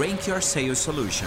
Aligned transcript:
Rank 0.00 0.28
Your 0.28 0.40
Sales 0.40 0.78
Solution. 0.78 1.26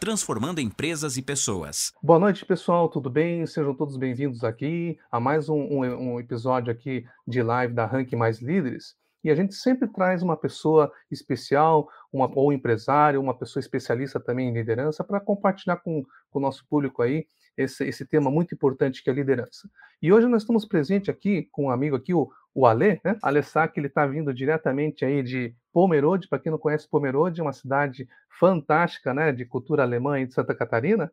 Transformando 0.00 0.62
empresas 0.62 1.18
e 1.18 1.22
pessoas. 1.22 1.92
Boa 2.02 2.18
noite, 2.18 2.46
pessoal. 2.46 2.88
Tudo 2.88 3.10
bem? 3.10 3.46
Sejam 3.46 3.74
todos 3.74 3.98
bem-vindos 3.98 4.42
aqui 4.42 4.98
a 5.10 5.20
mais 5.20 5.50
um, 5.50 5.58
um, 5.58 6.12
um 6.14 6.18
episódio 6.18 6.72
aqui 6.72 7.04
de 7.28 7.42
live 7.42 7.74
da 7.74 7.84
Rank 7.84 8.10
Mais 8.14 8.40
Líderes. 8.40 8.94
E 9.22 9.30
a 9.30 9.34
gente 9.34 9.54
sempre 9.54 9.86
traz 9.88 10.22
uma 10.22 10.38
pessoa 10.38 10.90
especial, 11.10 11.86
uma, 12.10 12.30
ou 12.34 12.50
empresário, 12.50 13.20
uma 13.20 13.36
pessoa 13.36 13.60
especialista 13.60 14.18
também 14.18 14.48
em 14.48 14.54
liderança, 14.54 15.04
para 15.04 15.20
compartilhar 15.20 15.76
com, 15.76 16.02
com, 16.30 16.38
o 16.38 16.42
nosso 16.42 16.64
público 16.70 17.02
aí 17.02 17.26
esse, 17.56 17.84
esse 17.84 18.06
tema 18.06 18.30
muito 18.30 18.54
importante 18.54 19.02
que 19.02 19.10
é 19.10 19.12
a 19.12 19.16
liderança. 19.16 19.68
E 20.00 20.12
hoje 20.12 20.26
nós 20.26 20.42
estamos 20.42 20.64
presentes 20.64 21.08
aqui 21.08 21.48
com 21.52 21.66
um 21.66 21.70
amigo 21.70 21.96
aqui, 21.96 22.12
o, 22.14 22.30
o 22.54 22.66
Ale, 22.66 23.00
né? 23.04 23.16
Ale 23.22 23.42
Sack, 23.42 23.78
ele 23.78 23.86
está 23.86 24.06
vindo 24.06 24.32
diretamente 24.32 25.04
aí 25.04 25.22
de 25.22 25.54
Pomerode, 25.72 26.28
para 26.28 26.38
quem 26.38 26.50
não 26.50 26.58
conhece 26.58 26.88
Pomerode, 26.88 27.40
é 27.40 27.42
uma 27.42 27.52
cidade 27.52 28.08
fantástica, 28.38 29.14
né, 29.14 29.32
de 29.32 29.44
cultura 29.44 29.82
alemã 29.82 30.20
e 30.20 30.26
de 30.26 30.34
Santa 30.34 30.54
Catarina. 30.54 31.10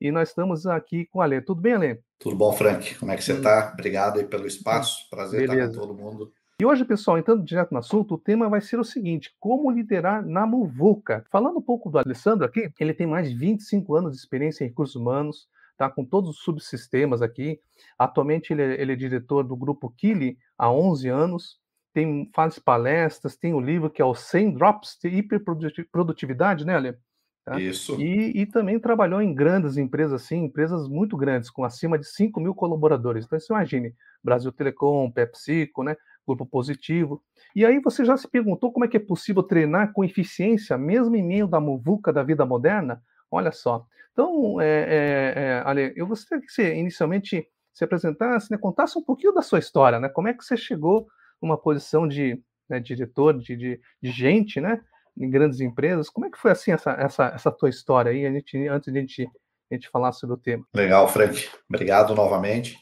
E 0.00 0.12
nós 0.12 0.28
estamos 0.28 0.66
aqui 0.66 1.06
com 1.06 1.18
o 1.18 1.22
Ale. 1.22 1.40
Tudo 1.40 1.60
bem, 1.60 1.74
Ale? 1.74 2.00
Tudo 2.18 2.36
bom, 2.36 2.52
Frank? 2.52 2.94
Como 2.94 3.10
é 3.10 3.16
que 3.16 3.24
você 3.24 3.32
está? 3.32 3.72
Obrigado 3.72 4.20
aí 4.20 4.26
pelo 4.26 4.46
espaço. 4.46 5.08
Prazer 5.10 5.40
Beleza. 5.40 5.70
estar 5.70 5.80
com 5.80 5.86
todo 5.86 5.98
mundo. 5.98 6.32
E 6.60 6.64
hoje, 6.64 6.84
pessoal, 6.84 7.18
entrando 7.18 7.44
direto 7.44 7.72
no 7.72 7.78
assunto, 7.78 8.14
o 8.14 8.18
tema 8.18 8.48
vai 8.48 8.60
ser 8.60 8.78
o 8.78 8.84
seguinte: 8.84 9.34
como 9.38 9.70
liderar 9.70 10.24
na 10.24 10.46
Muvuca. 10.46 11.24
Falando 11.30 11.58
um 11.58 11.62
pouco 11.62 11.90
do 11.90 11.98
Alessandro 11.98 12.44
aqui, 12.44 12.70
ele 12.78 12.94
tem 12.94 13.06
mais 13.06 13.28
de 13.28 13.36
25 13.36 13.94
anos 13.94 14.12
de 14.12 14.18
experiência 14.18 14.64
em 14.64 14.68
recursos 14.68 14.96
humanos, 14.96 15.48
tá 15.78 15.88
com 15.88 16.04
todos 16.04 16.30
os 16.30 16.38
subsistemas 16.40 17.22
aqui. 17.22 17.60
Atualmente 17.98 18.52
ele 18.52 18.62
é, 18.62 18.80
ele 18.80 18.92
é 18.92 18.96
diretor 18.96 19.44
do 19.44 19.56
grupo 19.56 19.88
Kili 19.96 20.36
há 20.58 20.70
11 20.70 21.08
anos. 21.08 21.58
Tem, 21.94 22.30
faz 22.34 22.58
palestras, 22.58 23.36
tem 23.36 23.54
o 23.54 23.58
um 23.58 23.60
livro 23.60 23.88
que 23.88 24.02
é 24.02 24.04
o 24.04 24.14
100 24.14 24.54
Drops 24.54 24.98
de 25.00 25.08
Hiperprodutividade, 25.08 26.66
né, 26.66 26.76
Ale? 26.76 26.96
Tá? 27.44 27.58
Isso. 27.58 27.98
E, 27.98 28.42
e, 28.42 28.46
também 28.46 28.78
trabalhou 28.78 29.22
em 29.22 29.34
grandes 29.34 29.78
empresas, 29.78 30.22
assim, 30.22 30.44
empresas 30.44 30.86
muito 30.86 31.16
grandes, 31.16 31.48
com 31.48 31.64
acima 31.64 31.98
de 31.98 32.06
5 32.06 32.38
mil 32.40 32.54
colaboradores. 32.54 33.24
Então, 33.24 33.40
você 33.40 33.50
imagine, 33.50 33.94
Brasil 34.22 34.52
Telecom, 34.52 35.10
PepsiCo, 35.10 35.82
né, 35.82 35.96
Grupo 36.26 36.44
Positivo. 36.44 37.22
E 37.56 37.64
aí 37.64 37.80
você 37.80 38.04
já 38.04 38.18
se 38.18 38.28
perguntou 38.28 38.70
como 38.70 38.84
é 38.84 38.88
que 38.88 38.98
é 38.98 39.00
possível 39.00 39.42
treinar 39.42 39.94
com 39.94 40.04
eficiência, 40.04 40.76
mesmo 40.76 41.16
em 41.16 41.22
meio 41.22 41.48
da 41.48 41.58
muvuca 41.58 42.12
da 42.12 42.22
vida 42.22 42.44
moderna? 42.44 43.02
Olha 43.30 43.52
só. 43.52 43.86
Então, 44.12 44.60
é, 44.60 45.34
é, 45.36 45.62
Ale, 45.64 45.92
eu 45.94 46.06
gostaria 46.06 46.44
que 46.44 46.52
você 46.52 46.74
inicialmente 46.74 47.48
se 47.72 47.84
apresentasse, 47.84 48.50
né, 48.50 48.58
contasse 48.58 48.98
um 48.98 49.02
pouquinho 49.04 49.32
da 49.32 49.42
sua 49.42 49.60
história, 49.60 50.00
né? 50.00 50.08
Como 50.08 50.26
é 50.26 50.34
que 50.34 50.44
você 50.44 50.56
chegou 50.56 51.06
numa 51.40 51.56
posição 51.56 52.08
de 52.08 52.42
né, 52.68 52.80
diretor, 52.80 53.38
de, 53.38 53.56
de, 53.56 53.80
de, 54.02 54.10
gente, 54.10 54.60
né? 54.60 54.80
Em 55.16 55.30
grandes 55.30 55.60
empresas. 55.60 56.10
Como 56.10 56.26
é 56.26 56.30
que 56.30 56.38
foi 56.38 56.50
assim 56.50 56.72
essa, 56.72 56.90
essa, 56.92 57.26
essa 57.26 57.52
tua 57.52 57.68
história 57.68 58.10
aí, 58.10 58.26
a 58.26 58.32
gente, 58.32 58.66
antes 58.66 58.92
de 58.92 58.98
a 58.98 59.00
gente, 59.00 59.30
a 59.70 59.74
gente 59.74 59.88
falar 59.88 60.12
sobre 60.12 60.34
o 60.34 60.38
tema? 60.38 60.64
Legal, 60.74 61.08
Frank. 61.08 61.48
Obrigado 61.68 62.14
novamente. 62.14 62.76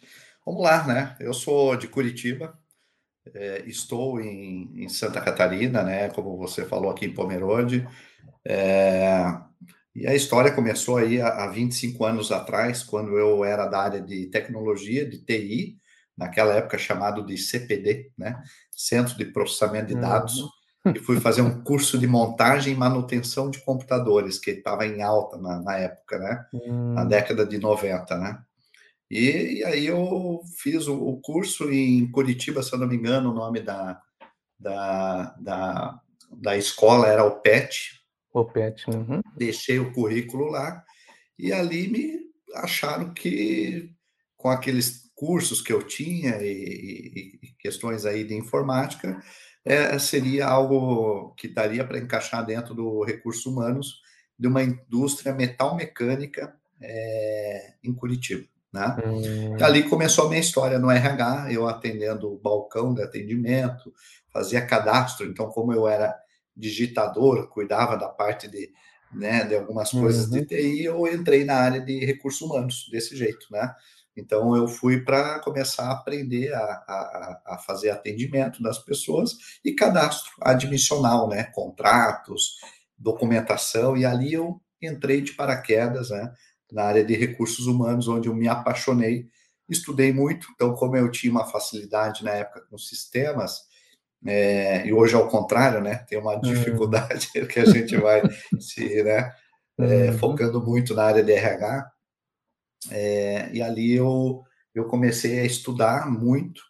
Vamos 0.44 0.62
lá, 0.62 0.86
né? 0.86 1.16
Eu 1.20 1.34
sou 1.34 1.76
de 1.76 1.88
Curitiba, 1.88 2.58
é, 3.34 3.62
estou 3.66 4.20
em, 4.20 4.70
em, 4.84 4.88
Santa 4.88 5.20
Catarina, 5.20 5.82
né? 5.82 6.08
Como 6.08 6.36
você 6.38 6.64
falou 6.64 6.90
aqui 6.90 7.04
em 7.04 7.12
Pomerode. 7.12 7.86
É, 8.46 9.18
e 9.96 10.06
a 10.06 10.14
história 10.14 10.52
começou 10.52 10.98
aí 10.98 11.22
há 11.22 11.46
25 11.46 12.04
anos 12.04 12.30
atrás, 12.30 12.82
quando 12.82 13.16
eu 13.16 13.42
era 13.42 13.66
da 13.66 13.80
área 13.80 14.00
de 14.00 14.26
tecnologia, 14.26 15.08
de 15.08 15.24
TI, 15.24 15.78
naquela 16.14 16.52
época 16.52 16.76
chamado 16.76 17.24
de 17.24 17.38
CPD, 17.38 18.12
né? 18.16 18.42
Centro 18.70 19.16
de 19.16 19.24
Processamento 19.24 19.88
de 19.88 19.94
uhum. 19.94 20.00
Dados, 20.02 20.40
uhum. 20.84 20.92
e 20.94 20.98
fui 20.98 21.18
fazer 21.18 21.40
um 21.40 21.62
curso 21.62 21.98
de 21.98 22.06
montagem 22.06 22.74
e 22.74 22.76
manutenção 22.76 23.48
de 23.50 23.58
computadores, 23.64 24.38
que 24.38 24.50
estava 24.50 24.86
em 24.86 25.02
alta 25.02 25.38
na, 25.38 25.62
na 25.62 25.78
época, 25.78 26.18
né? 26.18 26.46
Uhum. 26.52 26.92
Na 26.92 27.02
hum. 27.02 27.08
década 27.08 27.46
de 27.46 27.58
90, 27.58 28.18
né? 28.18 28.38
E, 29.10 29.60
e 29.60 29.64
aí 29.64 29.86
eu 29.86 30.42
fiz 30.58 30.86
o, 30.88 30.94
o, 30.94 31.20
curso 31.22 31.72
em 31.72 32.10
Curitiba, 32.10 32.62
se 32.62 32.74
eu 32.74 32.78
não 32.78 32.86
me 32.86 32.96
engano, 32.96 33.30
o 33.30 33.34
nome 33.34 33.60
da, 33.60 33.98
da, 34.58 35.34
da, 35.40 36.00
da 36.30 36.56
escola 36.56 37.06
era 37.06 37.24
o 37.24 37.40
PET, 37.40 37.96
Uhum. 38.90 39.20
Deixei 39.36 39.78
o 39.78 39.92
currículo 39.92 40.46
lá 40.46 40.84
e 41.38 41.52
ali 41.52 41.88
me 41.88 42.20
acharam 42.54 43.12
que 43.12 43.90
com 44.36 44.48
aqueles 44.48 45.10
cursos 45.14 45.62
que 45.62 45.72
eu 45.72 45.82
tinha 45.82 46.36
e, 46.42 47.38
e 47.42 47.48
questões 47.58 48.04
aí 48.04 48.24
de 48.24 48.34
informática 48.34 49.22
é, 49.64 49.98
seria 49.98 50.46
algo 50.46 51.34
que 51.36 51.48
daria 51.48 51.84
para 51.84 51.98
encaixar 51.98 52.44
dentro 52.44 52.74
do 52.74 53.02
recursos 53.02 53.44
humanos 53.46 54.00
de 54.38 54.46
uma 54.46 54.62
indústria 54.62 55.34
metal 55.34 55.74
mecânica 55.74 56.54
é, 56.80 57.74
em 57.82 57.92
Curitiba. 57.92 58.46
Né? 58.72 58.96
Hum. 59.04 59.64
Ali 59.64 59.84
começou 59.84 60.26
a 60.26 60.28
minha 60.28 60.40
história 60.40 60.78
no 60.78 60.90
RH, 60.90 61.48
eu 61.50 61.66
atendendo 61.66 62.32
o 62.32 62.38
balcão 62.38 62.94
de 62.94 63.02
atendimento, 63.02 63.92
fazia 64.30 64.64
cadastro, 64.64 65.26
então 65.26 65.48
como 65.48 65.72
eu 65.72 65.88
era 65.88 66.14
digitador, 66.56 67.48
cuidava 67.48 67.96
da 67.96 68.08
parte 68.08 68.48
de, 68.48 68.72
né, 69.12 69.44
de 69.44 69.54
algumas 69.54 69.90
coisas 69.90 70.26
uhum. 70.26 70.40
de 70.40 70.46
TI, 70.46 70.84
eu 70.84 71.06
entrei 71.06 71.44
na 71.44 71.56
área 71.56 71.80
de 71.80 72.04
recursos 72.04 72.40
humanos 72.40 72.88
desse 72.90 73.16
jeito, 73.16 73.46
né? 73.50 73.74
Então 74.16 74.56
eu 74.56 74.66
fui 74.66 75.02
para 75.02 75.38
começar 75.40 75.88
a 75.88 75.92
aprender 75.92 76.52
a, 76.54 76.62
a, 76.62 77.42
a, 77.46 77.58
fazer 77.58 77.90
atendimento 77.90 78.62
das 78.62 78.78
pessoas 78.78 79.32
e 79.62 79.74
cadastro 79.74 80.32
admissional, 80.40 81.28
né? 81.28 81.44
Contratos, 81.44 82.56
documentação, 82.96 83.96
e 83.96 84.06
ali 84.06 84.32
eu 84.32 84.58
entrei 84.80 85.20
de 85.20 85.32
paraquedas, 85.32 86.10
né? 86.10 86.32
Na 86.72 86.84
área 86.84 87.04
de 87.04 87.14
recursos 87.14 87.66
humanos, 87.66 88.08
onde 88.08 88.28
eu 88.28 88.34
me 88.34 88.48
apaixonei, 88.48 89.28
estudei 89.68 90.12
muito. 90.12 90.46
Então, 90.54 90.74
como 90.74 90.96
eu 90.96 91.10
tinha 91.10 91.30
uma 91.30 91.44
facilidade 91.44 92.24
na 92.24 92.30
época 92.30 92.62
com 92.70 92.78
sistemas, 92.78 93.65
é, 94.24 94.86
e 94.86 94.92
hoje 94.92 95.14
ao 95.14 95.28
contrário, 95.28 95.80
né? 95.80 96.04
Tem 96.08 96.18
uma 96.18 96.36
hum. 96.36 96.40
dificuldade 96.40 97.28
uhum. 97.34 97.46
que 97.48 97.60
a 97.60 97.64
gente 97.64 97.96
vai 97.96 98.22
se, 98.60 99.02
né? 99.02 99.32
É, 99.78 100.10
uhum. 100.10 100.18
Focando 100.18 100.64
muito 100.64 100.94
na 100.94 101.04
área 101.04 101.22
de 101.22 101.32
RH. 101.32 101.90
É, 102.90 103.50
e 103.52 103.62
ali 103.62 103.94
eu, 103.94 104.42
eu 104.74 104.84
comecei 104.86 105.40
a 105.40 105.44
estudar 105.44 106.10
muito 106.10 106.62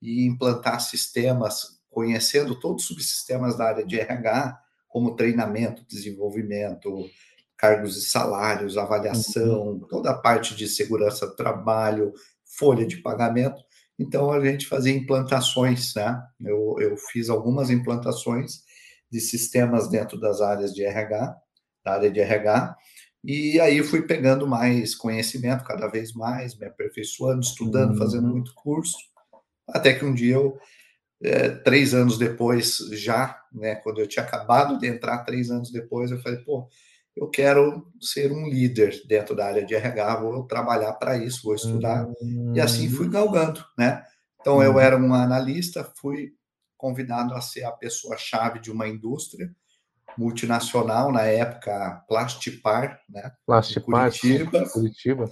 e 0.00 0.26
implantar 0.26 0.80
sistemas, 0.80 1.80
conhecendo 1.88 2.58
todos 2.58 2.82
os 2.82 2.88
subsistemas 2.88 3.56
da 3.56 3.66
área 3.66 3.86
de 3.86 3.98
RH, 3.98 4.58
como 4.88 5.14
treinamento, 5.14 5.86
desenvolvimento, 5.88 7.08
cargos 7.56 7.96
e 7.96 8.02
salários, 8.02 8.76
avaliação, 8.76 9.68
uhum. 9.68 9.86
toda 9.88 10.10
a 10.10 10.18
parte 10.18 10.54
de 10.54 10.66
segurança 10.66 11.26
do 11.26 11.36
trabalho, 11.36 12.12
folha 12.44 12.84
de 12.84 12.96
pagamento. 12.96 13.62
Então 13.98 14.32
a 14.32 14.44
gente 14.44 14.66
fazia 14.66 14.92
implantações, 14.92 15.94
né? 15.94 16.20
Eu, 16.40 16.76
eu 16.80 16.96
fiz 16.96 17.28
algumas 17.28 17.70
implantações 17.70 18.62
de 19.10 19.20
sistemas 19.20 19.88
dentro 19.88 20.18
das 20.18 20.40
áreas 20.40 20.74
de 20.74 20.84
RH, 20.84 21.36
da 21.84 21.92
área 21.94 22.10
de 22.10 22.20
RH, 22.20 22.76
e 23.24 23.60
aí 23.60 23.82
fui 23.82 24.02
pegando 24.02 24.48
mais 24.48 24.94
conhecimento 24.94 25.64
cada 25.64 25.86
vez 25.86 26.12
mais, 26.12 26.58
me 26.58 26.66
aperfeiçoando, 26.66 27.40
estudando, 27.40 27.96
fazendo 27.96 28.26
uhum. 28.26 28.32
muito 28.32 28.52
curso, 28.54 28.96
até 29.68 29.92
que 29.92 30.04
um 30.04 30.12
dia 30.12 30.34
eu, 30.34 30.58
é, 31.22 31.48
três 31.50 31.94
anos 31.94 32.18
depois, 32.18 32.78
já, 32.92 33.40
né, 33.52 33.76
quando 33.76 34.00
eu 34.00 34.08
tinha 34.08 34.24
acabado 34.24 34.76
de 34.78 34.88
entrar, 34.88 35.24
três 35.24 35.50
anos 35.50 35.70
depois, 35.70 36.10
eu 36.10 36.20
falei, 36.20 36.38
pô, 36.40 36.68
eu 37.16 37.28
quero 37.28 37.86
ser 38.00 38.32
um 38.32 38.48
líder 38.48 39.02
dentro 39.06 39.36
da 39.36 39.46
área 39.46 39.64
de 39.64 39.74
RH, 39.74 40.20
vou 40.20 40.46
trabalhar 40.46 40.92
para 40.94 41.16
isso, 41.16 41.42
vou 41.44 41.54
estudar. 41.54 42.06
Uhum. 42.20 42.52
E 42.54 42.60
assim 42.60 42.88
fui 42.88 43.06
hum. 43.06 43.10
galgando, 43.10 43.64
né? 43.78 44.02
Então, 44.40 44.56
uhum. 44.56 44.62
eu 44.62 44.80
era 44.80 44.96
um 44.96 45.14
analista, 45.14 45.90
fui 46.00 46.32
convidado 46.76 47.34
a 47.34 47.40
ser 47.40 47.64
a 47.64 47.70
pessoa-chave 47.70 48.58
de 48.58 48.70
uma 48.70 48.88
indústria 48.88 49.54
multinacional, 50.18 51.12
na 51.12 51.22
época, 51.22 52.04
Plastipar, 52.08 53.00
né? 53.08 53.30
Plastipar, 53.46 54.10
Curitiba. 54.10 54.68
Curitiba. 54.68 55.30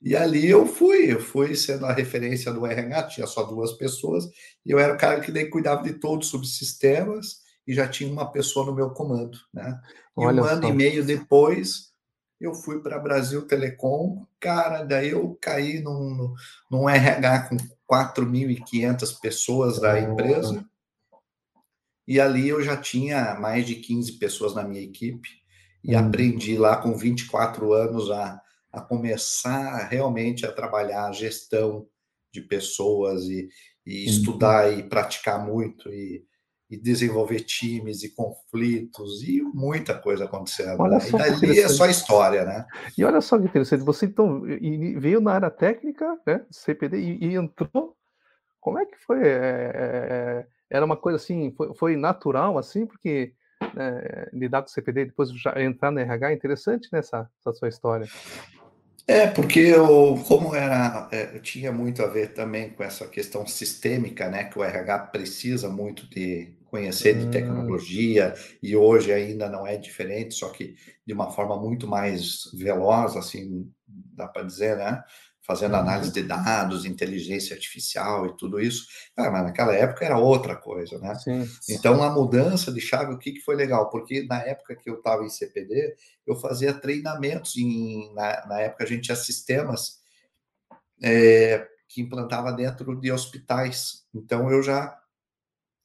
E 0.00 0.14
ali 0.14 0.48
eu 0.48 0.66
fui, 0.66 1.12
eu 1.12 1.20
fui 1.20 1.56
sendo 1.56 1.86
a 1.86 1.92
referência 1.92 2.52
do 2.52 2.66
RH, 2.66 3.02
tinha 3.04 3.26
só 3.26 3.42
duas 3.42 3.72
pessoas, 3.72 4.24
e 4.64 4.70
eu 4.70 4.78
era 4.78 4.94
o 4.94 4.98
cara 4.98 5.20
que 5.20 5.32
daí 5.32 5.48
cuidava 5.48 5.82
de 5.82 5.94
todos 5.94 6.26
os 6.26 6.30
subsistemas, 6.30 7.38
e 7.66 7.74
já 7.74 7.88
tinha 7.88 8.12
uma 8.12 8.30
pessoa 8.30 8.66
no 8.66 8.74
meu 8.74 8.90
comando, 8.90 9.38
né? 9.52 9.80
E 10.16 10.24
Olha 10.24 10.42
um 10.42 10.44
ano 10.44 10.62
só. 10.62 10.68
e 10.68 10.72
meio 10.72 11.04
depois, 11.04 11.92
eu 12.40 12.54
fui 12.54 12.80
para 12.80 12.98
Brasil 12.98 13.46
Telecom, 13.46 14.26
cara, 14.38 14.82
daí 14.82 15.10
eu 15.10 15.36
caí 15.40 15.80
num, 15.80 16.34
num 16.70 16.88
RH 16.88 17.48
com 17.48 17.56
4.500 17.90 19.20
pessoas 19.20 19.80
da 19.80 19.98
empresa, 19.98 20.64
e 22.06 22.20
ali 22.20 22.48
eu 22.48 22.62
já 22.62 22.76
tinha 22.76 23.34
mais 23.34 23.66
de 23.66 23.76
15 23.76 24.12
pessoas 24.18 24.54
na 24.54 24.62
minha 24.62 24.82
equipe, 24.82 25.28
e 25.82 25.96
hum. 25.96 25.98
aprendi 25.98 26.56
lá 26.56 26.76
com 26.76 26.96
24 26.96 27.72
anos 27.72 28.10
a, 28.10 28.40
a 28.72 28.80
começar 28.80 29.88
realmente 29.88 30.44
a 30.44 30.52
trabalhar 30.52 31.06
a 31.06 31.12
gestão 31.12 31.86
de 32.32 32.42
pessoas 32.42 33.24
e, 33.24 33.48
e 33.86 34.04
uhum. 34.04 34.10
estudar 34.10 34.72
e 34.72 34.82
praticar 34.82 35.44
muito, 35.44 35.88
e 35.88 36.24
e 36.74 36.80
desenvolver 36.80 37.40
times 37.40 38.02
e 38.02 38.14
conflitos 38.14 39.22
e 39.22 39.40
muita 39.42 39.94
coisa 39.94 40.24
acontecendo. 40.24 40.80
Olha 40.80 40.98
né? 40.98 41.08
E 41.08 41.12
dali 41.12 41.60
é 41.60 41.68
só 41.68 41.86
história, 41.86 42.44
né? 42.44 42.66
E 42.98 43.04
olha 43.04 43.20
só 43.20 43.38
que 43.38 43.44
interessante, 43.44 43.84
você 43.84 44.06
então 44.06 44.42
veio 44.98 45.20
na 45.20 45.32
área 45.32 45.50
técnica, 45.50 46.18
né, 46.26 46.44
CPD, 46.50 46.98
e, 46.98 47.24
e 47.26 47.34
entrou. 47.36 47.96
Como 48.60 48.78
é 48.78 48.86
que 48.86 48.96
foi? 49.06 49.18
É, 49.22 49.30
é, 49.34 50.46
era 50.70 50.84
uma 50.84 50.96
coisa 50.96 51.16
assim, 51.16 51.52
foi, 51.56 51.74
foi 51.74 51.96
natural 51.96 52.58
assim, 52.58 52.86
porque 52.86 53.34
é, 53.76 54.30
lidar 54.32 54.62
com 54.62 54.68
CPD 54.68 55.02
e 55.02 55.06
depois 55.06 55.30
já 55.30 55.54
entrar 55.62 55.90
na 55.90 56.00
RH 56.00 56.30
é 56.30 56.34
interessante 56.34 56.88
nessa 56.92 57.20
né, 57.20 57.28
essa 57.38 57.52
sua 57.52 57.68
história. 57.68 58.06
É, 59.06 59.26
porque 59.26 59.60
eu, 59.60 60.18
como 60.26 60.54
era, 60.54 61.08
é, 61.12 61.38
tinha 61.38 61.70
muito 61.70 62.02
a 62.02 62.06
ver 62.06 62.32
também 62.32 62.70
com 62.70 62.82
essa 62.82 63.06
questão 63.06 63.46
sistêmica, 63.46 64.30
né, 64.30 64.44
que 64.44 64.58
o 64.58 64.64
RH 64.64 64.98
precisa 65.08 65.68
muito 65.68 66.08
de 66.08 66.56
conhecer 66.64 67.14
de 67.18 67.26
hum. 67.26 67.30
tecnologia, 67.30 68.34
e 68.62 68.74
hoje 68.74 69.12
ainda 69.12 69.48
não 69.48 69.66
é 69.66 69.76
diferente, 69.76 70.34
só 70.34 70.48
que 70.48 70.74
de 71.06 71.12
uma 71.12 71.30
forma 71.30 71.56
muito 71.60 71.86
mais 71.86 72.50
veloz, 72.54 73.14
assim, 73.14 73.70
dá 73.86 74.26
para 74.26 74.42
dizer, 74.42 74.76
né? 74.76 75.04
Fazendo 75.46 75.76
análise 75.76 76.08
uhum. 76.08 76.14
de 76.14 76.22
dados, 76.22 76.84
inteligência 76.84 77.54
artificial 77.54 78.26
e 78.26 78.36
tudo 78.36 78.58
isso. 78.58 78.86
Ah, 79.16 79.30
mas 79.30 79.44
naquela 79.44 79.74
época 79.74 80.04
era 80.04 80.18
outra 80.18 80.56
coisa, 80.56 80.98
né? 80.98 81.14
Sim. 81.16 81.48
Então, 81.68 82.02
a 82.02 82.10
mudança 82.10 82.72
de 82.72 82.80
chave, 82.80 83.12
o 83.12 83.18
que, 83.18 83.32
que 83.32 83.40
foi 83.40 83.54
legal? 83.54 83.90
Porque 83.90 84.22
na 84.26 84.40
época 84.40 84.74
que 84.74 84.88
eu 84.88 84.94
estava 84.94 85.22
em 85.24 85.28
CPD, 85.28 85.96
eu 86.26 86.34
fazia 86.34 86.72
treinamentos, 86.72 87.56
em, 87.56 88.12
na, 88.14 88.46
na 88.46 88.60
época 88.60 88.84
a 88.84 88.86
gente 88.86 89.02
tinha 89.02 89.16
sistemas 89.16 89.98
é, 91.02 91.68
que 91.88 92.00
implantava 92.00 92.50
dentro 92.52 92.98
de 92.98 93.12
hospitais. 93.12 94.06
Então, 94.14 94.50
eu 94.50 94.62
já 94.62 94.98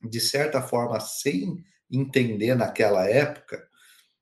de 0.02 0.20
certa 0.20 0.62
forma, 0.62 1.00
sem 1.00 1.64
entender 1.92 2.56
naquela 2.56 3.08
época, 3.08 3.68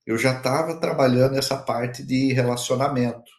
eu 0.06 0.18
já 0.18 0.38
estava 0.38 0.80
trabalhando 0.80 1.38
essa 1.38 1.57
parte 1.57 2.01
de 2.01 2.33
relacionamento, 2.33 3.30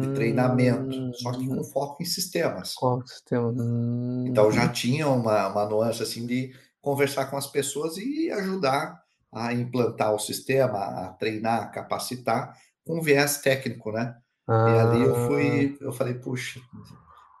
de 0.00 0.14
treinamento, 0.14 1.12
só 1.14 1.32
que 1.32 1.46
com 1.46 1.60
hum. 1.60 1.64
foco 1.64 2.02
em 2.02 2.06
sistemas. 2.06 2.74
Qual 2.74 3.04
sistema? 3.06 3.50
Hum, 3.50 4.24
então 4.28 4.50
já 4.52 4.68
tinha 4.68 5.08
uma, 5.08 5.48
uma 5.48 5.66
nuance 5.66 6.02
assim 6.02 6.26
de 6.26 6.54
conversar 6.80 7.26
com 7.26 7.36
as 7.36 7.46
pessoas 7.46 7.96
e 7.96 8.30
ajudar 8.30 9.02
a 9.32 9.52
implantar 9.52 10.14
o 10.14 10.18
sistema, 10.18 10.78
a 10.78 11.08
treinar, 11.18 11.62
a 11.62 11.66
capacitar 11.66 12.56
com 12.86 13.00
viés 13.00 13.38
técnico, 13.38 13.90
né? 13.90 14.14
Ah. 14.46 14.66
E 14.68 14.78
ali 14.78 15.02
eu 15.02 15.26
fui, 15.26 15.78
eu 15.80 15.92
falei, 15.92 16.14
puxa, 16.14 16.60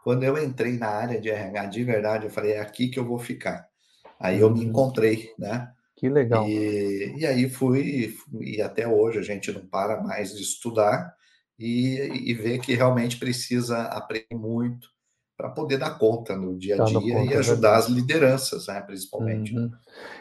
quando 0.02 0.24
eu 0.24 0.42
entrei 0.42 0.76
na 0.76 0.88
área 0.88 1.20
de 1.20 1.30
RH 1.30 1.66
de 1.66 1.84
verdade, 1.84 2.24
eu 2.24 2.30
falei, 2.30 2.52
é 2.52 2.60
aqui 2.60 2.88
que 2.88 2.98
eu 2.98 3.04
vou 3.04 3.18
ficar. 3.18 3.64
Aí 4.18 4.40
eu 4.40 4.50
me 4.50 4.60
uhum. 4.60 4.70
encontrei, 4.70 5.32
né? 5.38 5.70
Que 5.96 6.08
legal. 6.08 6.48
E, 6.48 7.14
e 7.16 7.26
aí 7.26 7.48
fui, 7.48 8.16
e 8.40 8.60
até 8.60 8.88
hoje 8.88 9.18
a 9.20 9.22
gente 9.22 9.52
não 9.52 9.64
para 9.66 10.02
mais 10.02 10.34
de 10.34 10.42
estudar 10.42 11.14
e, 11.58 12.30
e 12.30 12.34
ver 12.34 12.58
que 12.58 12.74
realmente 12.74 13.16
precisa 13.18 13.82
aprender 13.84 14.34
muito 14.34 14.88
para 15.36 15.50
poder 15.50 15.78
dar 15.78 15.98
conta 15.98 16.36
no 16.36 16.56
dia 16.56 16.76
a 16.76 16.78
tá 16.78 16.84
dia 16.84 17.00
conta, 17.00 17.34
e 17.34 17.36
ajudar 17.36 17.76
as 17.76 17.88
lideranças, 17.88 18.68
né, 18.68 18.80
principalmente. 18.80 19.56
Uhum. 19.56 19.70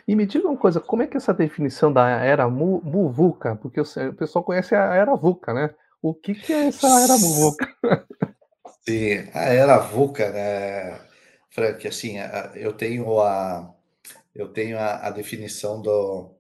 E 0.08 0.16
me 0.16 0.26
diga 0.26 0.48
uma 0.48 0.58
coisa, 0.58 0.80
como 0.80 1.04
é 1.04 1.08
que 1.08 1.16
é 1.16 1.20
essa 1.20 1.34
definição 1.34 1.94
da 1.94 2.10
era 2.10 2.50
Muvuca? 2.50 3.56
Porque 3.56 3.80
o 3.80 4.14
pessoal 4.18 4.44
conhece 4.44 4.74
a 4.76 4.96
era 4.96 5.16
VUCA, 5.16 5.54
né? 5.54 5.70
O 6.02 6.14
que, 6.14 6.34
que 6.34 6.52
é 6.52 6.68
essa 6.68 6.88
era 7.00 7.18
Muvuca? 7.18 7.68
Sim, 8.86 9.30
a 9.34 9.44
era 9.46 9.78
VUCA, 9.78 10.32
né, 10.32 11.00
Frank, 11.52 11.88
assim, 11.88 12.16
eu 12.56 12.74
tenho 12.74 13.22
a, 13.22 13.74
eu 14.34 14.50
tenho 14.50 14.78
a, 14.78 15.08
a 15.08 15.10
definição 15.12 15.82
do. 15.82 16.33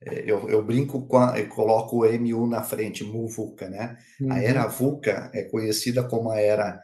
É, 0.00 0.30
eu, 0.30 0.48
eu 0.48 0.62
brinco 0.62 1.06
com 1.06 1.18
a, 1.18 1.38
eu 1.38 1.48
coloco 1.48 2.04
o 2.04 2.18
MU 2.18 2.46
na 2.46 2.62
frente, 2.62 3.04
MUVUCA, 3.04 3.68
né? 3.68 3.98
Uhum. 4.20 4.32
A 4.32 4.42
era 4.42 4.66
VUCA 4.66 5.30
é 5.32 5.44
conhecida 5.44 6.04
como 6.04 6.30
a 6.30 6.40
era, 6.40 6.82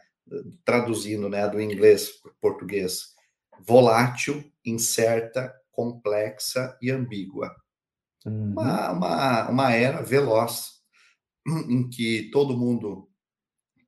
traduzindo 0.65 1.29
né, 1.29 1.47
do 1.47 1.61
inglês 1.61 2.09
para 2.21 2.31
português, 2.41 3.13
volátil, 3.65 4.43
incerta, 4.65 5.53
complexa 5.71 6.77
e 6.81 6.89
ambígua. 6.89 7.53
Uhum. 8.25 8.51
Uma, 8.51 8.91
uma, 8.91 9.49
uma 9.49 9.71
era 9.73 10.01
veloz, 10.01 10.71
em 11.45 11.89
que 11.89 12.29
todo 12.31 12.57
mundo 12.57 13.09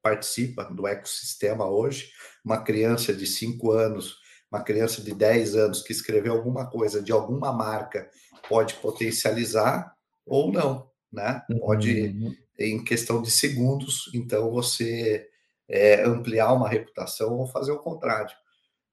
participa 0.02 0.66
do 0.66 0.86
ecossistema 0.86 1.68
hoje. 1.68 2.12
Uma 2.44 2.62
criança 2.62 3.12
de 3.12 3.26
5 3.26 3.72
anos 3.72 4.18
uma 4.56 4.64
criança 4.64 5.02
de 5.02 5.14
10 5.14 5.56
anos 5.56 5.82
que 5.84 5.92
escreveu 5.92 6.34
alguma 6.34 6.66
coisa 6.66 7.02
de 7.02 7.12
alguma 7.12 7.52
marca 7.52 8.10
pode 8.48 8.76
potencializar 8.76 9.94
ou 10.26 10.52
não, 10.52 10.90
né? 11.12 11.44
Pode, 11.60 12.08
uhum. 12.08 12.36
em 12.58 12.84
questão 12.84 13.22
de 13.22 13.30
segundos, 13.30 14.10
então 14.14 14.50
você 14.50 15.28
é, 15.68 16.04
ampliar 16.04 16.54
uma 16.54 16.70
reputação 16.70 17.34
ou 17.34 17.48
fazer 17.48 17.72
o 17.72 17.80
contrário. 17.80 18.36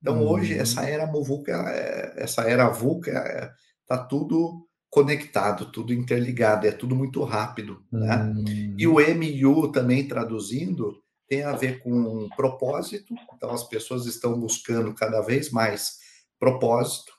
Então, 0.00 0.20
uhum. 0.20 0.30
hoje, 0.30 0.58
essa 0.58 0.84
era 0.84 1.06
Muvuca, 1.06 1.52
é, 1.70 2.14
essa 2.16 2.42
era 2.42 2.68
VUCA, 2.68 3.54
está 3.82 4.02
é, 4.02 4.08
tudo 4.08 4.66
conectado, 4.90 5.70
tudo 5.70 5.94
interligado, 5.94 6.66
é 6.66 6.72
tudo 6.72 6.96
muito 6.96 7.22
rápido, 7.22 7.82
né? 7.90 8.16
Uhum. 8.16 8.74
E 8.76 8.86
o 8.86 8.94
MU 8.94 9.70
também 9.70 10.06
traduzindo 10.06 11.00
tem 11.32 11.44
a 11.44 11.56
ver 11.56 11.79
com 11.79 12.29
propósito, 12.37 13.14
então 13.34 13.49
as 13.52 13.67
pessoas 13.67 14.05
estão 14.05 14.38
buscando 14.38 14.93
cada 14.93 15.23
vez 15.23 15.50
mais 15.50 15.99
propósito 16.38 17.11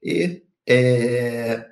e 0.00 0.44
é, 0.64 1.68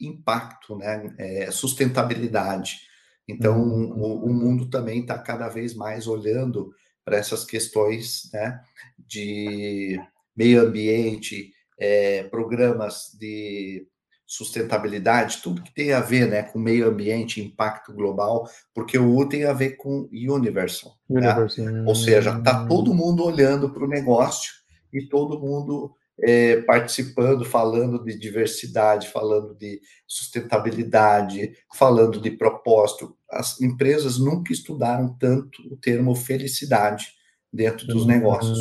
impacto, 0.00 0.74
né? 0.74 1.14
É, 1.18 1.52
sustentabilidade. 1.52 2.80
Então, 3.28 3.62
uhum. 3.62 3.92
o, 3.92 4.24
o, 4.24 4.34
mundo 4.34 4.68
também 4.68 5.02
está 5.02 5.16
cada 5.16 5.48
vez 5.48 5.72
mais 5.72 6.08
olhando 6.08 6.74
para 7.04 7.16
essas 7.16 7.44
questões 7.44 8.28
né, 8.32 8.60
de 8.98 10.00
meio 10.34 10.62
ambiente, 10.62 11.52
é, 11.78 12.24
programas 12.24 13.16
de 13.16 13.86
sustentabilidade, 14.32 15.42
tudo 15.42 15.62
que 15.62 15.74
tem 15.74 15.92
a 15.92 16.00
ver 16.00 16.26
né, 16.26 16.42
com 16.42 16.58
meio 16.58 16.88
ambiente, 16.88 17.42
impacto 17.42 17.92
global, 17.92 18.48
porque 18.74 18.96
o 18.96 19.14
U 19.14 19.28
tem 19.28 19.44
a 19.44 19.52
ver 19.52 19.76
com 19.76 20.08
universal. 20.10 20.94
Universal. 21.06 21.66
Né? 21.66 21.84
Ou 21.86 21.94
seja, 21.94 22.38
está 22.38 22.66
todo 22.66 22.94
mundo 22.94 23.22
olhando 23.22 23.68
para 23.68 23.84
o 23.84 23.88
negócio 23.88 24.50
e 24.90 25.06
todo 25.06 25.38
mundo 25.38 25.94
é, 26.18 26.62
participando, 26.62 27.44
falando 27.44 28.02
de 28.02 28.18
diversidade, 28.18 29.08
falando 29.08 29.54
de 29.54 29.82
sustentabilidade, 30.06 31.52
falando 31.74 32.18
de 32.18 32.30
propósito. 32.30 33.14
As 33.30 33.60
empresas 33.60 34.18
nunca 34.18 34.50
estudaram 34.50 35.14
tanto 35.18 35.60
o 35.70 35.76
termo 35.76 36.14
felicidade 36.14 37.08
dentro 37.52 37.86
dos 37.86 38.06
negócios, 38.06 38.58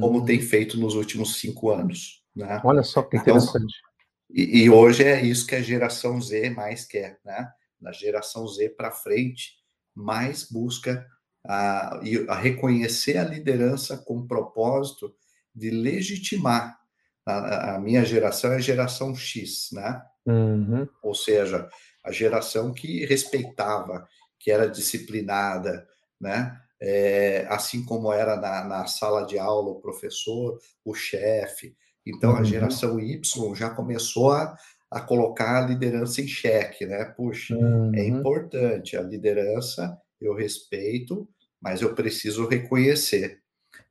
como 0.00 0.24
tem 0.24 0.40
feito 0.40 0.80
nos 0.80 0.94
últimos 0.94 1.38
cinco 1.38 1.68
anos. 1.68 2.24
Né? 2.34 2.58
Olha 2.64 2.82
só 2.82 3.02
que 3.02 3.18
então, 3.18 3.36
interessante. 3.36 3.74
Então, 3.78 3.89
e, 4.32 4.64
e, 4.64 4.70
hoje 4.70 5.04
é 5.04 5.20
isso 5.22 5.46
que 5.46 5.54
a 5.54 5.62
geração 5.62 6.20
Z 6.20 6.50
mais 6.50 6.84
quer, 6.84 7.18
né? 7.24 7.50
Da 7.80 7.92
geração 7.92 8.46
Z 8.46 8.70
para 8.70 8.90
frente, 8.90 9.54
mais 9.94 10.44
busca 10.44 11.06
a, 11.46 12.00
a 12.28 12.34
reconhecer 12.34 13.16
a 13.16 13.24
liderança 13.24 13.96
com 13.96 14.18
o 14.18 14.26
propósito 14.26 15.14
de 15.54 15.70
legitimar. 15.70 16.78
A, 17.26 17.74
a, 17.74 17.80
minha 17.80 18.04
geração 18.04 18.52
é 18.52 18.56
a 18.56 18.60
geração 18.60 19.14
X, 19.14 19.70
né? 19.72 20.02
Uhum. 20.26 20.88
Ou 21.02 21.14
seja, 21.14 21.68
a 22.04 22.12
geração 22.12 22.72
que 22.72 23.04
respeitava, 23.06 24.06
que 24.38 24.50
era 24.50 24.68
disciplinada, 24.68 25.86
né? 26.20 26.58
É, 26.82 27.46
assim 27.50 27.84
como 27.84 28.10
era 28.10 28.36
na, 28.36 28.64
na 28.64 28.86
sala 28.86 29.26
de 29.26 29.38
aula 29.38 29.70
o 29.70 29.80
professor, 29.80 30.58
o 30.82 30.94
chefe, 30.94 31.76
então, 32.06 32.32
a 32.32 32.38
uhum. 32.38 32.44
geração 32.44 32.98
Y 32.98 33.54
já 33.54 33.70
começou 33.70 34.32
a, 34.32 34.56
a 34.90 35.00
colocar 35.00 35.62
a 35.62 35.66
liderança 35.66 36.20
em 36.20 36.26
xeque, 36.26 36.86
né? 36.86 37.04
Puxa, 37.04 37.54
é 37.54 37.58
uhum. 37.58 37.94
é 37.94 38.06
importante 38.06 38.96
a 38.96 39.02
liderança, 39.02 39.98
eu 40.20 40.34
respeito, 40.34 41.28
mas 41.60 41.82
eu 41.82 41.94
preciso 41.94 42.46
reconhecer. 42.46 43.40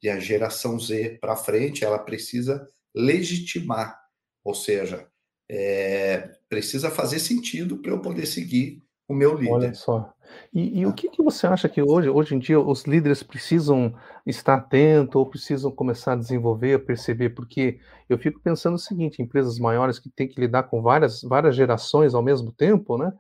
E 0.01 0.09
a 0.09 0.19
geração 0.19 0.79
Z 0.79 1.17
para 1.21 1.35
frente, 1.35 1.83
ela 1.83 1.99
precisa 1.99 2.67
legitimar, 2.95 3.99
ou 4.43 4.53
seja, 4.53 5.07
é, 5.49 6.29
precisa 6.47 6.91
fazer 6.91 7.19
sentido 7.19 7.77
para 7.77 7.91
eu 7.91 8.01
poder 8.01 8.25
seguir 8.25 8.83
o 9.09 9.13
meu 9.13 9.35
líder. 9.35 9.51
Olha 9.51 9.73
só. 9.73 10.13
E, 10.53 10.81
e 10.81 10.85
o 10.85 10.93
que, 10.93 11.09
que, 11.09 11.23
você 11.23 11.47
acha 11.47 11.67
que 11.67 11.81
hoje, 11.81 12.07
hoje 12.07 12.35
em 12.35 12.39
dia 12.39 12.59
os 12.59 12.83
líderes 12.83 13.23
precisam 13.23 13.95
estar 14.25 14.53
atentos 14.53 15.15
ou 15.15 15.25
precisam 15.25 15.71
começar 15.71 16.13
a 16.13 16.15
desenvolver, 16.15 16.75
a 16.75 16.79
perceber? 16.79 17.31
Porque 17.31 17.79
eu 18.07 18.19
fico 18.19 18.39
pensando 18.39 18.75
o 18.75 18.79
seguinte: 18.79 19.21
empresas 19.21 19.57
maiores 19.57 19.97
que 19.97 20.09
têm 20.09 20.27
que 20.27 20.39
lidar 20.39 20.63
com 20.63 20.83
várias, 20.83 21.23
várias 21.23 21.55
gerações 21.55 22.13
ao 22.13 22.21
mesmo 22.21 22.51
tempo, 22.51 22.97
né? 22.97 23.11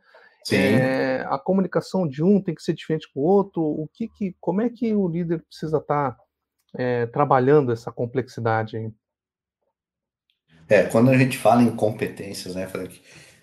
Sim. 0.43 0.55
É, 0.55 1.25
a 1.27 1.39
comunicação 1.39 2.07
de 2.07 2.23
um 2.23 2.41
tem 2.41 2.53
que 2.53 2.61
ser 2.61 2.73
diferente 2.73 3.11
com 3.11 3.19
o 3.19 3.23
outro. 3.23 3.61
O 3.61 3.89
que, 3.91 4.07
que 4.07 4.35
como 4.39 4.61
é 4.61 4.69
que 4.69 4.93
o 4.93 5.07
líder 5.07 5.43
precisa 5.43 5.77
estar 5.77 6.15
é, 6.75 7.07
trabalhando 7.07 7.71
essa 7.71 7.91
complexidade? 7.91 8.77
É, 10.69 10.83
quando 10.83 11.09
a 11.09 11.17
gente 11.17 11.35
fala 11.35 11.63
em 11.63 11.75
competências, 11.75 12.53
né, 12.53 12.67
Frank? 12.67 13.01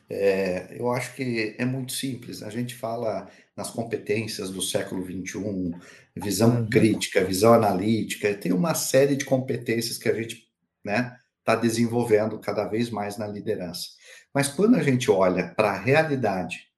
É, 0.09 0.77
eu 0.79 0.91
acho 0.91 1.15
que 1.15 1.57
é 1.59 1.65
muito 1.65 1.93
simples. 1.93 2.43
A 2.43 2.51
gente 2.51 2.75
fala 2.75 3.29
nas 3.57 3.71
competências 3.71 4.51
do 4.51 4.63
século 4.63 5.05
XXI, 5.05 5.75
visão 6.15 6.61
uhum. 6.61 6.71
crítica, 6.71 7.25
visão 7.25 7.55
analítica, 7.55 8.35
tem 8.35 8.53
uma 8.53 8.75
série 8.75 9.17
de 9.17 9.25
competências 9.25 9.99
que 9.99 10.09
a 10.09 10.15
gente 10.15 10.47
né, 10.85 11.19
está 11.41 11.57
desenvolvendo 11.57 12.39
cada 12.39 12.67
vez 12.67 12.91
mais 12.91 13.17
na 13.17 13.27
liderança. 13.27 13.89
Mas 14.33 14.49
quando 14.49 14.77
a 14.77 14.83
gente 14.83 15.11
olha 15.11 15.55
para 15.55 15.71
a 15.71 15.79
realidade 15.79 16.69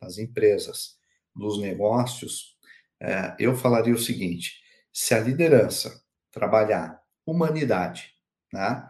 das 0.00 0.18
empresas, 0.18 0.96
dos 1.34 1.60
negócios, 1.60 2.56
é, 3.00 3.34
eu 3.38 3.56
falaria 3.56 3.94
o 3.94 3.98
seguinte: 3.98 4.60
se 4.92 5.14
a 5.14 5.20
liderança 5.20 6.02
trabalhar 6.30 7.00
humanidade, 7.26 8.14
né, 8.52 8.88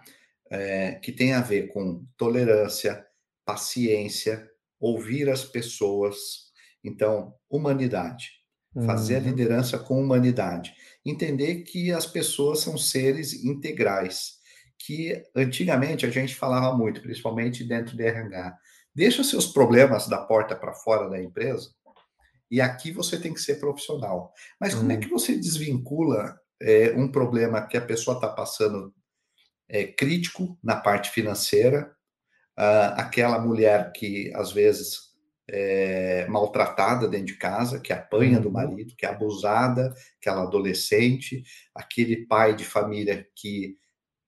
é, 0.50 0.92
que 0.96 1.12
tem 1.12 1.32
a 1.32 1.40
ver 1.40 1.68
com 1.68 2.04
tolerância, 2.16 3.06
paciência, 3.44 4.48
ouvir 4.80 5.28
as 5.28 5.44
pessoas. 5.44 6.16
Então, 6.82 7.34
humanidade. 7.48 8.30
Fazer 8.86 9.16
uhum. 9.16 9.20
a 9.20 9.24
liderança 9.24 9.78
com 9.78 10.00
humanidade. 10.00 10.74
Entender 11.04 11.62
que 11.62 11.92
as 11.92 12.06
pessoas 12.06 12.60
são 12.60 12.78
seres 12.78 13.44
integrais. 13.44 14.38
Que 14.78 15.22
antigamente 15.36 16.06
a 16.06 16.10
gente 16.10 16.34
falava 16.34 16.76
muito, 16.76 17.02
principalmente 17.02 17.64
dentro 17.64 17.96
do 17.96 18.02
RH. 18.02 18.56
Deixa 18.94 19.22
seus 19.22 19.46
problemas 19.46 20.08
da 20.08 20.18
porta 20.18 20.56
para 20.56 20.72
fora 20.72 21.08
da 21.08 21.22
empresa 21.22 21.70
e 22.52 22.60
aqui 22.60 22.92
você 22.92 23.18
tem 23.18 23.32
que 23.32 23.40
ser 23.40 23.58
profissional. 23.58 24.34
Mas 24.60 24.74
como 24.74 24.92
é 24.92 24.96
uhum. 24.96 25.00
que 25.00 25.08
você 25.08 25.34
desvincula 25.34 26.38
é, 26.60 26.92
um 26.92 27.10
problema 27.10 27.66
que 27.66 27.78
a 27.78 27.80
pessoa 27.80 28.16
está 28.16 28.28
passando 28.28 28.94
é, 29.66 29.86
crítico 29.86 30.58
na 30.62 30.76
parte 30.76 31.08
financeira, 31.08 31.96
uh, 32.58 32.94
aquela 32.96 33.38
mulher 33.38 33.92
que 33.92 34.32
às 34.34 34.52
vezes 34.52 35.12
é 35.48 36.26
maltratada 36.28 37.08
dentro 37.08 37.26
de 37.26 37.36
casa, 37.36 37.80
que 37.80 37.92
apanha 37.92 38.40
do 38.40 38.48
uhum. 38.48 38.54
marido, 38.54 38.94
que 38.96 39.04
é 39.04 39.08
abusada, 39.08 39.94
aquela 40.20 40.42
adolescente, 40.42 41.42
aquele 41.74 42.26
pai 42.26 42.54
de 42.54 42.64
família 42.64 43.26
que 43.34 43.76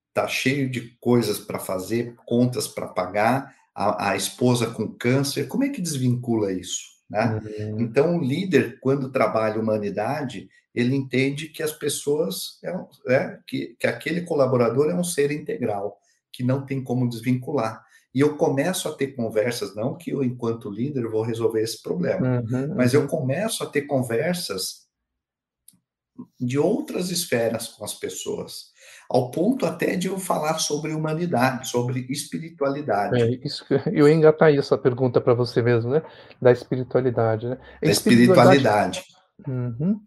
está 0.08 0.28
cheio 0.28 0.68
de 0.68 0.96
coisas 1.00 1.38
para 1.38 1.58
fazer, 1.58 2.14
contas 2.26 2.68
para 2.68 2.86
pagar, 2.86 3.54
a, 3.74 4.10
a, 4.10 4.16
esposa 4.16 4.70
com 4.70 4.86
câncer, 4.86 5.48
como 5.48 5.64
é 5.64 5.68
que 5.68 5.82
desvincula 5.82 6.52
isso? 6.52 6.94
Né? 7.10 7.40
Uhum. 7.58 7.80
Então, 7.80 8.16
o 8.16 8.22
líder, 8.22 8.78
quando 8.80 9.10
trabalha 9.10 9.60
humanidade, 9.60 10.48
ele 10.74 10.94
entende 10.94 11.48
que 11.48 11.62
as 11.62 11.72
pessoas, 11.72 12.60
é, 12.62 13.14
é, 13.14 13.38
que, 13.46 13.76
que 13.78 13.86
aquele 13.86 14.22
colaborador 14.22 14.90
é 14.90 14.94
um 14.94 15.04
ser 15.04 15.32
integral, 15.32 15.98
que 16.32 16.42
não 16.42 16.64
tem 16.64 16.82
como 16.82 17.08
desvincular. 17.08 17.83
E 18.14 18.20
eu 18.20 18.36
começo 18.36 18.88
a 18.88 18.94
ter 18.94 19.08
conversas, 19.08 19.74
não 19.74 19.96
que 19.96 20.10
eu, 20.10 20.22
enquanto 20.22 20.70
líder, 20.70 21.08
vou 21.08 21.22
resolver 21.22 21.60
esse 21.60 21.82
problema, 21.82 22.40
uhum, 22.48 22.74
mas 22.76 22.94
eu 22.94 23.00
uhum. 23.00 23.06
começo 23.08 23.64
a 23.64 23.66
ter 23.66 23.82
conversas 23.82 24.84
de 26.38 26.58
outras 26.58 27.10
esferas 27.10 27.66
com 27.68 27.84
as 27.84 27.92
pessoas, 27.92 28.72
ao 29.10 29.32
ponto 29.32 29.66
até 29.66 29.96
de 29.96 30.06
eu 30.06 30.18
falar 30.18 30.58
sobre 30.58 30.92
humanidade, 30.92 31.68
sobre 31.68 32.06
espiritualidade. 32.08 33.20
É, 33.20 33.30
isso, 33.44 33.64
eu 33.92 34.08
ia 34.08 34.14
engatar 34.14 34.54
essa 34.54 34.78
pergunta 34.78 35.20
para 35.20 35.34
você 35.34 35.60
mesmo, 35.60 35.90
né? 35.90 36.02
Da 36.40 36.52
espiritualidade, 36.52 37.48
né? 37.48 37.58
Da 37.82 37.90
espiritualidade. 37.90 38.98
espiritualidade. 38.98 39.04
Uhum. 39.48 40.00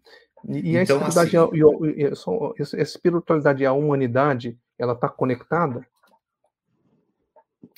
E, 0.48 0.72
e 0.72 0.76
então, 0.78 1.04
a 1.04 1.08
espiritualidade, 1.08 2.04
assim, 2.12 2.76
a, 2.76 2.78
a 2.78 2.82
espiritualidade 2.82 3.62
e 3.62 3.66
a 3.66 3.72
humanidade, 3.72 4.58
ela 4.78 4.94
está 4.94 5.10
conectada? 5.10 5.86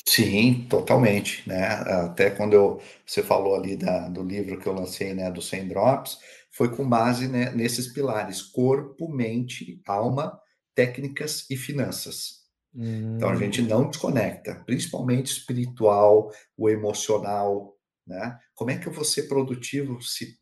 Sim, 0.07 0.67
totalmente, 0.69 1.49
né? 1.49 1.67
Até 1.67 2.31
quando 2.31 2.55
eu, 2.55 2.83
você 3.07 3.23
falou 3.23 3.55
ali 3.55 3.77
da, 3.77 4.09
do 4.09 4.23
livro 4.23 4.59
que 4.59 4.67
eu 4.67 4.73
lancei, 4.73 5.15
né, 5.15 5.31
do 5.31 5.41
100 5.41 5.69
Drops, 5.69 6.19
foi 6.51 6.75
com 6.75 6.89
base 6.89 7.29
né, 7.29 7.51
nesses 7.53 7.93
pilares: 7.93 8.43
corpo, 8.43 9.09
mente, 9.09 9.81
alma, 9.87 10.39
técnicas 10.75 11.49
e 11.49 11.57
finanças. 11.57 12.41
Hum. 12.75 13.17
Então 13.17 13.31
a 13.31 13.37
gente 13.37 13.63
não 13.63 13.89
desconecta, 13.89 14.63
principalmente 14.67 15.27
espiritual, 15.27 16.31
o 16.57 16.69
emocional, 16.69 17.77
né? 18.07 18.39
Como 18.55 18.71
é 18.71 18.79
que 18.79 18.87
eu 18.87 18.93
vou 18.93 19.05
ser 19.05 19.25
produtivo 19.25 20.01
se, 20.03 20.37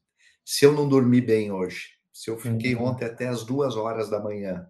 se 0.44 0.64
eu 0.64 0.72
não 0.72 0.88
dormir 0.88 1.22
bem 1.22 1.52
hoje? 1.52 1.88
Se 2.12 2.30
eu 2.30 2.38
fiquei 2.38 2.74
hum. 2.74 2.84
ontem 2.84 3.04
até 3.04 3.28
as 3.28 3.44
duas 3.44 3.76
horas 3.76 4.10
da 4.10 4.20
manhã, 4.20 4.66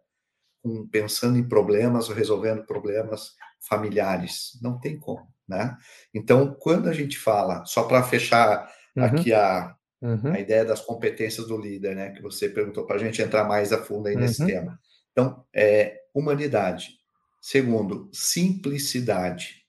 com, 0.63 0.87
pensando 0.89 1.39
em 1.39 1.49
problemas, 1.49 2.09
resolvendo 2.09 2.67
problemas 2.67 3.33
familiares. 3.61 4.59
Não 4.63 4.79
tem 4.79 4.99
como, 4.99 5.27
né? 5.47 5.77
Então, 6.15 6.55
quando 6.59 6.89
a 6.89 6.93
gente 6.93 7.19
fala, 7.19 7.65
só 7.65 7.85
para 7.85 8.03
fechar 8.03 8.71
uhum. 8.97 9.05
aqui 9.05 9.33
a, 9.33 9.75
uhum. 10.01 10.33
a 10.33 10.41
ideia 10.41 10.65
das 10.65 10.81
competências 10.81 11.47
do 11.47 11.57
líder, 11.57 11.97
né? 11.97 12.11
Que 12.11 12.23
você 12.23 12.49
perguntou 12.49 12.87
para 12.87 12.97
a 12.97 12.99
gente 12.99 13.21
entrar 13.21 13.45
mais 13.45 13.73
a 13.73 13.83
fundo 13.83 14.09
aí 14.09 14.15
uhum. 14.15 14.21
nesse 14.21 14.45
tema. 14.45 14.79
Então, 15.13 15.45
é 15.55 16.01
humanidade. 16.15 16.99
Segundo, 17.41 18.09
simplicidade. 18.13 19.65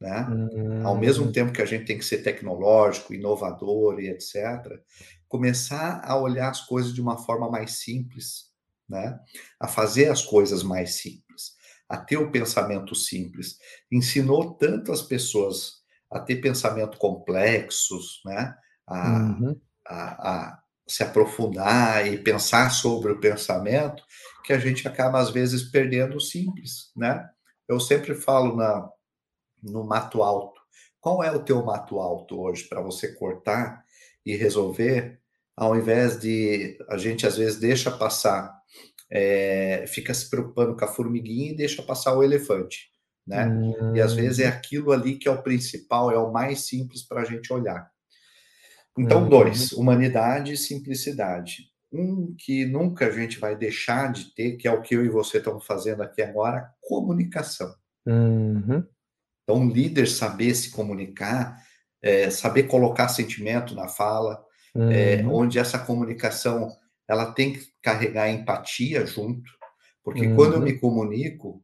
Né? 0.00 0.26
Ao 0.82 0.96
mesmo 0.96 1.26
hum. 1.26 1.32
tempo 1.32 1.52
que 1.52 1.60
a 1.60 1.66
gente 1.66 1.84
tem 1.84 1.98
que 1.98 2.04
ser 2.04 2.22
tecnológico, 2.22 3.12
inovador 3.12 4.00
e 4.00 4.08
etc., 4.08 4.80
começar 5.28 6.00
a 6.02 6.18
olhar 6.18 6.48
as 6.48 6.62
coisas 6.62 6.94
de 6.94 7.02
uma 7.02 7.18
forma 7.18 7.50
mais 7.50 7.80
simples, 7.80 8.50
né? 8.88 9.20
a 9.58 9.68
fazer 9.68 10.08
as 10.08 10.22
coisas 10.22 10.62
mais 10.62 10.94
simples 10.94 11.59
a 11.90 11.96
ter 11.96 12.16
o 12.16 12.28
um 12.28 12.30
pensamento 12.30 12.94
simples. 12.94 13.58
Ensinou 13.90 14.54
tanto 14.54 14.92
as 14.92 15.02
pessoas 15.02 15.80
a 16.08 16.20
ter 16.20 16.36
pensamento 16.36 16.96
complexos, 16.96 18.20
né? 18.24 18.54
A, 18.86 19.18
uhum. 19.18 19.60
a, 19.84 20.30
a, 20.30 20.62
se 20.86 21.02
aprofundar 21.02 22.06
e 22.06 22.16
pensar 22.16 22.70
sobre 22.70 23.10
o 23.10 23.18
pensamento, 23.18 24.04
que 24.44 24.52
a 24.52 24.58
gente 24.58 24.86
acaba, 24.86 25.18
às 25.18 25.30
vezes, 25.30 25.64
perdendo 25.64 26.16
o 26.16 26.20
simples, 26.20 26.92
né? 26.96 27.28
Eu 27.68 27.80
sempre 27.80 28.14
falo 28.14 28.56
na, 28.56 28.88
no 29.60 29.84
mato 29.84 30.22
alto. 30.22 30.60
Qual 31.00 31.24
é 31.24 31.32
o 31.32 31.42
teu 31.42 31.64
mato 31.64 31.98
alto 31.98 32.40
hoje 32.40 32.68
para 32.68 32.80
você 32.80 33.14
cortar 33.14 33.84
e 34.24 34.36
resolver, 34.36 35.20
ao 35.56 35.76
invés 35.76 36.20
de 36.20 36.78
a 36.88 36.96
gente, 36.96 37.26
às 37.26 37.36
vezes, 37.36 37.58
deixa 37.58 37.90
passar 37.90 38.60
é, 39.10 39.84
fica 39.88 40.14
se 40.14 40.30
preocupando 40.30 40.76
com 40.76 40.84
a 40.84 40.88
formiguinha 40.88 41.50
e 41.50 41.56
deixa 41.56 41.82
passar 41.82 42.14
o 42.14 42.22
elefante, 42.22 42.90
né? 43.26 43.46
Uhum. 43.46 43.96
E 43.96 44.00
às 44.00 44.12
vezes 44.12 44.38
é 44.38 44.46
hum. 44.46 44.52
aquilo 44.52 44.92
ali 44.92 45.18
que 45.18 45.28
é 45.28 45.30
o 45.30 45.42
principal, 45.42 46.10
é 46.10 46.18
o 46.18 46.32
mais 46.32 46.66
simples 46.66 47.02
para 47.02 47.22
a 47.22 47.24
gente 47.24 47.52
olhar. 47.52 47.90
Então, 48.98 49.22
uhum. 49.22 49.28
dois, 49.28 49.72
humanidade 49.72 50.52
e 50.52 50.56
simplicidade. 50.56 51.70
Um 51.92 52.34
que 52.38 52.64
nunca 52.66 53.06
a 53.06 53.10
gente 53.10 53.38
vai 53.38 53.56
deixar 53.56 54.12
de 54.12 54.32
ter, 54.34 54.56
que 54.56 54.68
é 54.68 54.72
o 54.72 54.82
que 54.82 54.94
eu 54.94 55.04
e 55.04 55.08
você 55.08 55.38
estamos 55.38 55.66
fazendo 55.66 56.02
aqui 56.02 56.22
agora, 56.22 56.70
comunicação. 56.80 57.74
Uhum. 58.06 58.84
Então, 59.42 59.62
um 59.62 59.68
líder 59.68 60.06
saber 60.06 60.54
se 60.54 60.70
comunicar, 60.70 61.60
é, 62.00 62.30
saber 62.30 62.64
colocar 62.64 63.08
sentimento 63.08 63.74
na 63.74 63.88
fala, 63.88 64.44
é, 64.74 65.22
uhum. 65.22 65.34
onde 65.34 65.58
essa 65.58 65.78
comunicação 65.78 66.68
ela 67.10 67.32
tem 67.32 67.54
que 67.54 67.66
carregar 67.82 68.30
empatia 68.30 69.04
junto, 69.04 69.50
porque 70.00 70.28
uhum. 70.28 70.36
quando 70.36 70.54
eu 70.54 70.60
me 70.60 70.78
comunico, 70.78 71.60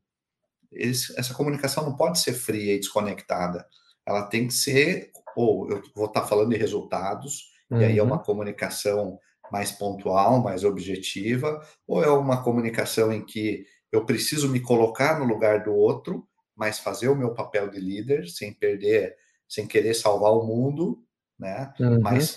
esse, 0.72 1.16
essa 1.16 1.32
comunicação 1.32 1.84
não 1.84 1.96
pode 1.96 2.18
ser 2.18 2.32
fria 2.32 2.74
e 2.74 2.80
desconectada. 2.80 3.64
Ela 4.04 4.24
tem 4.24 4.48
que 4.48 4.54
ser, 4.54 5.12
ou 5.36 5.70
eu 5.70 5.80
vou 5.94 6.06
estar 6.06 6.22
falando 6.22 6.50
de 6.50 6.56
resultados, 6.56 7.52
uhum. 7.70 7.80
e 7.80 7.84
aí 7.84 7.96
é 7.96 8.02
uma 8.02 8.16
uhum. 8.16 8.24
comunicação 8.24 9.20
mais 9.52 9.70
pontual, 9.70 10.42
mais 10.42 10.64
objetiva, 10.64 11.64
ou 11.86 12.02
é 12.02 12.10
uma 12.10 12.42
comunicação 12.42 13.12
em 13.12 13.24
que 13.24 13.64
eu 13.92 14.04
preciso 14.04 14.48
me 14.48 14.58
colocar 14.58 15.16
no 15.20 15.26
lugar 15.26 15.62
do 15.62 15.72
outro, 15.72 16.26
mas 16.56 16.80
fazer 16.80 17.08
o 17.08 17.14
meu 17.14 17.34
papel 17.34 17.70
de 17.70 17.78
líder 17.78 18.26
sem 18.26 18.52
perder, 18.52 19.14
sem 19.48 19.64
querer 19.64 19.94
salvar 19.94 20.32
o 20.32 20.44
mundo, 20.44 21.04
né? 21.38 21.72
Uhum. 21.78 22.00
Mas 22.00 22.36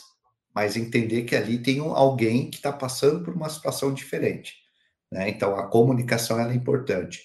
mas 0.59 0.75
entender 0.75 1.21
que 1.21 1.37
ali 1.37 1.57
tem 1.57 1.79
alguém 1.79 2.49
que 2.49 2.57
está 2.57 2.69
passando 2.69 3.23
por 3.23 3.33
uma 3.33 3.47
situação 3.47 3.93
diferente. 3.93 4.55
Né? 5.09 5.29
Então, 5.29 5.55
a 5.55 5.65
comunicação 5.65 6.37
é 6.37 6.53
importante. 6.53 7.23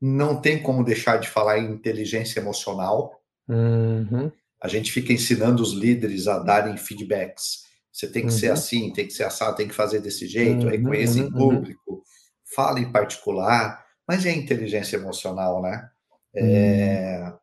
Não 0.00 0.40
tem 0.40 0.62
como 0.62 0.82
deixar 0.82 1.18
de 1.18 1.28
falar 1.28 1.58
em 1.58 1.70
inteligência 1.70 2.40
emocional. 2.40 3.20
Uhum. 3.46 4.32
A 4.58 4.68
gente 4.68 4.90
fica 4.90 5.12
ensinando 5.12 5.62
os 5.62 5.74
líderes 5.74 6.26
a 6.26 6.38
darem 6.38 6.78
feedbacks. 6.78 7.66
Você 7.92 8.06
tem 8.06 8.22
que 8.22 8.32
uhum. 8.32 8.38
ser 8.38 8.50
assim, 8.50 8.90
tem 8.90 9.06
que 9.06 9.12
ser 9.12 9.24
assado, 9.24 9.58
tem 9.58 9.68
que 9.68 9.74
fazer 9.74 10.00
desse 10.00 10.26
jeito, 10.26 10.64
uhum. 10.64 10.70
reconheça 10.70 11.18
em 11.18 11.24
uhum, 11.24 11.28
uhum. 11.28 11.36
público, 11.36 12.02
fala 12.54 12.80
em 12.80 12.90
particular, 12.90 13.84
mas 14.08 14.24
é 14.24 14.32
inteligência 14.32 14.96
emocional, 14.96 15.60
né? 15.60 15.90
É, 16.34 17.34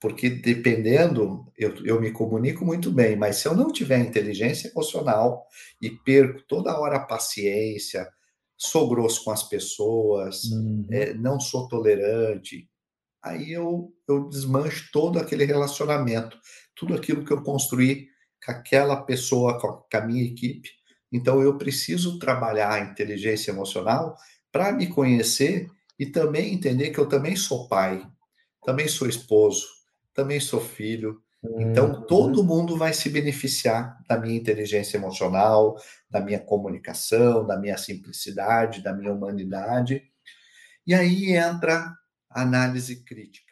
porque 0.00 0.30
dependendo, 0.30 1.46
eu, 1.58 1.74
eu 1.84 2.00
me 2.00 2.10
comunico 2.10 2.64
muito 2.64 2.90
bem, 2.90 3.16
mas 3.16 3.36
se 3.36 3.46
eu 3.46 3.54
não 3.54 3.70
tiver 3.70 3.98
inteligência 3.98 4.68
emocional 4.68 5.46
e 5.80 5.90
perco 5.90 6.42
toda 6.48 6.78
hora 6.78 6.96
a 6.96 7.04
paciência, 7.04 8.08
sou 8.56 8.88
grosso 8.88 9.22
com 9.22 9.30
as 9.30 9.42
pessoas, 9.42 10.44
uhum. 10.44 10.86
é, 10.90 11.12
não 11.12 11.38
sou 11.38 11.68
tolerante, 11.68 12.68
aí 13.22 13.52
eu, 13.52 13.92
eu 14.08 14.28
desmancho 14.28 14.88
todo 14.90 15.18
aquele 15.18 15.44
relacionamento, 15.44 16.38
tudo 16.74 16.94
aquilo 16.94 17.24
que 17.24 17.32
eu 17.32 17.42
construí 17.42 18.08
com 18.44 18.52
aquela 18.52 19.02
pessoa, 19.02 19.60
com 19.60 19.84
a 19.92 20.00
minha 20.00 20.24
equipe. 20.24 20.70
Então, 21.12 21.42
eu 21.42 21.58
preciso 21.58 22.18
trabalhar 22.18 22.72
a 22.72 22.80
inteligência 22.80 23.50
emocional 23.50 24.16
para 24.50 24.72
me 24.72 24.86
conhecer 24.86 25.68
e 25.98 26.06
também 26.06 26.54
entender 26.54 26.90
que 26.90 26.98
eu 26.98 27.06
também 27.06 27.36
sou 27.36 27.68
pai, 27.68 28.06
também 28.64 28.88
sou 28.88 29.08
esposo, 29.08 29.66
também 30.14 30.40
sou 30.40 30.60
filho. 30.60 31.22
Então, 31.58 31.90
uhum. 31.90 32.06
todo 32.06 32.44
mundo 32.44 32.76
vai 32.76 32.92
se 32.92 33.08
beneficiar 33.08 33.98
da 34.06 34.18
minha 34.18 34.36
inteligência 34.36 34.98
emocional, 34.98 35.76
da 36.10 36.20
minha 36.20 36.38
comunicação, 36.38 37.46
da 37.46 37.58
minha 37.58 37.78
simplicidade, 37.78 38.82
da 38.82 38.92
minha 38.92 39.12
humanidade. 39.12 40.02
E 40.86 40.92
aí 40.92 41.32
entra 41.32 41.94
a 42.28 42.42
análise 42.42 43.04
crítica. 43.04 43.50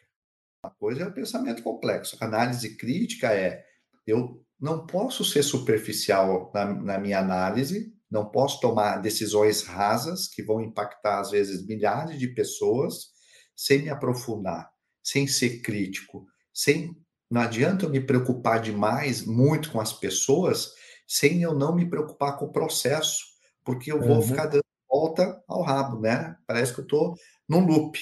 Uma 0.63 0.71
coisa 0.71 1.03
é 1.03 1.07
o 1.07 1.13
pensamento 1.13 1.63
complexo. 1.63 2.17
A 2.19 2.25
análise 2.25 2.75
crítica 2.75 3.33
é 3.33 3.63
eu 4.05 4.43
não 4.59 4.85
posso 4.85 5.23
ser 5.23 5.41
superficial 5.41 6.51
na, 6.53 6.65
na 6.65 6.97
minha 6.99 7.19
análise, 7.19 7.93
não 8.11 8.29
posso 8.29 8.59
tomar 8.59 8.97
decisões 8.97 9.63
rasas 9.63 10.27
que 10.27 10.43
vão 10.43 10.61
impactar, 10.61 11.19
às 11.19 11.31
vezes, 11.31 11.65
milhares 11.65 12.19
de 12.19 12.27
pessoas, 12.27 13.11
sem 13.55 13.83
me 13.83 13.89
aprofundar, 13.89 14.69
sem 15.03 15.27
ser 15.27 15.61
crítico, 15.61 16.25
sem. 16.59 16.95
Não 17.31 17.41
adianta 17.41 17.85
eu 17.85 17.89
me 17.89 18.01
preocupar 18.01 18.59
demais, 18.59 19.25
muito 19.25 19.71
com 19.71 19.79
as 19.79 19.93
pessoas, 19.93 20.73
sem 21.07 21.41
eu 21.41 21.53
não 21.53 21.75
me 21.75 21.87
preocupar 21.89 22.37
com 22.37 22.45
o 22.45 22.51
processo, 22.51 23.23
porque 23.63 23.91
eu 23.91 24.01
vou 24.01 24.17
uhum. 24.17 24.21
ficar 24.21 24.47
dando 24.47 24.63
volta 24.89 25.41
ao 25.47 25.61
rabo, 25.61 26.01
né? 26.01 26.35
Parece 26.47 26.73
que 26.73 26.79
eu 26.79 26.83
estou 26.83 27.15
num 27.47 27.65
loop. 27.65 27.99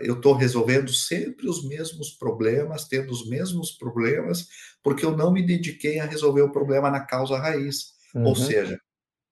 Eu 0.00 0.14
estou 0.14 0.32
resolvendo 0.32 0.92
sempre 0.92 1.48
os 1.48 1.68
mesmos 1.68 2.10
problemas, 2.10 2.88
tendo 2.88 3.12
os 3.12 3.28
mesmos 3.28 3.72
problemas, 3.72 4.48
porque 4.82 5.04
eu 5.04 5.16
não 5.16 5.30
me 5.30 5.46
dediquei 5.46 6.00
a 6.00 6.06
resolver 6.06 6.42
o 6.42 6.50
problema 6.50 6.90
na 6.90 7.00
causa 7.00 7.38
raiz. 7.38 7.92
Uhum. 8.14 8.24
Ou 8.24 8.34
seja, 8.34 8.80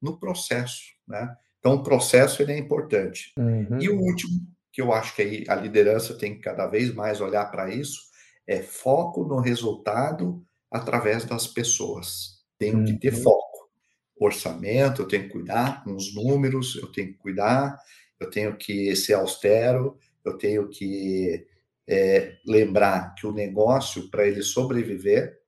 no 0.01 0.19
processo, 0.19 0.83
né? 1.09 1.35
Então, 1.59 1.75
o 1.75 1.83
processo 1.83 2.43
ele 2.43 2.53
é 2.53 2.59
importante. 2.59 3.33
Uhum. 3.39 3.81
E 3.81 3.89
o 3.89 3.99
último, 3.99 4.47
que 4.73 4.81
eu 4.81 4.93
acho 4.93 5.15
que 5.15 5.45
a 5.49 5.55
liderança 5.55 6.15
tem 6.15 6.35
que 6.35 6.41
cada 6.41 6.67
vez 6.67 6.93
mais 6.95 7.21
olhar 7.21 7.47
para 7.51 7.73
isso, 7.73 8.12
é 8.47 8.61
foco 8.63 9.25
no 9.25 9.41
resultado 9.41 10.45
através 10.71 11.25
das 11.25 11.47
pessoas. 11.47 12.43
Tenho 12.59 12.79
uhum. 12.79 12.85
que 12.85 12.99
ter 12.99 13.15
uhum. 13.15 13.23
foco. 13.23 13.71
Orçamento, 14.19 15.03
eu 15.03 15.09
tenho 15.09 15.25
que 15.25 15.31
cuidar 15.31 15.83
com 15.83 15.97
os 15.97 16.15
números, 16.15 16.77
eu 16.77 16.87
tenho 16.93 17.09
que 17.09 17.19
cuidar, 17.19 17.77
eu 18.21 18.31
tenho 18.31 18.57
que 18.57 18.95
ser 18.95 19.15
austero, 19.15 19.99
eu 20.25 20.39
tenho 20.39 20.69
que 20.69 21.45
é, 21.89 22.37
lembrar 22.47 23.15
que 23.15 23.27
o 23.27 23.33
negócio, 23.33 24.09
para 24.11 24.27
ele 24.27 24.43
sobreviver, 24.43 25.41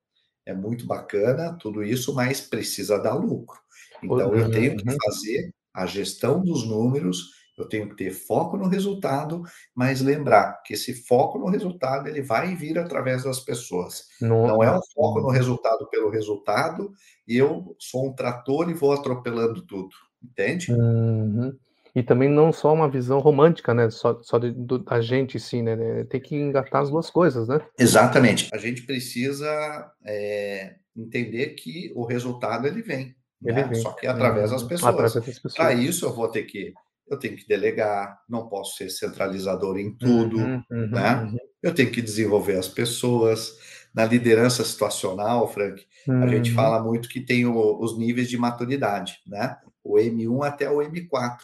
é 0.45 0.53
muito 0.53 0.85
bacana, 0.85 1.57
tudo 1.59 1.83
isso, 1.83 2.13
mas 2.13 2.41
precisa 2.41 2.99
dar 2.99 3.15
lucro. 3.15 3.57
Então, 4.03 4.35
eu 4.35 4.51
tenho 4.51 4.75
que 4.77 4.87
uhum. 4.87 4.97
fazer 5.05 5.53
a 5.73 5.85
gestão 5.85 6.41
dos 6.41 6.65
números, 6.65 7.31
eu 7.57 7.67
tenho 7.67 7.89
que 7.89 7.95
ter 7.95 8.11
foco 8.11 8.57
no 8.57 8.67
resultado, 8.67 9.43
mas 9.73 10.01
lembrar 10.01 10.61
que 10.63 10.73
esse 10.73 10.93
foco 10.93 11.39
no 11.39 11.47
resultado 11.47 12.07
ele 12.07 12.21
vai 12.21 12.55
vir 12.55 12.77
através 12.77 13.23
das 13.23 13.39
pessoas. 13.39 14.07
Não, 14.19 14.47
Não 14.47 14.63
é 14.63 14.77
um 14.77 14.81
foco 14.93 15.21
no 15.21 15.29
resultado 15.29 15.87
pelo 15.89 16.09
resultado 16.09 16.93
e 17.27 17.37
eu 17.37 17.75
sou 17.79 18.07
um 18.07 18.13
trator 18.13 18.69
e 18.69 18.73
vou 18.73 18.91
atropelando 18.91 19.65
tudo, 19.65 19.89
entende? 20.23 20.71
Uhum. 20.71 21.57
E 21.95 22.03
também 22.03 22.29
não 22.29 22.51
só 22.51 22.73
uma 22.73 22.89
visão 22.89 23.19
romântica, 23.19 23.73
né? 23.73 23.89
Só, 23.89 24.21
só 24.21 24.37
de, 24.37 24.51
do, 24.51 24.79
da 24.79 24.99
gente, 24.99 25.39
sim, 25.39 25.61
né? 25.61 26.03
Tem 26.03 26.19
que 26.19 26.35
engatar 26.35 26.81
as 26.81 26.89
duas 26.89 27.09
coisas, 27.09 27.47
né? 27.47 27.61
Exatamente. 27.79 28.49
A 28.53 28.57
gente 28.57 28.81
precisa 28.81 29.89
é, 30.03 30.75
entender 30.93 31.51
que 31.51 31.93
o 31.95 32.05
resultado 32.05 32.67
ele 32.67 32.81
vem. 32.81 33.15
Né? 33.41 33.73
Só 33.75 33.91
que 33.91 34.07
através 34.07 34.51
das 34.51 34.63
uhum. 34.63 34.67
pessoas. 34.67 35.53
Para 35.55 35.73
isso, 35.73 36.05
eu 36.05 36.13
vou 36.13 36.27
ter 36.27 36.43
que 36.43 36.73
eu 37.07 37.17
tenho 37.17 37.35
que 37.35 37.47
delegar, 37.47 38.19
não 38.27 38.47
posso 38.47 38.77
ser 38.77 38.89
centralizador 38.89 39.77
em 39.77 39.93
tudo, 39.95 40.37
uhum, 40.37 40.63
uhum, 40.71 40.89
né? 40.89 41.15
Uhum. 41.15 41.37
Eu 41.61 41.73
tenho 41.73 41.91
que 41.91 42.01
desenvolver 42.01 42.57
as 42.57 42.67
pessoas. 42.67 43.53
Na 43.93 44.03
liderança 44.03 44.63
situacional, 44.63 45.47
Frank, 45.47 45.81
a 46.09 46.27
gente 46.27 46.49
uhum. 46.49 46.55
fala 46.55 46.83
muito 46.83 47.07
que 47.07 47.21
tem 47.21 47.45
o, 47.45 47.79
os 47.79 47.97
níveis 47.97 48.29
de 48.29 48.37
maturidade, 48.37 49.19
né? 49.25 49.57
O 49.81 49.95
M1 49.95 50.45
até 50.45 50.69
o 50.69 50.79
M4. 50.79 51.37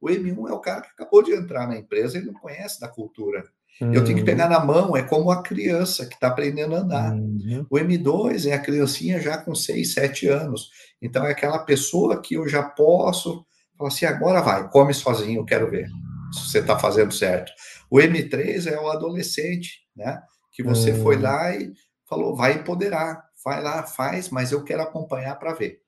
O 0.00 0.08
M1 0.08 0.48
é 0.48 0.52
o 0.52 0.60
cara 0.60 0.82
que 0.82 0.90
acabou 0.90 1.22
de 1.22 1.32
entrar 1.32 1.66
na 1.66 1.76
empresa 1.76 2.18
e 2.18 2.24
não 2.24 2.32
conhece 2.32 2.80
da 2.80 2.86
cultura. 2.86 3.44
Uhum. 3.80 3.92
Eu 3.92 4.04
tenho 4.04 4.18
que 4.18 4.24
pegar 4.24 4.48
na 4.48 4.64
mão, 4.64 4.96
é 4.96 5.02
como 5.02 5.30
a 5.30 5.42
criança 5.42 6.06
que 6.06 6.14
está 6.14 6.28
aprendendo 6.28 6.74
a 6.74 6.78
andar. 6.78 7.12
Uhum. 7.12 7.66
O 7.68 7.76
M2 7.76 8.48
é 8.48 8.54
a 8.54 8.62
criancinha 8.62 9.20
já 9.20 9.36
com 9.38 9.54
6, 9.54 9.94
7 9.94 10.28
anos. 10.28 10.70
Então 11.02 11.26
é 11.26 11.32
aquela 11.32 11.58
pessoa 11.58 12.20
que 12.20 12.34
eu 12.34 12.48
já 12.48 12.62
posso 12.62 13.44
falar 13.76 13.88
assim: 13.88 14.06
agora 14.06 14.40
vai, 14.40 14.68
come 14.70 14.92
sozinho, 14.92 15.44
quero 15.44 15.70
ver 15.70 15.88
se 16.32 16.50
você 16.50 16.58
está 16.58 16.78
fazendo 16.78 17.12
certo. 17.12 17.52
O 17.90 17.98
M3 17.98 18.70
é 18.70 18.78
o 18.78 18.90
adolescente, 18.90 19.80
né? 19.94 20.20
Que 20.52 20.62
você 20.62 20.92
uhum. 20.92 21.02
foi 21.02 21.16
lá 21.18 21.54
e 21.54 21.72
falou: 22.08 22.34
vai 22.34 22.54
empoderar, 22.54 23.22
vai 23.44 23.62
lá, 23.62 23.82
faz, 23.84 24.30
mas 24.30 24.52
eu 24.52 24.64
quero 24.64 24.82
acompanhar 24.82 25.36
para 25.36 25.54
ver. 25.54 25.80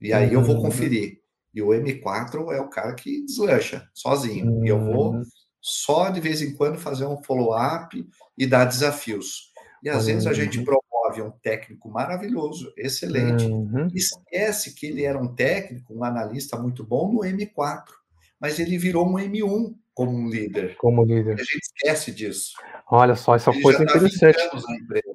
E 0.00 0.12
aí 0.12 0.32
eu 0.32 0.42
vou 0.42 0.56
uhum. 0.56 0.62
conferir. 0.62 1.18
E 1.54 1.62
o 1.62 1.68
M4 1.68 2.52
é 2.52 2.60
o 2.60 2.68
cara 2.68 2.94
que 2.94 3.24
deslancha 3.24 3.88
sozinho. 3.94 4.64
E 4.64 4.68
eu 4.68 4.78
vou 4.78 5.12
uhum 5.14 5.22
só 5.64 6.10
de 6.10 6.20
vez 6.20 6.42
em 6.42 6.52
quando 6.52 6.78
fazer 6.78 7.06
um 7.06 7.22
follow-up 7.22 8.06
e 8.36 8.46
dar 8.46 8.66
desafios. 8.66 9.50
E 9.82 9.88
às 9.88 10.02
uhum. 10.02 10.12
vezes 10.12 10.26
a 10.26 10.34
gente 10.34 10.62
uhum. 11.20 11.20
promove 11.20 11.22
um 11.22 11.30
técnico 11.42 11.90
maravilhoso, 11.90 12.72
excelente, 12.76 13.44
uhum. 13.44 13.88
esquece 13.94 14.74
que 14.74 14.86
ele 14.86 15.04
era 15.04 15.18
um 15.18 15.34
técnico, 15.34 15.94
um 15.94 16.04
analista 16.04 16.58
muito 16.58 16.84
bom 16.84 17.12
no 17.12 17.20
M4, 17.20 17.84
mas 18.40 18.58
ele 18.58 18.76
virou 18.78 19.06
um 19.06 19.14
M1 19.14 19.74
como 19.94 20.10
um 20.10 20.28
líder. 20.28 20.76
Como 20.76 21.04
líder. 21.04 21.34
A 21.34 21.36
gente 21.36 21.60
esquece 21.62 22.10
disso. 22.10 22.54
Olha 22.90 23.14
só, 23.14 23.36
essa 23.36 23.50
ele 23.50 23.62
coisa 23.62 23.78
tá 23.78 23.84
interessante. 23.84 24.38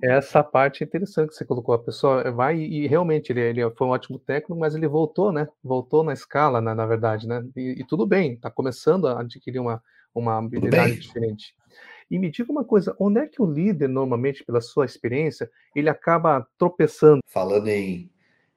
Essa 0.02 0.42
parte 0.42 0.84
é 0.84 0.88
interessante 0.88 1.30
que 1.30 1.36
você 1.36 1.46
colocou. 1.46 1.76
A 1.76 1.84
pessoa 1.84 2.32
vai 2.32 2.58
e, 2.58 2.88
realmente 2.88 3.32
ele, 3.32 3.42
ele, 3.42 3.70
foi 3.72 3.88
um 3.88 3.92
ótimo 3.92 4.18
técnico, 4.18 4.58
mas 4.58 4.76
ele 4.76 4.88
voltou, 4.88 5.34
né? 5.34 5.50
Voltou 5.62 6.02
na 6.02 6.14
escala, 6.14 6.62
na, 6.62 6.74
na 6.74 6.86
verdade, 6.86 7.28
né? 7.28 7.44
E, 7.58 7.82
e 7.82 7.84
tudo 7.86 8.08
bem, 8.08 8.34
está 8.34 8.50
começando 8.50 9.08
a 9.08 9.20
adquirir 9.20 9.60
uma, 9.60 9.84
uma 10.16 10.38
habilidade 10.38 10.98
diferente. 10.98 11.54
E 12.10 12.18
me 12.18 12.32
diga 12.32 12.52
uma 12.52 12.64
coisa, 12.64 12.96
onde 13.00 13.20
é 13.20 13.28
que 13.28 13.42
o 13.42 13.46
líder, 13.46 13.88
normalmente, 13.88 14.44
pela 14.44 14.62
sua 14.62 14.86
experiência, 14.86 15.50
ele 15.76 15.90
acaba 15.90 16.48
tropeçando? 16.58 17.20
Falando 17.28 17.68
em, 17.68 18.12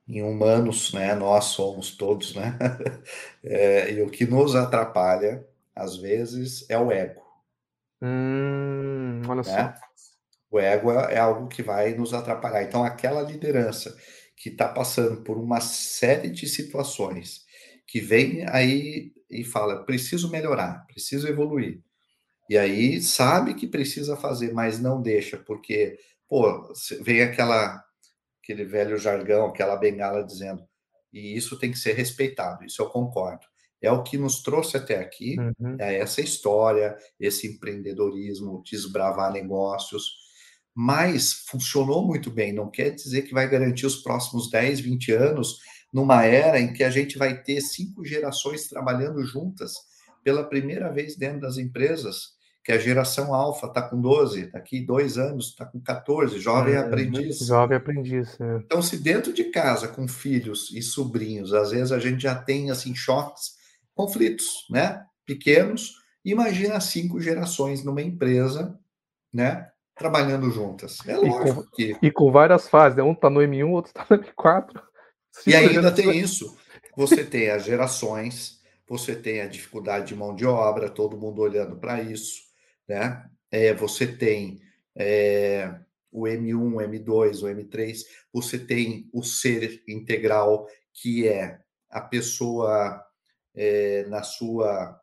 em 0.08 0.22
humanos, 0.22 0.92
né? 0.94 1.14
Nós 1.14 1.46
somos 1.46 1.96
todos, 1.96 2.34
né? 2.34 2.58
É, 3.44 3.92
e 3.92 4.00
o 4.00 4.08
que 4.08 4.24
nos 4.24 4.54
atrapalha, 4.54 5.44
às 5.74 5.96
vezes, 5.96 6.64
é 6.70 6.78
o 6.78 6.92
ego. 6.92 7.20
Hum, 8.00 9.20
olha 9.28 9.42
né? 9.42 9.42
só. 9.42 9.74
O 10.48 10.60
ego 10.60 10.92
é, 10.92 11.14
é 11.14 11.18
algo 11.18 11.48
que 11.48 11.62
vai 11.62 11.94
nos 11.94 12.14
atrapalhar. 12.14 12.62
Então, 12.62 12.84
aquela 12.84 13.20
liderança 13.22 13.96
que 14.36 14.48
está 14.48 14.68
passando 14.68 15.22
por 15.22 15.36
uma 15.38 15.60
série 15.60 16.30
de 16.30 16.46
situações 16.46 17.44
que 17.86 18.00
vem 18.00 18.46
aí 18.48 19.12
e 19.30 19.44
fala: 19.44 19.84
preciso 19.84 20.30
melhorar, 20.30 20.86
preciso 20.86 21.26
evoluir. 21.26 21.80
E 22.52 22.58
aí 22.58 23.00
sabe 23.00 23.54
que 23.54 23.66
precisa 23.66 24.14
fazer, 24.14 24.52
mas 24.52 24.78
não 24.78 25.00
deixa, 25.00 25.38
porque, 25.38 25.98
pô, 26.28 26.70
vem 27.00 27.22
aquela, 27.22 27.82
aquele 28.42 28.66
velho 28.66 28.98
jargão, 28.98 29.46
aquela 29.46 29.74
bengala 29.74 30.22
dizendo, 30.22 30.62
e 31.10 31.34
isso 31.34 31.58
tem 31.58 31.70
que 31.70 31.78
ser 31.78 31.94
respeitado, 31.94 32.62
isso 32.62 32.82
eu 32.82 32.90
concordo. 32.90 33.46
É 33.80 33.90
o 33.90 34.02
que 34.02 34.18
nos 34.18 34.42
trouxe 34.42 34.76
até 34.76 34.98
aqui, 34.98 35.36
uhum. 35.40 35.76
é 35.78 35.96
essa 35.96 36.20
história, 36.20 36.94
esse 37.18 37.46
empreendedorismo, 37.46 38.62
desbravar 38.70 39.32
negócios, 39.32 40.12
mas 40.74 41.32
funcionou 41.48 42.06
muito 42.06 42.30
bem, 42.30 42.52
não 42.52 42.70
quer 42.70 42.90
dizer 42.90 43.22
que 43.22 43.32
vai 43.32 43.48
garantir 43.48 43.86
os 43.86 44.02
próximos 44.02 44.50
10, 44.50 44.78
20 44.80 45.10
anos 45.12 45.56
numa 45.90 46.26
era 46.26 46.60
em 46.60 46.70
que 46.74 46.84
a 46.84 46.90
gente 46.90 47.16
vai 47.16 47.42
ter 47.42 47.62
cinco 47.62 48.04
gerações 48.04 48.68
trabalhando 48.68 49.24
juntas 49.24 49.72
pela 50.22 50.44
primeira 50.44 50.92
vez 50.92 51.16
dentro 51.16 51.40
das 51.40 51.56
empresas, 51.56 52.41
que 52.64 52.70
a 52.70 52.78
geração 52.78 53.34
alfa 53.34 53.66
está 53.66 53.82
com 53.82 54.00
12, 54.00 54.52
daqui 54.52 54.80
dois 54.80 55.18
anos 55.18 55.48
está 55.48 55.64
com 55.64 55.80
14, 55.80 56.38
jovem 56.38 56.74
é, 56.74 56.78
aprendiz. 56.78 57.38
Jovem 57.38 57.76
aprendiz. 57.76 58.40
É. 58.40 58.56
Então, 58.58 58.80
se 58.80 58.96
dentro 58.98 59.32
de 59.32 59.44
casa, 59.44 59.88
com 59.88 60.06
filhos 60.06 60.70
e 60.72 60.80
sobrinhos, 60.80 61.52
às 61.52 61.72
vezes 61.72 61.90
a 61.90 61.98
gente 61.98 62.22
já 62.22 62.36
tem 62.36 62.70
assim 62.70 62.94
choques, 62.94 63.56
conflitos, 63.94 64.66
né? 64.70 65.04
Pequenos, 65.26 65.94
imagina 66.24 66.80
cinco 66.80 67.20
gerações 67.20 67.82
numa 67.82 68.00
empresa, 68.00 68.78
né? 69.34 69.68
Trabalhando 69.96 70.50
juntas. 70.50 70.98
É 71.06 71.16
lógico 71.16 71.48
e 71.48 71.54
com, 71.54 71.62
que. 71.74 71.96
E 72.00 72.10
com 72.10 72.30
várias 72.30 72.68
fases, 72.68 72.96
né? 72.96 73.02
Um 73.02 73.12
está 73.12 73.28
no 73.28 73.40
M1, 73.40 73.70
outro 73.70 73.90
está 73.90 74.06
no 74.08 74.22
M4 74.22 74.80
e 75.46 75.54
ainda 75.54 75.90
tem 75.90 76.16
isso. 76.16 76.56
Você 76.96 77.24
tem 77.24 77.50
as 77.50 77.64
gerações, 77.64 78.60
você 78.88 79.16
tem 79.16 79.40
a 79.40 79.48
dificuldade 79.48 80.06
de 80.08 80.14
mão 80.14 80.34
de 80.34 80.46
obra, 80.46 80.88
todo 80.88 81.18
mundo 81.18 81.40
olhando 81.40 81.76
para 81.76 82.00
isso, 82.02 82.51
né? 82.88 83.28
é, 83.52 83.74
você 83.74 84.06
tem 84.06 84.62
é, 84.96 85.78
o 86.10 86.22
M1, 86.22 86.74
o 86.74 86.78
M2, 86.78 87.42
o 87.42 87.46
M3, 87.46 88.04
você 88.32 88.58
tem 88.58 89.08
o 89.12 89.22
ser 89.22 89.84
integral, 89.86 90.66
que 90.94 91.28
é 91.28 91.60
a 91.90 92.00
pessoa 92.00 93.04
é, 93.54 94.04
na 94.08 94.22
sua 94.22 94.98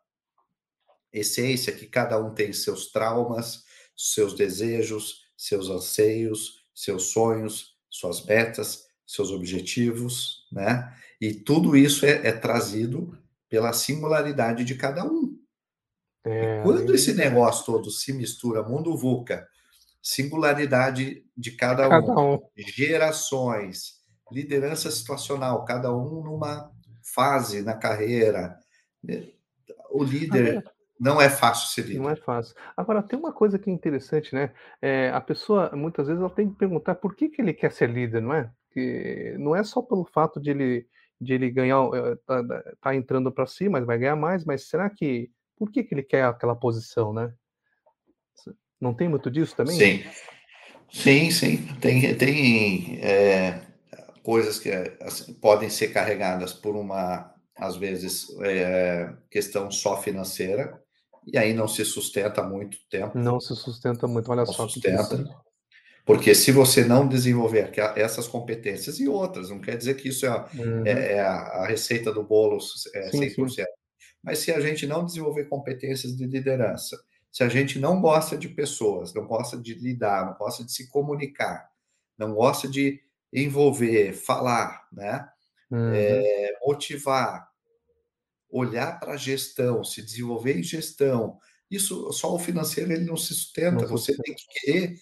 essência, 1.12 1.72
que 1.72 1.86
cada 1.86 2.18
um 2.18 2.34
tem 2.34 2.52
seus 2.52 2.90
traumas, 2.90 3.64
seus 3.96 4.34
desejos, 4.34 5.22
seus 5.36 5.68
anseios, 5.68 6.64
seus 6.74 7.12
sonhos, 7.12 7.76
suas 7.88 8.24
metas, 8.24 8.86
seus 9.06 9.30
objetivos, 9.30 10.46
né? 10.52 10.96
E 11.20 11.34
tudo 11.34 11.76
isso 11.76 12.06
é, 12.06 12.28
é 12.28 12.32
trazido 12.32 13.16
pela 13.48 13.72
singularidade 13.72 14.64
de 14.64 14.74
cada 14.74 15.04
um. 15.04 15.39
É, 16.24 16.62
quando 16.62 16.94
esse 16.94 17.14
negócio 17.14 17.64
todo 17.64 17.90
se 17.90 18.12
mistura, 18.12 18.62
mundo 18.62 18.96
VUCA, 18.96 19.46
singularidade 20.02 21.24
de 21.36 21.50
cada, 21.52 21.88
cada 21.88 22.12
um, 22.12 22.34
um, 22.34 22.40
gerações, 22.56 24.00
liderança 24.30 24.90
situacional, 24.90 25.64
cada 25.64 25.94
um 25.94 26.22
numa 26.22 26.70
fase 27.02 27.62
na 27.62 27.74
carreira. 27.74 28.58
O 29.90 30.04
líder 30.04 30.64
não 31.00 31.20
é 31.20 31.30
fácil 31.30 31.68
ser 31.68 31.88
líder. 31.88 32.00
Não 32.00 32.10
é 32.10 32.16
fácil. 32.16 32.54
Agora, 32.76 33.02
tem 33.02 33.18
uma 33.18 33.32
coisa 33.32 33.58
que 33.58 33.70
é 33.70 33.72
interessante, 33.72 34.34
né? 34.34 34.52
É, 34.82 35.10
a 35.10 35.20
pessoa, 35.20 35.70
muitas 35.74 36.06
vezes, 36.06 36.20
ela 36.20 36.30
tem 36.30 36.50
que 36.50 36.56
perguntar 36.56 36.94
por 36.96 37.16
que, 37.16 37.30
que 37.30 37.40
ele 37.40 37.54
quer 37.54 37.72
ser 37.72 37.88
líder, 37.88 38.20
não 38.20 38.34
é? 38.34 38.50
Que 38.70 39.34
não 39.38 39.56
é 39.56 39.64
só 39.64 39.80
pelo 39.80 40.04
fato 40.04 40.38
de 40.38 40.50
ele, 40.50 40.86
de 41.18 41.32
ele 41.32 41.50
ganhar, 41.50 41.82
eh, 41.94 42.16
tá, 42.26 42.42
tá 42.80 42.94
entrando 42.94 43.32
para 43.32 43.46
si, 43.46 43.68
mas 43.68 43.84
vai 43.86 43.98
ganhar 43.98 44.14
mais, 44.14 44.44
mas 44.44 44.68
será 44.68 44.90
que, 44.90 45.30
por 45.60 45.70
que, 45.70 45.84
que 45.84 45.94
ele 45.94 46.02
quer 46.02 46.24
aquela 46.24 46.56
posição, 46.56 47.12
né? 47.12 47.30
Não 48.80 48.94
tem 48.94 49.10
muito 49.10 49.30
disso 49.30 49.54
também? 49.54 49.76
Sim, 49.76 50.10
sim, 50.90 51.30
sim. 51.30 51.66
Tem, 51.82 52.14
tem 52.16 52.98
é, 53.02 53.60
coisas 54.22 54.58
que 54.58 54.70
assim, 55.02 55.34
podem 55.34 55.68
ser 55.68 55.88
carregadas 55.88 56.54
por 56.54 56.74
uma, 56.74 57.34
às 57.54 57.76
vezes, 57.76 58.28
é, 58.40 59.12
questão 59.30 59.70
só 59.70 60.00
financeira, 60.00 60.82
e 61.26 61.36
aí 61.36 61.52
não 61.52 61.68
se 61.68 61.84
sustenta 61.84 62.42
muito 62.42 62.78
tempo. 62.88 63.18
Não 63.18 63.38
se 63.38 63.54
sustenta 63.54 64.06
muito, 64.06 64.32
olha 64.32 64.44
não 64.44 64.52
só. 64.52 64.66
Sustenta. 64.66 65.22
Porque 66.06 66.34
se 66.34 66.50
você 66.50 66.86
não 66.86 67.06
desenvolver 67.06 67.70
essas 67.96 68.26
competências 68.26 68.98
e 68.98 69.06
outras, 69.06 69.50
não 69.50 69.60
quer 69.60 69.76
dizer 69.76 69.94
que 69.94 70.08
isso 70.08 70.24
é, 70.24 70.30
uhum. 70.54 70.86
é, 70.86 71.12
é 71.12 71.20
a, 71.20 71.66
receita 71.66 72.10
do 72.10 72.22
bolo 72.22 72.56
é, 72.94 73.10
sim, 73.10 73.28
100%. 73.28 73.50
Sim. 73.50 73.64
Mas 74.22 74.40
se 74.40 74.52
a 74.52 74.60
gente 74.60 74.86
não 74.86 75.04
desenvolver 75.04 75.44
competências 75.46 76.16
de 76.16 76.26
liderança, 76.26 76.96
se 77.32 77.42
a 77.42 77.48
gente 77.48 77.78
não 77.78 78.00
gosta 78.00 78.36
de 78.36 78.48
pessoas, 78.48 79.14
não 79.14 79.26
gosta 79.26 79.56
de 79.56 79.74
lidar, 79.74 80.26
não 80.26 80.34
gosta 80.34 80.64
de 80.64 80.72
se 80.72 80.88
comunicar, 80.88 81.70
não 82.18 82.34
gosta 82.34 82.68
de 82.68 83.00
envolver, 83.32 84.12
falar, 84.12 84.88
né? 84.92 85.28
Uhum. 85.70 85.92
É, 85.94 86.52
motivar, 86.66 87.48
olhar 88.50 88.98
para 88.98 89.12
a 89.12 89.16
gestão, 89.16 89.84
se 89.84 90.02
desenvolver 90.02 90.58
em 90.58 90.62
gestão. 90.62 91.38
Isso 91.70 92.12
só 92.12 92.34
o 92.34 92.38
financeiro 92.38 92.92
ele 92.92 93.04
não 93.04 93.16
se 93.16 93.32
sustenta. 93.32 93.82
Não 93.82 93.88
você 93.88 94.16
tem 94.16 94.34
que 94.34 94.44
querer 94.48 94.96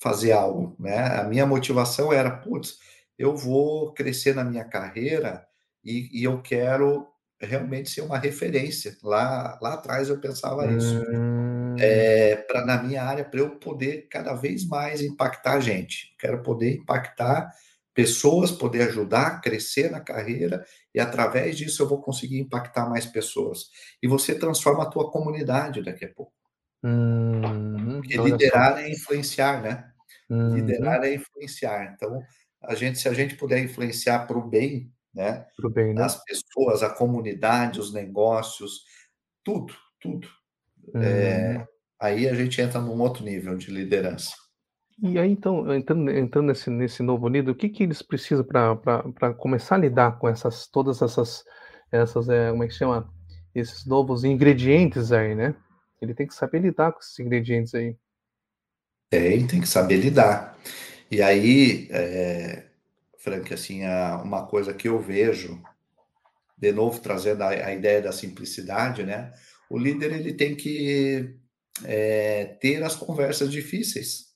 fazer 0.00 0.32
algo, 0.32 0.76
né? 0.78 1.20
A 1.20 1.24
minha 1.24 1.46
motivação 1.46 2.12
era, 2.12 2.30
putz, 2.30 2.78
eu 3.16 3.36
vou 3.36 3.92
crescer 3.94 4.34
na 4.34 4.44
minha 4.44 4.64
carreira 4.64 5.46
e, 5.84 6.08
e 6.20 6.24
eu 6.24 6.42
quero 6.42 7.06
realmente 7.40 7.90
ser 7.90 8.00
uma 8.00 8.18
referência. 8.18 8.96
Lá, 9.02 9.58
lá 9.60 9.74
atrás 9.74 10.08
eu 10.08 10.20
pensava 10.20 10.66
isso 10.72 11.02
é, 11.78 12.38
hum. 12.38 12.44
para 12.46 12.64
na 12.64 12.82
minha 12.82 13.02
área, 13.02 13.24
para 13.24 13.40
eu 13.40 13.50
poder 13.56 14.08
cada 14.08 14.34
vez 14.34 14.66
mais 14.66 15.00
impactar 15.00 15.54
a 15.54 15.60
gente. 15.60 16.14
Quero 16.18 16.42
poder 16.42 16.76
impactar 16.76 17.50
pessoas, 17.94 18.52
poder 18.52 18.82
ajudar 18.82 19.26
a 19.26 19.40
crescer 19.40 19.90
na 19.90 20.00
carreira 20.00 20.64
e 20.94 21.00
através 21.00 21.56
disso 21.56 21.82
eu 21.82 21.88
vou 21.88 22.00
conseguir 22.00 22.38
impactar 22.38 22.88
mais 22.88 23.06
pessoas. 23.06 23.70
E 24.02 24.06
você 24.06 24.34
transforma 24.34 24.84
a 24.84 24.90
tua 24.90 25.10
comunidade 25.10 25.82
daqui 25.82 26.04
a 26.04 26.12
pouco. 26.14 26.32
Uhum, 26.82 28.00
Porque 28.00 28.16
liderar 28.16 28.78
é 28.78 28.90
influenciar, 28.90 29.62
né? 29.62 29.84
Uhum. 30.30 30.54
Liderar 30.54 31.02
é 31.02 31.14
influenciar. 31.14 31.92
Então, 31.94 32.22
a 32.62 32.74
gente, 32.74 32.98
se 32.98 33.08
a 33.08 33.12
gente 33.12 33.34
puder 33.34 33.58
influenciar 33.58 34.26
para 34.26 34.38
o 34.38 34.48
bem, 34.48 34.92
né? 35.18 35.44
bem, 35.74 35.92
né? 35.92 36.02
As 36.04 36.22
pessoas, 36.22 36.82
a 36.82 36.90
comunidade, 36.90 37.80
os 37.80 37.92
negócios, 37.92 38.84
tudo, 39.44 39.74
tudo. 40.00 40.28
É, 40.94 41.66
aí 42.00 42.28
a 42.28 42.34
gente 42.34 42.60
entra 42.60 42.80
num 42.80 43.00
outro 43.00 43.24
nível 43.24 43.56
de 43.56 43.70
liderança. 43.72 44.30
E 45.02 45.18
aí, 45.18 45.30
então, 45.30 45.74
entrando, 45.74 46.10
entrando 46.10 46.46
nesse, 46.46 46.70
nesse 46.70 47.02
novo 47.02 47.28
nível, 47.28 47.52
o 47.52 47.56
que, 47.56 47.68
que 47.68 47.82
eles 47.82 48.00
precisam 48.00 48.44
para 48.44 49.34
começar 49.34 49.74
a 49.74 49.78
lidar 49.78 50.18
com 50.18 50.28
essas 50.28 50.68
todas 50.68 51.02
essas, 51.02 51.44
essas 51.90 52.28
é, 52.28 52.50
como 52.50 52.62
é 52.62 52.68
que 52.68 52.74
chama? 52.74 53.12
Esses 53.54 53.84
novos 53.86 54.22
ingredientes 54.22 55.10
aí, 55.10 55.34
né? 55.34 55.54
Ele 56.00 56.14
tem 56.14 56.28
que 56.28 56.34
saber 56.34 56.60
lidar 56.60 56.92
com 56.92 57.00
esses 57.00 57.18
ingredientes 57.18 57.74
aí. 57.74 57.96
Tem, 59.10 59.46
tem 59.46 59.60
que 59.60 59.68
saber 59.68 59.96
lidar. 59.96 60.56
E 61.10 61.22
aí, 61.22 61.88
é, 61.90 62.67
Frank, 63.28 63.52
assim, 63.52 63.82
uma 64.22 64.46
coisa 64.46 64.72
que 64.72 64.88
eu 64.88 64.98
vejo, 64.98 65.62
de 66.56 66.72
novo 66.72 67.00
trazendo 67.00 67.42
a, 67.42 67.48
a 67.48 67.74
ideia 67.74 68.00
da 68.00 68.12
simplicidade, 68.12 69.04
né? 69.04 69.32
o 69.68 69.78
líder 69.78 70.12
ele 70.12 70.32
tem 70.32 70.54
que 70.54 71.36
é, 71.84 72.56
ter 72.60 72.82
as 72.82 72.96
conversas 72.96 73.50
difíceis, 73.52 74.28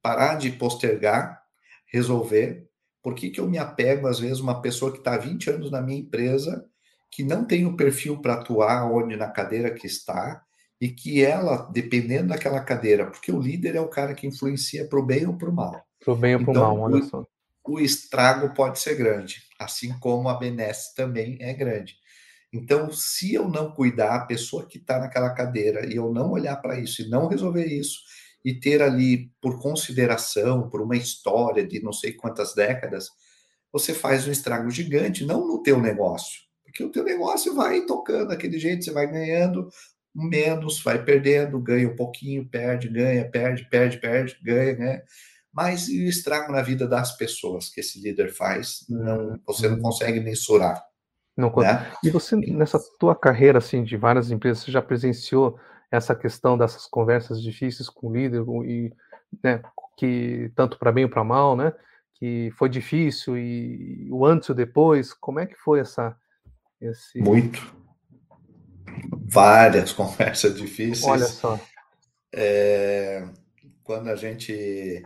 parar 0.00 0.34
de 0.34 0.50
postergar, 0.50 1.40
resolver. 1.86 2.68
Por 3.02 3.14
que, 3.14 3.30
que 3.30 3.40
eu 3.40 3.48
me 3.48 3.58
apego, 3.58 4.06
às 4.06 4.18
vezes, 4.18 4.40
uma 4.40 4.60
pessoa 4.60 4.92
que 4.92 4.98
está 4.98 5.14
há 5.14 5.18
20 5.18 5.50
anos 5.50 5.70
na 5.70 5.80
minha 5.80 5.98
empresa, 5.98 6.64
que 7.10 7.22
não 7.22 7.44
tem 7.44 7.66
o 7.66 7.76
perfil 7.76 8.20
para 8.20 8.34
atuar 8.34 8.90
onde 8.90 9.16
na 9.16 9.28
cadeira 9.28 9.72
que 9.72 9.86
está, 9.86 10.42
e 10.80 10.88
que 10.88 11.24
ela, 11.24 11.68
dependendo 11.72 12.28
daquela 12.28 12.60
cadeira, 12.60 13.08
porque 13.08 13.30
o 13.30 13.40
líder 13.40 13.76
é 13.76 13.80
o 13.80 13.88
cara 13.88 14.14
que 14.14 14.26
influencia 14.26 14.86
para 14.88 14.98
o 14.98 15.06
bem 15.06 15.26
ou 15.26 15.36
para 15.36 15.48
o 15.48 15.52
mal. 15.52 15.80
Para 16.04 16.12
o 16.12 16.16
bem 16.16 16.34
ou 16.34 16.40
para 16.40 16.48
o 16.48 16.52
então, 16.52 16.76
mal, 16.76 16.80
olha 16.80 17.02
só. 17.04 17.24
O 17.64 17.78
estrago 17.78 18.54
pode 18.54 18.80
ser 18.80 18.96
grande, 18.96 19.42
assim 19.58 19.96
como 20.00 20.28
a 20.28 20.34
benesse 20.34 20.94
também 20.94 21.38
é 21.40 21.52
grande. 21.52 21.96
Então, 22.52 22.92
se 22.92 23.32
eu 23.34 23.48
não 23.48 23.72
cuidar, 23.72 24.14
a 24.16 24.26
pessoa 24.26 24.66
que 24.66 24.78
está 24.78 24.98
naquela 24.98 25.30
cadeira, 25.30 25.86
e 25.86 25.96
eu 25.96 26.12
não 26.12 26.32
olhar 26.32 26.56
para 26.56 26.78
isso 26.78 27.02
e 27.02 27.08
não 27.08 27.28
resolver 27.28 27.64
isso, 27.66 28.00
e 28.44 28.52
ter 28.52 28.82
ali, 28.82 29.30
por 29.40 29.60
consideração, 29.60 30.68
por 30.68 30.82
uma 30.82 30.96
história 30.96 31.66
de 31.66 31.80
não 31.82 31.92
sei 31.92 32.12
quantas 32.12 32.54
décadas, 32.54 33.08
você 33.72 33.94
faz 33.94 34.26
um 34.28 34.32
estrago 34.32 34.70
gigante, 34.70 35.24
não 35.24 35.46
no 35.46 35.62
teu 35.62 35.80
negócio, 35.80 36.42
porque 36.64 36.84
o 36.84 36.90
teu 36.90 37.04
negócio 37.04 37.54
vai 37.54 37.86
tocando 37.86 38.28
daquele 38.28 38.58
jeito, 38.58 38.84
você 38.84 38.90
vai 38.90 39.06
ganhando 39.10 39.68
menos, 40.14 40.82
vai 40.82 41.02
perdendo, 41.02 41.58
ganha 41.58 41.88
um 41.88 41.96
pouquinho, 41.96 42.46
perde, 42.46 42.88
ganha, 42.88 43.28
perde, 43.30 43.66
perde, 43.70 43.98
perde, 43.98 44.36
ganha, 44.42 44.76
né? 44.76 45.02
Mas 45.52 45.88
e 45.88 46.04
o 46.04 46.08
estrago 46.08 46.50
na 46.50 46.62
vida 46.62 46.88
das 46.88 47.16
pessoas 47.16 47.68
que 47.68 47.80
esse 47.80 48.00
líder 48.00 48.32
faz, 48.32 48.86
não, 48.88 49.38
você 49.46 49.68
não 49.68 49.78
consegue 49.80 50.18
mensurar. 50.20 50.82
Não 51.36 51.52
né? 51.56 51.92
E 52.02 52.10
você, 52.10 52.36
nessa 52.36 52.78
tua 52.98 53.14
carreira 53.14 53.58
assim, 53.58 53.84
de 53.84 53.96
várias 53.96 54.30
empresas, 54.30 54.64
você 54.64 54.70
já 54.70 54.82
presenciou 54.82 55.58
essa 55.90 56.14
questão 56.14 56.56
dessas 56.56 56.86
conversas 56.86 57.42
difíceis 57.42 57.88
com 57.88 58.08
o 58.08 58.12
líder 58.12 58.42
e 58.64 58.92
né, 59.42 59.62
que 59.98 60.50
tanto 60.54 60.78
para 60.78 60.92
bem 60.92 61.04
ou 61.04 61.10
para 61.10 61.24
mal, 61.24 61.56
né? 61.56 61.72
Que 62.14 62.50
foi 62.56 62.68
difícil 62.68 63.36
e 63.36 64.08
o 64.10 64.24
antes 64.24 64.48
e 64.48 64.52
o 64.52 64.54
depois, 64.54 65.12
como 65.12 65.40
é 65.40 65.46
que 65.46 65.56
foi 65.56 65.80
essa 65.80 66.16
esse 66.80 67.20
muito 67.20 67.74
várias 69.32 69.92
conversas 69.94 70.54
difíceis. 70.54 71.04
Olha 71.04 71.26
só. 71.26 71.58
É, 72.34 73.28
quando 73.82 74.08
a 74.08 74.16
gente 74.16 75.02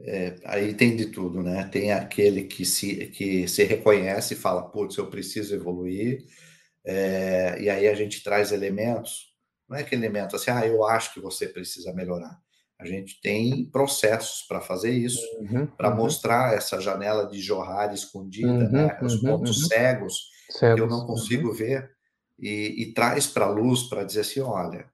é, 0.00 0.36
aí 0.44 0.74
tem 0.74 0.94
de 0.94 1.06
tudo, 1.06 1.42
né? 1.42 1.68
Tem 1.72 1.92
aquele 1.92 2.44
que 2.44 2.64
se, 2.64 3.06
que 3.06 3.48
se 3.48 3.64
reconhece 3.64 4.34
e 4.34 4.36
fala, 4.36 4.68
putz, 4.68 4.96
eu 4.96 5.08
preciso 5.08 5.54
evoluir, 5.54 6.24
é, 6.84 7.56
e 7.60 7.70
aí 7.70 7.88
a 7.88 7.94
gente 7.94 8.22
traz 8.22 8.52
elementos, 8.52 9.34
não 9.68 9.76
é 9.76 9.82
que 9.82 9.94
elemento 9.94 10.36
assim, 10.36 10.50
ah, 10.50 10.66
eu 10.66 10.84
acho 10.84 11.12
que 11.12 11.20
você 11.20 11.48
precisa 11.48 11.92
melhorar. 11.92 12.38
A 12.78 12.84
gente 12.84 13.20
tem 13.22 13.64
processos 13.70 14.42
para 14.46 14.60
fazer 14.60 14.90
isso, 14.90 15.20
uhum, 15.40 15.66
para 15.66 15.90
uhum. 15.90 15.96
mostrar 15.96 16.54
essa 16.54 16.78
janela 16.78 17.26
de 17.26 17.40
jorrar 17.40 17.92
escondida, 17.92 18.48
uhum, 18.48 18.70
né? 18.70 18.98
Os 19.02 19.14
uhum, 19.14 19.30
pontos 19.30 19.62
uhum. 19.62 19.68
cegos, 19.68 20.14
cegos, 20.50 20.74
que 20.76 20.82
eu 20.82 20.86
não 20.86 21.06
consigo 21.06 21.48
uhum. 21.48 21.54
ver, 21.54 21.90
e, 22.38 22.82
e 22.82 22.92
traz 22.92 23.26
para 23.26 23.46
a 23.46 23.50
luz 23.50 23.84
para 23.84 24.04
dizer 24.04 24.20
assim: 24.20 24.40
olha, 24.40 24.86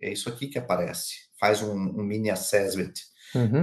é 0.00 0.12
isso 0.12 0.28
aqui 0.28 0.46
que 0.46 0.58
aparece. 0.58 1.14
Faz 1.40 1.60
um, 1.60 1.72
um 1.72 2.04
mini 2.04 2.30
assessment, 2.30 2.92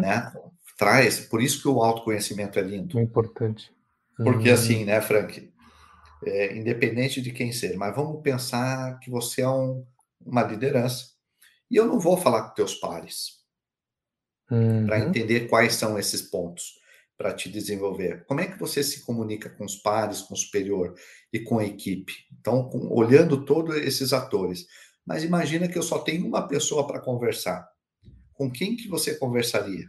né? 0.02 0.32
Traz, 0.78 1.20
por 1.20 1.42
isso 1.42 1.62
que 1.62 1.68
o 1.68 1.82
autoconhecimento 1.82 2.60
é 2.60 2.62
lindo. 2.62 3.00
É 3.00 3.02
importante. 3.02 3.72
Porque 4.16 4.50
uhum. 4.50 4.54
assim, 4.54 4.86
né, 4.86 5.02
Frank, 5.02 5.52
é, 6.26 6.56
independente 6.56 7.22
de 7.22 7.32
quem 7.32 7.52
ser, 7.52 7.76
mas 7.78 7.96
vamos 7.96 8.22
pensar 8.22 9.00
que 9.00 9.10
você 9.10 9.42
é 9.42 9.50
um, 9.50 9.86
uma 10.24 10.44
liderança 10.44 11.06
E 11.70 11.76
eu 11.76 11.86
não 11.86 12.00
vou 12.00 12.18
falar 12.18 12.44
com 12.44 12.56
teus 12.56 12.76
pares 12.76 13.42
Uhum. 14.52 14.86
para 14.86 15.00
entender 15.00 15.48
quais 15.48 15.76
são 15.76 15.98
esses 15.98 16.22
pontos 16.22 16.74
para 17.18 17.34
te 17.34 17.50
desenvolver. 17.50 18.26
Como 18.26 18.42
é 18.42 18.48
que 18.48 18.60
você 18.60 18.84
se 18.84 19.06
comunica 19.06 19.50
com 19.50 19.64
os 19.64 19.78
pares, 19.78 20.22
com 20.22 20.34
o 20.34 20.38
superior 20.38 20.94
e 21.32 21.40
com 21.40 21.60
a 21.60 21.64
equipe? 21.64 22.12
Então, 22.38 22.68
com, 22.68 22.94
olhando 22.94 23.46
todos 23.46 23.78
esses 23.78 24.12
atores. 24.12 24.66
Mas 25.06 25.24
imagina 25.24 25.70
que 25.70 25.78
eu 25.78 25.84
só 25.84 26.00
tenho 26.00 26.28
uma 26.28 26.48
pessoa 26.48 26.86
para 26.86 27.00
conversar. 27.00 27.66
Com 28.34 28.52
quem 28.52 28.76
que 28.76 28.90
você 28.90 29.16
conversaria? 29.16 29.86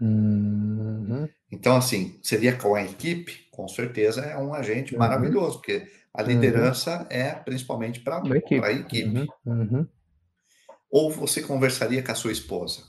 Uhum. 0.00 1.28
Então, 1.50 1.76
assim, 1.76 2.18
seria 2.22 2.56
com 2.56 2.74
a 2.74 2.82
equipe? 2.84 3.46
Com 3.50 3.68
certeza 3.68 4.22
é 4.22 4.36
um 4.36 4.52
agente 4.54 4.92
Uhum. 4.92 4.98
maravilhoso, 4.98 5.58
porque 5.58 5.86
a 6.12 6.22
Uhum. 6.22 6.28
liderança 6.28 7.06
é 7.10 7.32
principalmente 7.34 8.00
para 8.00 8.20
Da 8.20 8.36
equipe. 8.36 8.64
a 8.64 8.72
equipe. 8.72 9.08
Uhum. 9.08 9.26
Uhum. 9.46 9.88
Ou 10.90 11.10
você 11.10 11.42
conversaria 11.42 12.02
com 12.02 12.12
a 12.12 12.14
sua 12.14 12.32
esposa? 12.32 12.82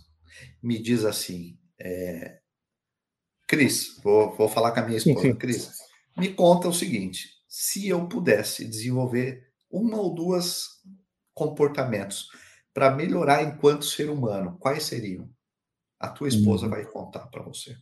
Me 0.61 0.81
diz 0.81 1.05
assim, 1.05 1.57
é... 1.79 2.39
Cris, 3.47 3.99
vou, 4.03 4.35
vou 4.35 4.49
falar 4.49 4.71
com 4.71 4.79
a 4.79 4.83
minha 4.85 4.99
Sim, 4.99 5.11
esposa. 5.11 5.27
sim. 5.27 5.35
Cris, 5.35 5.69
me 6.17 6.33
conta 6.33 6.67
o 6.67 6.73
seguinte: 6.73 7.29
se 7.47 7.87
eu 7.87 8.07
pudesse 8.07 8.65
desenvolver 8.67 9.43
uma 9.69 9.97
ou 9.99 10.13
duas 10.15 10.65
comportamentos 11.33 12.27
para 12.73 12.89
melhorar 12.89 13.43
enquanto 13.43 13.85
ser 13.85 14.09
humano, 14.09 14.57
quais 14.59 14.83
seriam? 14.83 15.29
A 16.05 16.09
tua 16.09 16.27
esposa 16.27 16.65
Uhum. 16.65 16.71
vai 16.71 16.85
contar 16.85 17.27
para 17.27 17.41
você. 17.43 17.75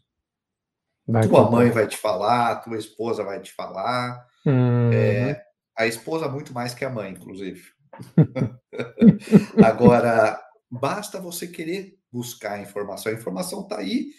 Vai 1.07 1.27
Tua 1.27 1.43
contar. 1.45 1.51
mãe 1.51 1.69
vai 1.71 1.87
te 1.87 1.97
falar, 1.97 2.55
tua 2.61 2.77
esposa 2.77 3.23
vai 3.23 3.41
te 3.41 3.51
falar. 3.53 4.25
Uhum. 4.45 4.91
É, 4.93 5.43
a 5.77 5.85
esposa 5.85 6.27
muito 6.29 6.53
mais 6.53 6.73
que 6.73 6.85
a 6.85 6.89
mãe, 6.89 7.11
inclusive. 7.11 7.61
Agora, 9.63 10.39
basta 10.69 11.19
você 11.19 11.47
querer 11.47 11.97
buscar 12.11 12.53
a 12.53 12.61
informação. 12.61 13.11
A 13.11 13.15
informação 13.15 13.61
está 13.61 13.79
aí, 13.79 14.11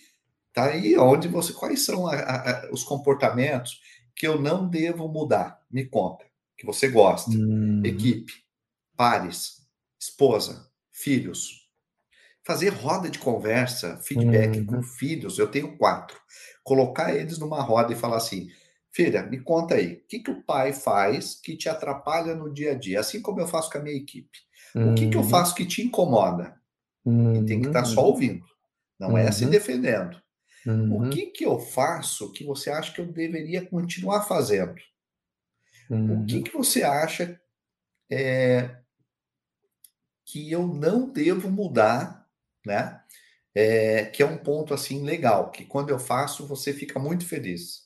está 0.48 0.66
aí 0.66 0.96
onde 0.98 1.28
você. 1.28 1.52
Quais 1.52 1.84
são 1.84 2.06
a- 2.06 2.14
a- 2.14 2.50
a- 2.66 2.70
os 2.72 2.84
comportamentos 2.84 3.80
que 4.14 4.26
eu 4.26 4.40
não 4.40 4.68
devo 4.68 5.08
mudar? 5.08 5.60
Me 5.70 5.84
conta. 5.86 6.24
Que 6.56 6.66
você 6.66 6.88
gosta. 6.88 7.30
Uhum. 7.30 7.82
Equipe, 7.84 8.32
pares, 8.96 9.62
esposa, 10.00 10.68
filhos. 10.92 11.63
Fazer 12.46 12.68
roda 12.70 13.08
de 13.10 13.18
conversa, 13.18 13.98
feedback 14.02 14.62
Uhum. 14.62 14.66
com 14.66 14.82
filhos. 14.82 15.38
Eu 15.38 15.50
tenho 15.50 15.76
quatro. 15.78 16.20
Colocar 16.62 17.14
eles 17.14 17.38
numa 17.38 17.62
roda 17.62 17.92
e 17.92 17.96
falar 17.96 18.18
assim: 18.18 18.48
Filha, 18.92 19.22
me 19.24 19.40
conta 19.40 19.76
aí, 19.76 19.94
o 19.94 20.06
que, 20.08 20.20
que 20.20 20.30
o 20.30 20.42
pai 20.42 20.72
faz 20.72 21.34
que 21.34 21.56
te 21.56 21.68
atrapalha 21.68 22.34
no 22.34 22.52
dia 22.52 22.72
a 22.72 22.74
dia? 22.74 23.00
Assim 23.00 23.22
como 23.22 23.40
eu 23.40 23.46
faço 23.48 23.70
com 23.70 23.78
a 23.78 23.82
minha 23.82 23.96
equipe. 23.96 24.38
O 24.82 24.92
que, 24.92 25.08
que 25.08 25.16
eu 25.16 25.22
Uhum. 25.22 25.24
faço 25.24 25.54
que 25.54 25.66
te 25.66 25.82
incomoda? 25.82 26.60
E 27.32 27.42
tem 27.44 27.60
que 27.60 27.68
estar 27.68 27.84
só 27.84 28.02
Uhum. 28.02 28.06
ouvindo, 28.06 28.46
não 28.98 29.16
é 29.18 29.30
se 29.32 29.46
Uhum. 29.46 29.50
defendendo. 29.50 30.20
O 30.88 31.06
Uhum. 31.06 31.08
que, 31.08 31.26
que 31.28 31.44
eu 31.46 31.58
faço 31.60 32.32
que 32.32 32.44
você 32.44 32.70
acha 32.70 32.92
que 32.94 33.00
eu 33.00 33.06
deveria 33.12 33.66
continuar 33.66 34.22
fazendo? 34.24 34.76
O 36.06 36.24
Uhum. 36.24 36.24
que, 36.24 36.42
que 36.42 36.52
você 36.52 36.82
acha 36.82 37.40
é, 38.10 38.82
que 40.24 40.50
eu 40.50 40.66
não 40.66 41.08
devo 41.10 41.50
mudar, 41.50 42.23
né? 42.66 43.00
É, 43.54 44.06
que 44.06 44.22
é 44.22 44.26
um 44.26 44.38
ponto 44.38 44.74
assim 44.74 45.04
legal, 45.04 45.50
que 45.50 45.64
quando 45.64 45.90
eu 45.90 45.98
faço 45.98 46.46
você 46.46 46.72
fica 46.72 46.98
muito 46.98 47.26
feliz, 47.26 47.84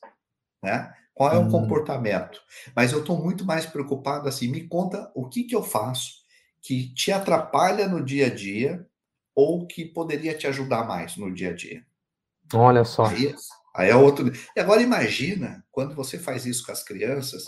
né? 0.62 0.92
Qual 1.14 1.32
é 1.32 1.38
o 1.38 1.46
Hum. 1.46 1.50
comportamento? 1.50 2.40
Mas 2.76 2.92
eu 2.92 3.00
estou 3.00 3.22
muito 3.22 3.44
mais 3.44 3.66
preocupado 3.66 4.28
assim, 4.28 4.48
me 4.48 4.68
conta 4.68 5.10
o 5.14 5.28
que 5.28 5.44
que 5.44 5.56
eu 5.56 5.62
faço 5.62 6.18
que 6.62 6.92
te 6.94 7.12
atrapalha 7.12 7.88
no 7.88 8.04
dia 8.04 8.26
a 8.26 8.34
dia 8.34 8.86
ou 9.34 9.66
que 9.66 9.84
poderia 9.84 10.36
te 10.36 10.46
ajudar 10.46 10.86
mais 10.86 11.16
no 11.16 11.32
dia 11.32 11.50
a 11.50 11.54
dia. 11.54 11.84
Olha 12.52 12.84
só. 12.84 13.06
Aí, 13.06 13.34
aí 13.74 13.90
é 13.90 13.96
outro. 13.96 14.30
E 14.56 14.60
agora 14.60 14.82
imagina 14.82 15.64
quando 15.70 15.94
você 15.94 16.18
faz 16.18 16.46
isso 16.46 16.64
com 16.64 16.72
as 16.72 16.82
crianças 16.82 17.44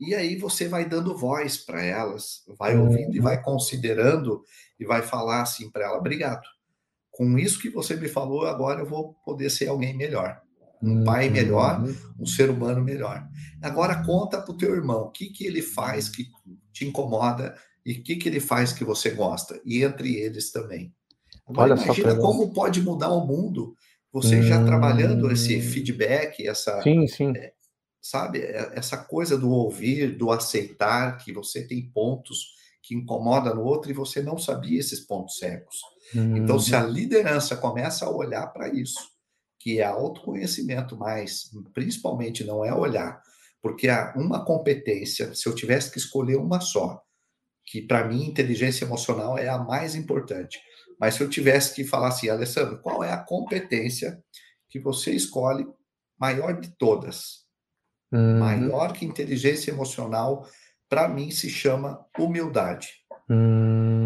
e 0.00 0.14
aí 0.14 0.36
você 0.36 0.68
vai 0.68 0.84
dando 0.88 1.16
voz 1.16 1.56
para 1.56 1.82
elas, 1.82 2.42
vai 2.58 2.76
ouvindo 2.76 3.14
e 3.14 3.20
Uhum. 3.20 3.22
vai 3.22 3.40
considerando 3.42 4.42
e 4.78 4.84
vai 4.84 5.02
falar 5.02 5.42
assim 5.42 5.70
para 5.70 5.84
ela: 5.86 5.98
obrigado. 5.98 6.42
Com 7.16 7.38
isso 7.38 7.60
que 7.60 7.70
você 7.70 7.94
me 7.96 8.08
falou, 8.08 8.46
agora 8.46 8.80
eu 8.80 8.86
vou 8.86 9.14
poder 9.24 9.48
ser 9.50 9.68
alguém 9.68 9.96
melhor, 9.96 10.40
um 10.82 11.04
pai 11.04 11.28
melhor, 11.28 11.80
Uhum. 11.80 11.94
um 12.20 12.26
ser 12.26 12.50
humano 12.50 12.82
melhor. 12.82 13.26
Agora 13.62 14.02
conta 14.04 14.40
para 14.42 14.52
o 14.52 14.56
teu 14.56 14.74
irmão 14.74 15.02
o 15.04 15.10
que, 15.10 15.26
que 15.30 15.46
ele 15.46 15.62
faz 15.62 16.08
que 16.08 16.26
te 16.72 16.84
incomoda 16.84 17.56
e 17.86 17.92
o 17.92 18.02
que, 18.02 18.16
que 18.16 18.28
ele 18.28 18.40
faz 18.40 18.72
que 18.72 18.82
você 18.84 19.10
gosta, 19.10 19.60
e 19.64 19.82
entre 19.84 20.16
eles 20.16 20.50
também. 20.50 20.92
Agora 21.46 21.74
Olha 21.74 21.82
imagina 21.82 22.16
como 22.16 22.52
pode 22.52 22.80
mudar 22.82 23.10
o 23.12 23.26
mundo 23.26 23.76
você 24.12 24.42
já 24.42 24.64
trabalhando 24.64 25.30
esse 25.30 25.56
Hum. 25.56 25.60
feedback, 25.60 26.46
essa, 26.46 26.80
Sim, 26.82 27.06
sim. 27.06 27.32
sabe, 28.00 28.40
é- 28.40 28.72
essa 28.74 28.96
coisa 28.96 29.36
do 29.36 29.50
ouvir, 29.50 30.16
do 30.16 30.30
aceitar 30.30 31.16
que 31.18 31.32
você 31.32 31.66
tem 31.66 31.90
pontos 31.90 32.54
que 32.82 32.94
incomoda 32.94 33.54
no 33.54 33.62
outro 33.62 33.90
e 33.90 33.94
você 33.94 34.22
não 34.22 34.36
sabia 34.38 34.78
esses 34.78 35.00
pontos 35.00 35.38
cegos. 35.38 35.76
Então, 36.12 36.58
se 36.58 36.74
a 36.74 36.84
Uhum. 36.84 36.90
liderança 36.90 37.56
começa 37.56 38.04
a 38.06 38.10
olhar 38.10 38.46
para 38.48 38.68
isso, 38.68 38.98
que 39.58 39.80
é 39.80 39.84
autoconhecimento, 39.84 40.96
mas 40.96 41.50
principalmente 41.72 42.44
não 42.44 42.64
é 42.64 42.72
olhar, 42.74 43.20
porque 43.62 43.88
há 43.88 44.12
uma 44.16 44.44
competência, 44.44 45.34
se 45.34 45.48
eu 45.48 45.54
tivesse 45.54 45.90
que 45.90 45.98
escolher 45.98 46.36
uma 46.36 46.60
só, 46.60 47.00
que 47.66 47.80
para 47.80 48.06
mim 48.06 48.26
inteligência 48.26 48.84
emocional 48.84 49.38
é 49.38 49.48
a 49.48 49.58
mais 49.58 49.94
importante. 49.94 50.60
Mas 51.00 51.14
se 51.14 51.22
eu 51.22 51.30
tivesse 51.30 51.74
que 51.74 51.82
falar 51.84 52.08
assim, 52.08 52.28
Alessandro, 52.28 52.78
qual 52.82 53.02
é 53.02 53.10
a 53.10 53.16
competência 53.24 54.22
que 54.68 54.78
você 54.78 55.12
escolhe 55.12 55.66
maior 56.18 56.60
de 56.60 56.68
todas? 56.76 57.44
Uhum. 58.12 58.38
Maior 58.38 58.92
que 58.92 59.06
inteligência 59.06 59.70
emocional, 59.70 60.46
para 60.88 61.08
mim 61.08 61.30
se 61.30 61.48
chama 61.48 62.04
humildade. 62.18 62.88
Hum. 63.30 64.03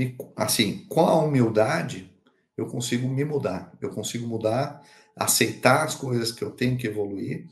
Me- 0.00 0.16
assim, 0.34 0.86
com 0.88 1.02
a 1.02 1.14
humildade, 1.22 2.10
eu 2.56 2.66
consigo 2.66 3.06
me 3.06 3.22
mudar. 3.22 3.70
Eu 3.82 3.90
consigo 3.90 4.26
mudar, 4.26 4.80
aceitar 5.14 5.84
as 5.84 5.94
coisas 5.94 6.32
que 6.32 6.42
eu 6.42 6.50
tenho 6.50 6.78
que 6.78 6.86
evoluir 6.86 7.46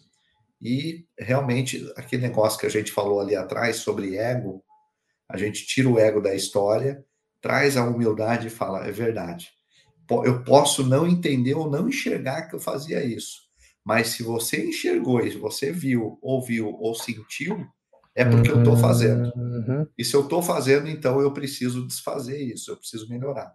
e 0.63 1.07
realmente 1.19 1.87
aquele 1.95 2.23
negócio 2.23 2.59
que 2.59 2.65
a 2.65 2.71
gente 2.71 2.91
falou 2.91 3.21
ali 3.21 3.37
atrás 3.37 3.77
sobre 3.77 4.17
ego, 4.17 4.65
a 5.29 5.37
gente 5.37 5.67
tira 5.67 5.91
o 5.91 5.99
ego 5.99 6.23
da 6.23 6.35
história, 6.35 7.05
traz 7.39 7.77
a 7.77 7.85
humildade 7.85 8.47
e 8.47 8.51
fala, 8.51 8.87
é 8.87 8.91
verdade. 8.91 9.51
Eu 10.25 10.43
posso 10.43 10.83
não 10.83 11.07
entender 11.07 11.53
ou 11.53 11.71
não 11.71 11.87
enxergar 11.87 12.49
que 12.49 12.57
eu 12.57 12.61
fazia 12.61 13.05
isso, 13.05 13.43
mas 13.85 14.09
se 14.09 14.23
você 14.23 14.67
enxergou 14.67 15.23
se 15.31 15.37
você 15.37 15.71
viu, 15.71 16.19
ouviu 16.23 16.71
ou 16.71 16.95
sentiu, 16.95 17.67
é 18.19 18.25
porque 18.25 18.51
eu 18.51 18.59
estou 18.59 18.77
fazendo. 18.77 19.33
Uhum. 19.37 19.87
E 19.97 20.05
se 20.05 20.15
eu 20.15 20.23
estou 20.23 20.43
fazendo, 20.43 20.89
então 20.89 21.21
eu 21.21 21.33
preciso 21.33 21.87
desfazer 21.87 22.39
isso, 22.43 22.71
eu 22.73 22.77
preciso 22.77 23.09
melhorar. 23.09 23.55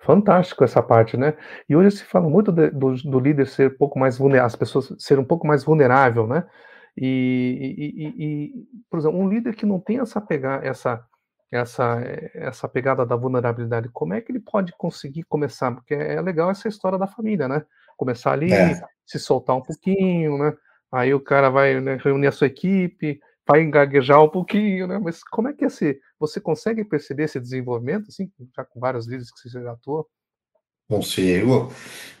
Fantástico 0.00 0.64
essa 0.64 0.82
parte, 0.82 1.16
né? 1.16 1.34
E 1.68 1.76
hoje 1.76 1.98
se 1.98 2.04
fala 2.04 2.28
muito 2.28 2.50
de- 2.50 2.70
do, 2.70 2.94
do 2.94 3.20
líder 3.20 3.46
ser 3.46 3.70
um 3.72 3.76
pouco 3.76 3.98
mais 3.98 4.18
vulnerável, 4.18 4.46
as 4.46 4.56
pessoas 4.56 4.92
serem 4.98 5.22
um 5.22 5.26
pouco 5.26 5.46
mais 5.46 5.62
vulnerável, 5.64 6.26
né? 6.26 6.44
E, 6.96 7.74
e- 7.78 8.04
e- 8.04 8.24
e, 8.24 8.52
por 8.90 8.98
exemplo, 8.98 9.18
um 9.18 9.28
líder 9.28 9.54
que 9.54 9.64
não 9.66 9.78
tem 9.78 10.00
essa 10.00 10.20
pegar 10.20 10.64
essa 10.64 11.04
essa 11.50 11.98
essa 12.34 12.68
pegada 12.68 13.06
da 13.06 13.16
vulnerabilidade, 13.16 13.88
como 13.90 14.12
é 14.14 14.20
que 14.20 14.30
ele 14.32 14.40
pode 14.40 14.72
conseguir 14.76 15.22
começar? 15.24 15.72
Porque 15.72 15.94
é 15.94 16.20
legal 16.20 16.50
essa 16.50 16.68
história 16.68 16.98
da 16.98 17.06
família, 17.06 17.48
né? 17.48 17.62
Começar 17.96 18.32
ali, 18.32 18.52
É. 18.52 18.80
se 19.06 19.18
soltar 19.18 19.56
um 19.56 19.62
pouquinho, 19.62 20.38
né? 20.38 20.52
Aí 20.92 21.14
o 21.14 21.20
cara 21.20 21.48
vai 21.50 21.80
né, 21.80 21.98
reunir 22.02 22.26
a 22.26 22.32
sua 22.32 22.46
equipe, 22.48 23.20
vai 23.48 23.66
gaguejar 23.70 24.22
um 24.22 24.28
pouquinho, 24.30 24.86
né? 24.86 24.98
Mas 24.98 25.22
como 25.24 25.48
é 25.48 25.52
que 25.54 25.64
esse, 25.64 26.00
você 26.18 26.40
consegue 26.40 26.84
perceber 26.84 27.24
esse 27.24 27.40
desenvolvimento, 27.40 28.08
assim, 28.08 28.30
já 28.56 28.64
com 28.64 28.80
vários 28.80 29.06
líderes 29.06 29.32
que 29.32 29.40
você 29.48 29.62
já 29.62 29.72
atuou? 29.72 30.08
Consigo 30.88 31.72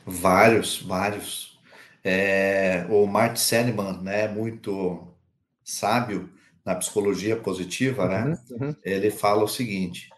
vários, 0.04 0.80
vários. 0.82 1.58
É, 2.04 2.86
o 2.90 3.06
Martin 3.06 3.40
Seligman, 3.40 4.02
né, 4.02 4.28
muito 4.28 5.08
sábio 5.64 6.30
na 6.64 6.74
psicologia 6.74 7.36
positiva, 7.40 8.04
Uhum, 8.04 8.08
né? 8.08 8.38
uhum, 8.50 8.76
Ele 8.84 9.10
fala 9.10 9.44
o 9.44 9.48
seguinte: 9.48 10.08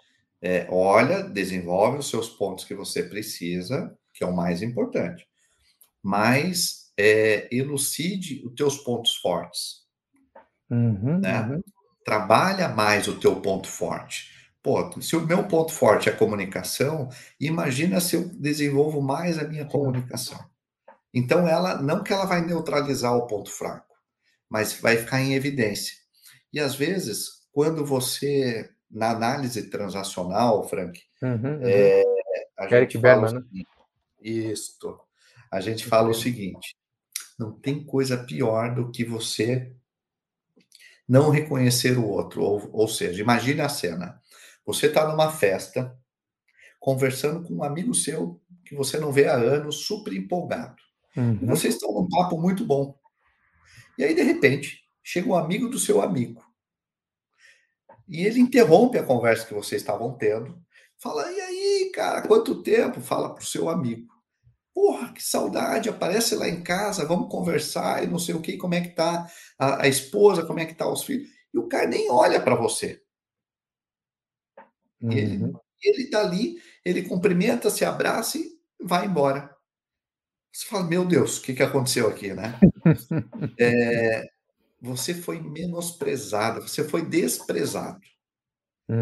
é, 0.43 0.67
olha, 0.71 1.23
desenvolve 1.23 1.99
os 1.99 2.09
seus 2.11 2.29
pontos 2.29 2.65
que 2.65 2.75
você 2.75 3.03
precisa, 3.05 3.97
que 4.13 4.25
é 4.25 4.27
o 4.27 4.35
mais 4.37 4.63
importante, 4.63 5.27
mas 6.03 6.93
é, 6.97 7.49
elucide 7.55 8.43
os 8.47 8.55
teus 8.55 8.79
pontos 8.79 9.17
fortes, 9.17 9.80
uhum, 10.71 11.19
né? 11.19 11.41
uhum. 11.43 11.63
Trabalha 12.05 12.69
mais 12.69 13.09
o 13.09 13.19
teu 13.19 13.37
ponto 13.41 13.69
forte. 13.69 14.31
Pô, 14.63 15.01
se 15.01 15.17
o 15.17 15.27
meu 15.27 15.45
ponto 15.45 15.73
forte 15.73 16.09
é 16.09 16.13
a 16.13 16.17
comunicação, 16.17 17.09
imagina 17.41 18.01
se 18.01 18.17
eu 18.17 18.29
desenvolvo 18.29 19.01
mais 19.01 19.39
a 19.39 19.45
minha 19.45 19.65
comunicação. 19.65 20.39
Então, 21.13 21.49
ela 21.49 21.81
não 21.81 22.03
que 22.03 22.13
ela 22.13 22.27
vai 22.27 22.45
neutralizar 22.45 23.17
o 23.17 23.27
ponto 23.27 23.51
fraco, 23.51 23.95
mas 24.49 24.75
vai 24.75 24.97
ficar 24.97 25.21
em 25.21 25.35
evidência. 25.35 25.95
E 26.53 26.61
às 26.61 26.75
vezes, 26.75 27.47
quando 27.53 27.85
você 27.85 28.71
na 28.91 29.11
análise 29.11 29.71
transacional, 29.71 30.69
Frank, 30.69 31.01
Uhum, 31.23 31.35
uhum. 31.35 31.61
é, 31.63 32.03
a 32.57 32.65
Eric 32.65 32.95
gente 32.95 32.99
Berman, 32.99 33.35
né? 33.35 33.63
isto, 34.23 34.99
a 35.51 35.61
gente 35.61 35.87
fala 35.87 36.09
o 36.09 36.15
seguinte, 36.15 36.75
não 37.39 37.53
tem 37.53 37.85
coisa 37.85 38.17
pior 38.25 38.75
do 38.75 38.91
que 38.91 39.05
você 39.05 39.75
não 41.11 41.29
reconhecer 41.29 41.99
o 41.99 42.07
outro, 42.07 42.41
ou, 42.41 42.71
ou 42.73 42.87
seja, 42.87 43.21
imagine 43.21 43.61
a 43.61 43.69
cena, 43.69 44.23
você 44.65 44.87
está 44.87 45.09
numa 45.09 45.29
festa, 45.29 45.99
conversando 46.79 47.43
com 47.43 47.55
um 47.55 47.65
amigo 47.65 47.93
seu 47.93 48.41
que 48.65 48.77
você 48.77 48.97
não 48.97 49.11
vê 49.11 49.27
há 49.27 49.35
anos, 49.35 49.87
super 49.87 50.13
empolgado. 50.13 50.81
Uhum. 51.17 51.45
vocês 51.47 51.75
estão 51.75 51.93
num 51.93 52.09
papo 52.09 52.41
muito 52.41 52.65
bom. 52.65 52.97
E 53.99 54.05
aí, 54.05 54.15
de 54.15 54.23
repente, 54.23 54.85
chega 55.03 55.29
um 55.29 55.35
amigo 55.35 55.69
do 55.69 55.81
seu 55.81 56.01
amigo. 56.01 56.45
E 58.09 58.25
ele 58.25 58.39
interrompe 58.39 58.97
a 58.97 59.03
conversa 59.03 59.45
que 59.45 59.53
vocês 59.53 59.83
estavam 59.83 60.17
tendo. 60.17 60.63
Fala, 60.97 61.29
e 61.33 61.41
aí, 61.41 61.91
cara, 61.93 62.23
quanto 62.23 62.63
tempo? 62.63 63.01
Fala 63.01 63.35
pro 63.35 63.45
seu 63.45 63.69
amigo. 63.69 64.10
Porra, 64.81 65.13
que 65.13 65.23
saudade, 65.23 65.91
aparece 65.91 66.35
lá 66.35 66.49
em 66.49 66.63
casa, 66.63 67.05
vamos 67.05 67.31
conversar 67.31 68.03
e 68.03 68.07
não 68.07 68.19
sei 68.19 68.35
o 68.35 68.41
que, 68.41 68.57
como 68.57 68.75
é 68.75 68.81
que 68.81 68.89
tá 68.95 69.27
a, 69.59 69.83
a 69.85 69.89
esposa, 69.89 70.47
como 70.47 70.59
é 70.59 70.65
que 70.65 70.75
tá 70.75 70.89
os 70.91 71.05
filhos. 71.05 71.29
E 71.53 71.59
o 71.59 71.69
cara 71.69 71.87
nem 71.87 72.11
olha 72.11 72.41
para 72.41 72.55
você. 72.55 73.03
E 75.11 75.19
ele, 75.19 75.43
Uhum. 75.43 75.53
ele 75.83 76.09
tá 76.11 76.21
ali, 76.21 76.57
ele 76.85 77.03
cumprimenta, 77.03 77.69
se 77.71 77.85
abraça 77.85 78.39
e 78.39 78.49
vai 78.83 79.07
embora. 79.07 79.55
Você 80.53 80.67
fala, 80.67 80.85
meu 80.85 81.05
Deus, 81.07 81.39
o 81.39 81.43
que, 81.43 81.55
que 81.55 81.63
aconteceu 81.63 82.09
aqui, 82.09 82.33
né? 82.35 82.65
É, 83.59 84.25
você 84.81 85.15
foi 85.15 85.41
menosprezado, 85.41 86.63
você 86.63 86.85
foi 86.89 87.07
desprezado. 87.09 88.01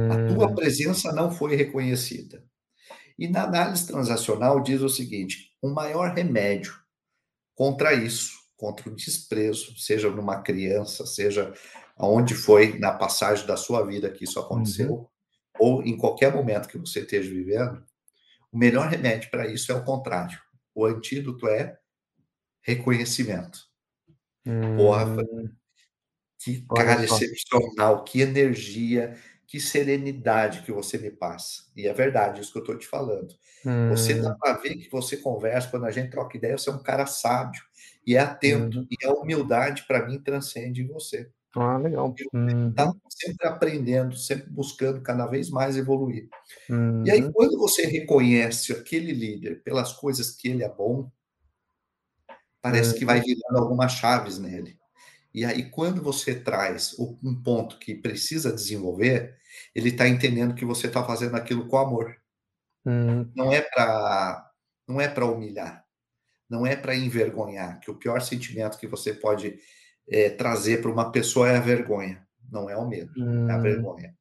A 0.06 0.16
tua 0.18 0.48
Hum. 0.48 0.54
presença 0.54 1.12
não 1.12 1.30
foi 1.30 1.54
reconhecida. 1.56 2.44
E 3.18 3.28
na 3.28 3.44
análise 3.44 3.86
transacional 3.86 4.62
diz 4.62 4.80
o 4.82 4.88
seguinte: 4.88 5.47
o 5.62 5.68
maior 5.70 6.14
remédio 6.14 6.74
contra 7.54 7.92
isso, 7.94 8.34
contra 8.56 8.88
o 8.90 8.94
desprezo, 8.96 9.78
seja 9.78 10.10
numa 10.10 10.42
criança, 10.42 11.06
seja 11.06 11.52
aonde 11.96 12.34
foi 12.34 12.78
na 12.78 12.92
passagem 12.92 13.46
da 13.46 13.56
sua 13.56 13.84
vida 13.86 14.10
que 14.10 14.24
isso 14.24 14.38
Uhum. 14.40 14.46
aconteceu, 14.46 15.10
ou 15.58 15.82
em 15.82 15.96
qualquer 15.96 16.32
momento 16.34 16.68
que 16.68 16.78
você 16.78 17.00
esteja 17.00 17.30
vivendo, 17.30 17.84
o 18.52 18.58
melhor 18.58 18.88
remédio 18.88 19.30
para 19.30 19.46
isso 19.48 19.72
é 19.72 19.74
o 19.74 19.84
contrário. 19.84 20.38
O 20.74 20.86
antídoto 20.86 21.48
é 21.48 21.78
reconhecimento. 22.62 23.60
Porra, 24.76 25.04
Hum. 25.06 25.50
que 26.40 26.64
cara 26.76 27.04
excepcional, 27.04 28.04
que 28.04 28.20
energia, 28.20 29.16
que 29.48 29.60
serenidade 29.60 30.62
que 30.64 30.72
você 30.72 30.98
me 30.98 31.10
passa. 31.12 31.64
E 31.76 31.88
é 31.88 31.94
verdade 31.94 32.42
isso 32.42 32.52
que 32.52 32.58
eu 32.60 32.62
estou 32.64 32.78
te 32.78 32.86
falando. 32.88 33.34
Você 33.88 34.14
dá 34.16 34.30
Hum. 34.30 34.38
para 34.40 34.58
ver 34.58 34.76
que 34.76 34.90
você 34.90 35.18
conversa, 35.18 35.70
quando 35.70 35.86
a 35.86 35.92
gente 35.92 36.10
troca 36.12 36.36
ideia, 36.38 36.58
você 36.58 36.70
é 36.70 36.74
um 36.74 36.82
cara 36.84 37.06
sábio 37.06 37.62
e 38.06 38.16
é 38.16 38.20
atento. 38.20 38.78
Uhum. 38.78 38.86
E 38.90 39.06
a 39.06 39.12
humildade, 39.14 39.84
para 39.88 40.06
mim, 40.06 40.22
transcende 40.22 40.82
em 40.82 40.88
você. 40.88 41.30
Ah, 41.56 41.78
legal. 41.78 42.20
Você 42.40 42.56
está 42.70 42.92
Uhum. 42.92 43.00
sempre 43.10 43.48
aprendendo, 43.48 44.16
sempre 44.16 44.50
buscando 44.50 45.02
cada 45.02 45.26
vez 45.26 45.50
mais 45.50 45.76
evoluir. 45.76 46.28
E 47.04 47.10
aí, 47.12 47.22
Uhum. 47.22 47.32
quando 47.32 47.58
você 47.58 47.86
reconhece 47.86 48.72
aquele 48.72 49.12
líder 49.12 49.62
pelas 49.64 49.92
coisas 49.94 50.32
que 50.32 50.48
ele 50.48 50.64
é 50.64 50.68
bom, 50.70 51.10
parece 52.62 52.94
que 52.94 53.04
vai 53.04 53.20
Uhum. 53.20 53.24
virando 53.24 53.58
algumas 53.58 53.92
chaves 53.92 54.38
nele. 54.38 54.78
E 55.34 55.44
aí, 55.44 55.70
quando 55.70 56.02
você 56.02 56.34
traz 56.34 56.96
um 56.98 57.34
ponto 57.42 57.78
que 57.78 57.94
precisa 57.94 58.52
desenvolver, 58.52 59.36
ele 59.74 59.90
está 59.90 60.08
entendendo 60.08 60.54
que 60.54 60.64
você 60.64 60.86
está 60.88 61.04
fazendo 61.04 61.36
aquilo 61.36 61.68
com 61.68 61.78
amor. 61.78 62.16
Hum. 62.86 63.30
Não 63.34 63.52
é 63.52 63.60
para 63.62 64.44
não 64.88 65.00
é 65.00 65.06
para 65.08 65.26
humilhar, 65.26 65.84
não 66.50 66.66
é 66.66 66.76
para 66.76 66.94
envergonhar, 66.96 67.80
que 67.80 67.90
o 67.90 67.96
pior 67.96 68.20
sentimento 68.22 68.78
que 68.78 68.86
você 68.88 69.14
pode 69.14 69.58
eh, 70.10 70.30
trazer 70.30 70.82
para 70.82 70.90
uma 70.90 71.12
pessoa 71.12 71.48
é 71.50 71.56
a 71.56 71.60
vergonha, 71.60 72.26
não 72.50 72.70
é 72.70 72.76
o 72.76 72.88
medo, 72.88 73.12
é 73.48 73.52
a 73.52 73.58
Hum. 73.58 73.62
vergonha. 73.62 74.14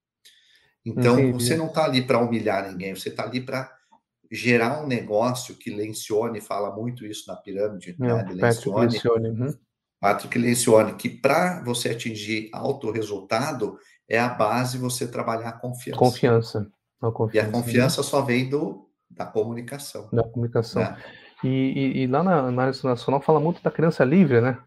Então, 0.85 1.31
você 1.31 1.55
Entendi. 1.55 1.57
não 1.57 1.67
está 1.67 1.85
ali 1.85 2.05
para 2.07 2.19
humilhar 2.19 2.69
ninguém, 2.71 2.95
você 2.95 3.09
está 3.09 3.23
ali 3.25 3.41
para 3.41 3.71
gerar 4.31 4.81
um 4.83 4.87
negócio 4.87 5.55
que 5.55 5.71
Lencioni 5.71 6.41
fala 6.41 6.75
muito 6.75 7.05
isso 7.05 7.25
na 7.29 7.37
pirâmide, 7.37 7.97
É, 7.99 8.23
né. 8.23 8.23
Lencioni. 8.33 8.97
Uhum. 9.29 9.57
Patrick 9.99 10.38
Lencioni, 10.38 10.93
que 10.95 11.10
para 11.10 11.63
você 11.63 11.89
atingir 11.89 12.49
alto 12.53 12.91
resultado, 12.91 13.77
é 14.07 14.19
a 14.19 14.29
base 14.29 14.77
você 14.77 15.07
trabalhar 15.07 15.49
a 15.49 15.53
confiança. 15.53 15.99
Confiança. 15.99 16.71
A 17.01 17.07
E 17.07 17.10
a 17.10 17.12
confiança. 17.12 17.51
Confiança 17.51 18.03
só 18.03 18.21
vem 18.21 18.49
do, 18.49 18.89
da 19.10 19.25
comunicação. 19.25 20.10
Da 20.12 20.23
comunicação. 20.23 20.81
Né? 20.83 20.97
E, 21.43 21.47
e, 21.47 21.97
e 22.03 22.07
lá 22.07 22.23
na 22.23 22.39
análise 22.39 22.83
nacional 22.83 23.21
fala 23.21 23.39
muito 23.39 23.62
da 23.62 23.71
criança 23.71 24.03
livre, 24.03 24.41
né? 24.41 24.57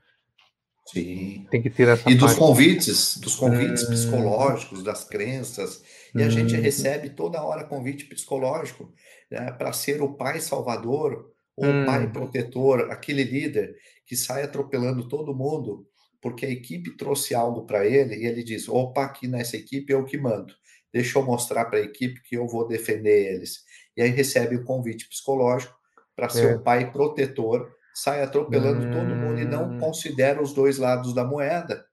Sim. 0.87 1.47
Tem 1.51 1.62
que 1.62 1.71
ter 1.71 1.88
essa 1.88 2.09
E 2.11 2.14
dos 2.14 2.27
parte. 2.33 2.38
convites, 2.38 3.16
dos 3.19 3.37
convites 3.37 3.85
Hum. 3.85 3.90
psicológicos, 3.90 4.83
das 4.83 5.05
crenças. 5.05 5.83
E 6.14 6.23
a 6.23 6.29
gente 6.29 6.55
Uhum. 6.57 6.61
recebe 6.62 7.11
toda 7.11 7.43
hora 7.43 7.64
convite 7.64 8.05
psicológico 8.07 8.93
né, 9.31 9.53
para 9.53 9.73
ser 9.73 10.03
o 10.03 10.14
pai 10.14 10.40
salvador 10.40 11.31
ou 11.57 11.83
o 11.83 11.87
pai 11.87 12.07
Hum. 12.07 12.12
protetor, 12.12 12.90
aquele 12.90 13.23
líder 13.23 13.77
que 14.11 14.16
sai 14.16 14.42
atropelando 14.42 15.09
todo 15.09 15.35
mundo 15.37 15.87
porque 16.20 16.44
a 16.46 16.51
equipe 16.51 16.96
trouxe 16.99 17.35
algo 17.35 17.64
para 17.66 17.87
ele 17.87 18.16
e 18.16 18.27
ele 18.27 18.42
diz: 18.44 18.68
opa, 18.68 19.05
aqui 19.05 19.29
nessa 19.29 19.57
equipe 19.57 19.92
eu 19.92 20.05
que 20.05 20.18
mando. 20.18 20.53
Deixa 20.92 21.18
eu 21.18 21.25
mostrar 21.25 21.66
para 21.66 21.79
a 21.79 21.83
equipe 21.83 22.20
que 22.25 22.37
eu 22.37 22.49
vou 22.49 22.66
defender 22.68 23.35
eles. 23.35 23.61
E 23.96 24.03
aí 24.03 24.11
recebe 24.11 24.57
o 24.57 24.64
convite 24.64 25.09
psicológico 25.09 25.75
para 26.16 26.29
ser 26.31 26.46
É. 26.46 26.55
o 26.57 26.62
pai 26.62 26.92
protetor, 26.92 27.70
sai 27.94 28.23
atropelando 28.23 28.90
todo 28.90 29.16
mundo 29.16 29.40
e 29.40 29.46
não 29.46 29.70
Hum. 29.70 29.79
considera 29.79 30.42
os 30.42 30.55
dois 30.55 30.79
lados 30.79 31.14
da 31.14 31.25
moeda. 31.25 31.87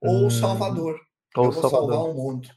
Ou 0.00 0.26
Hum. 0.26 0.26
o 0.26 0.30
salvador, 0.30 1.00
Ou 1.36 1.50
eu 1.50 1.52
vou 1.52 1.64
salvar 1.64 2.00
Salvador. 2.00 2.10
o 2.10 2.14
mundo. 2.14 2.48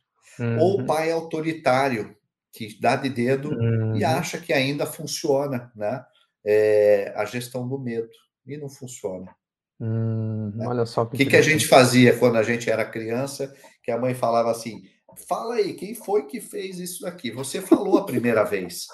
Ou 0.54 0.82
o 0.82 0.86
Uhum. 0.86 0.88
pai 0.88 1.12
autoritário, 1.12 2.16
que 2.54 2.80
dá 2.82 2.96
de 2.98 3.10
dedo 3.10 3.66
e 3.94 4.04
Uhum. 4.04 4.06
acha 4.06 4.40
que 4.40 4.54
ainda 4.54 4.86
funciona, 4.88 5.72
né? 5.76 6.06
É, 6.46 7.14
a 7.18 7.26
gestão 7.26 7.68
do 7.68 7.80
medo. 7.80 8.10
E 8.46 8.58
não 8.58 8.70
funciona. 8.70 9.36
Hum, 9.80 10.52
né? 10.56 10.68
olha 10.68 10.86
só 10.86 11.04
O 11.04 11.10
que 11.10 11.18
que, 11.18 11.26
que 11.26 11.36
a 11.36 11.42
gente 11.42 11.68
fazia 11.68 12.18
quando 12.18 12.38
a 12.38 12.44
gente 12.44 12.70
era 12.70 12.86
criança? 12.86 13.54
Que 13.84 13.92
a 13.92 13.98
mãe 13.98 14.14
falava 14.14 14.52
assim: 14.52 14.84
fala 15.28 15.56
aí, 15.56 15.74
quem 15.74 15.94
foi 15.94 16.26
que 16.26 16.40
fez 16.40 16.80
isso 16.80 17.02
daqui? 17.02 17.32
Você 17.32 17.62
falou 17.62 17.98
a 17.98 18.06
primeira 18.06 18.44
vez. 18.44 18.88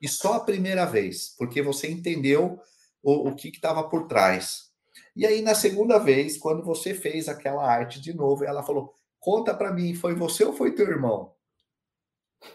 E 0.00 0.08
só 0.08 0.34
a 0.34 0.40
primeira 0.40 0.84
vez, 0.84 1.34
porque 1.38 1.62
você 1.62 1.88
entendeu 1.88 2.58
o, 3.02 3.28
o 3.28 3.34
que 3.34 3.48
estava 3.48 3.88
por 3.88 4.06
trás. 4.06 4.72
E 5.16 5.24
aí, 5.24 5.40
na 5.40 5.54
segunda 5.54 5.98
vez, 5.98 6.36
quando 6.36 6.64
você 6.64 6.92
fez 6.92 7.28
aquela 7.28 7.64
arte 7.64 8.00
de 8.00 8.12
novo, 8.12 8.44
ela 8.44 8.62
falou: 8.62 8.92
conta 9.20 9.54
para 9.54 9.72
mim, 9.72 9.94
foi 9.94 10.14
você 10.14 10.44
ou 10.44 10.52
foi 10.52 10.74
teu 10.74 10.88
irmão? 10.88 11.32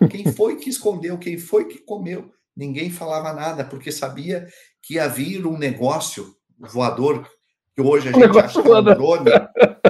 Quem 0.10 0.32
foi 0.32 0.58
que 0.58 0.70
escondeu? 0.70 1.18
Quem 1.18 1.38
foi 1.38 1.66
que 1.66 1.80
comeu? 1.80 2.32
Ninguém 2.56 2.92
falava 2.92 3.34
nada, 3.34 3.64
porque 3.64 3.92
sabia 3.92 4.48
que 4.84 4.96
ia 4.96 5.08
vir 5.08 5.46
um 5.48 5.58
negócio 5.58 6.36
voador, 6.60 7.28
que 7.76 7.82
hoje 7.82 8.10
a 8.10 8.12
gente 8.12 8.38
acha 8.40 8.62
que 8.62 8.68
é 8.68 8.76
um 8.76 8.84
drone, 8.84 9.32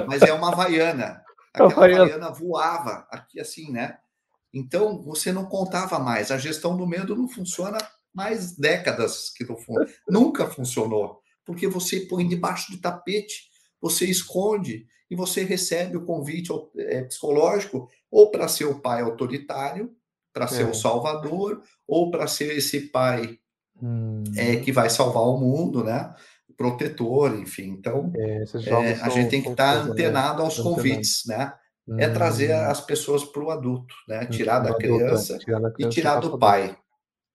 mas 0.06 0.22
é 0.22 0.32
uma 0.32 0.52
havaiana. 0.52 1.22
Aquela 1.52 1.72
Havaiana. 1.72 2.02
havaiana 2.04 2.30
voava 2.30 3.06
aqui 3.10 3.40
assim, 3.40 3.72
né? 3.72 3.98
Então, 4.54 5.00
você 5.02 5.32
não 5.32 5.44
contava 5.46 5.98
mais. 5.98 6.30
A 6.30 6.38
gestão 6.38 6.76
do 6.76 6.86
medo 6.86 7.16
não 7.16 7.28
funciona 7.28 7.78
mais 8.14 8.56
décadas 8.56 9.30
que 9.30 9.44
não 9.44 9.56
fun... 9.56 9.74
nunca 10.08 10.46
funcionou, 10.46 11.20
porque 11.44 11.66
você 11.68 12.00
põe 12.00 12.26
debaixo 12.26 12.70
do 12.72 12.78
tapete, 12.80 13.48
você 13.80 14.04
esconde 14.06 14.86
e 15.10 15.16
você 15.16 15.42
recebe 15.44 15.96
o 15.96 16.04
convite 16.04 16.52
é, 16.76 17.02
psicológico 17.02 17.88
ou 18.10 18.30
para 18.30 18.46
ser 18.48 18.64
o 18.66 18.80
pai 18.80 19.02
autoritário, 19.02 19.92
para 20.32 20.46
ser 20.46 20.62
É. 20.62 20.66
o 20.66 20.74
salvador, 20.74 21.62
ou 21.86 22.10
para 22.12 22.26
ser 22.28 22.56
esse 22.56 22.80
pai 22.90 23.38
Hum. 23.82 24.22
é, 24.36 24.56
que 24.56 24.70
vai 24.70 24.90
salvar 24.90 25.22
o 25.22 25.38
mundo, 25.38 25.82
né? 25.82 26.14
Protetor, 26.60 27.38
enfim. 27.40 27.70
Então, 27.78 28.12
É, 28.14 28.42
é, 28.44 28.92
a 29.00 29.08
gente 29.08 29.30
tem 29.30 29.42
que 29.42 29.48
estar 29.48 29.82
né? 29.86 29.90
antenado 29.92 30.42
aos 30.42 30.58
Antenado. 30.58 30.76
convites, 30.76 31.22
né? 31.26 31.54
É 31.98 32.06
trazer 32.06 32.52
Hum. 32.54 32.70
as 32.70 32.80
pessoas 32.82 33.24
para 33.24 33.42
o 33.42 33.50
adulto, 33.50 33.94
né? 34.06 34.26
Tirar 34.26 34.58
Do 34.60 34.68
da 34.68 34.74
é. 34.74 34.78
criança 34.78 35.38
Tirar 35.38 35.58
da 35.60 35.68
e 35.70 35.72
criança 35.72 35.94
tirar 35.94 36.14
passar 36.16 36.28
do 36.28 36.38
pai. 36.38 36.76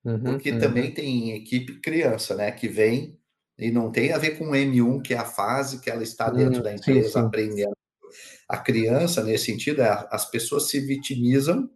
Uhum, 0.06 0.20
Porque 0.24 0.52
uhum. 0.52 0.60
também 0.60 0.94
tem 0.94 1.32
equipe 1.32 1.82
criança, 1.82 2.36
né? 2.36 2.52
Que 2.52 2.68
vem 2.68 3.18
e 3.58 3.72
não 3.72 3.92
tem 3.92 4.14
a 4.14 4.20
ver 4.20 4.38
com 4.38 4.46
o 4.50 4.56
M1, 4.56 5.02
que 5.02 5.16
é 5.16 5.18
a 5.18 5.26
fase 5.26 5.82
que 5.82 5.90
ela 5.90 6.04
está 6.04 6.30
dentro 6.30 6.60
Hum, 6.60 6.64
da 6.64 6.70
sim, 6.70 6.76
empresa 6.78 7.20
sim. 7.20 7.26
aprendendo. 7.26 7.76
A 8.48 8.58
criança, 8.58 9.24
nesse 9.24 9.46
sentido, 9.46 9.82
é, 9.82 10.08
as 10.12 10.30
pessoas 10.30 10.70
se 10.70 10.80
vitimizam. 10.80 11.68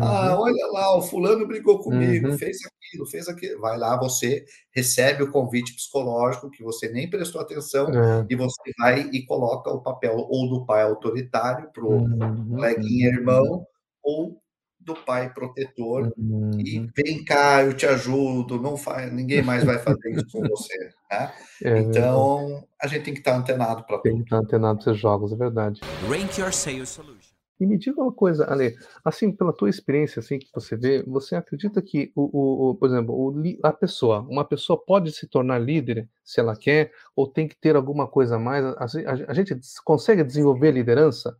Ah, 0.00 0.34
Uhum. 0.34 0.42
olha 0.42 0.66
lá, 0.72 0.96
o 0.96 1.02
fulano 1.02 1.46
brigou 1.46 1.78
comigo, 1.80 2.28
Uhum. 2.28 2.38
fez 2.38 2.56
aquilo, 2.64 3.06
fez 3.06 3.28
aquilo. 3.28 3.60
Vai 3.60 3.76
lá, 3.78 3.98
você 3.98 4.44
recebe 4.74 5.22
o 5.22 5.30
convite 5.30 5.74
psicológico 5.74 6.50
que 6.50 6.62
você 6.62 6.88
nem 6.88 7.08
prestou 7.10 7.40
atenção 7.40 7.88
É. 7.90 8.26
e 8.28 8.34
você 8.36 8.72
vai 8.78 9.00
e 9.12 9.24
coloca 9.26 9.70
o 9.70 9.82
papel 9.82 10.16
ou 10.16 10.48
do 10.48 10.64
pai 10.64 10.82
autoritário 10.82 11.70
para 11.72 11.84
o 11.84 11.92
Uhum, 12.04 12.48
coleguinha 12.50 13.10
uhum, 13.10 13.14
irmão 13.16 13.66
ou 14.02 14.40
do 14.80 14.94
pai 14.94 15.32
protetor 15.32 16.12
uhum. 16.18 16.50
e 16.58 16.86
vem 16.94 17.24
cá, 17.24 17.62
eu 17.62 17.72
te 17.74 17.86
ajudo, 17.86 18.60
não 18.60 18.76
faz, 18.76 19.10
ninguém 19.10 19.40
mais 19.42 19.64
vai 19.64 19.78
fazer 19.78 20.10
isso 20.10 20.26
com 20.30 20.40
você. 20.48 20.76
Né? 21.10 21.32
É 21.64 21.78
então, 21.80 22.64
a 22.82 22.86
gente 22.86 23.04
tem 23.04 23.14
que 23.14 23.20
estar 23.20 23.34
antenado 23.36 23.84
para 23.86 23.96
tudo. 23.96 24.02
Tem 24.02 24.16
que 24.18 24.24
estar 24.24 24.36
antenado 24.38 24.78
para 24.82 24.90
esses 24.90 25.00
jogos, 25.00 25.32
é 25.32 25.36
verdade. 25.36 25.80
Rank 26.08 26.36
Your 26.38 26.52
Sales 26.52 26.90
Solution. 26.90 27.33
E 27.60 27.66
me 27.66 27.78
diga 27.78 28.02
uma 28.02 28.12
coisa, 28.12 28.44
Ale, 28.50 28.76
assim, 29.04 29.30
pela 29.30 29.52
tua 29.52 29.70
experiência, 29.70 30.18
assim, 30.18 30.38
que 30.38 30.48
você 30.52 30.76
vê, 30.76 31.02
você 31.04 31.36
acredita 31.36 31.80
que, 31.80 32.10
o, 32.14 32.22
o, 32.22 32.70
o 32.70 32.74
por 32.74 32.88
exemplo, 32.88 33.14
o, 33.14 33.42
a 33.62 33.72
pessoa, 33.72 34.20
uma 34.28 34.44
pessoa 34.44 34.76
pode 34.76 35.12
se 35.12 35.28
tornar 35.28 35.58
líder 35.58 36.08
se 36.24 36.40
ela 36.40 36.56
quer, 36.56 36.90
ou 37.14 37.28
tem 37.28 37.46
que 37.46 37.56
ter 37.56 37.76
alguma 37.76 38.08
coisa 38.08 38.36
a 38.36 38.38
mais? 38.38 38.64
A, 38.64 38.84
a, 38.84 39.30
a 39.30 39.34
gente 39.34 39.56
consegue 39.84 40.24
desenvolver 40.24 40.72
liderança? 40.72 41.36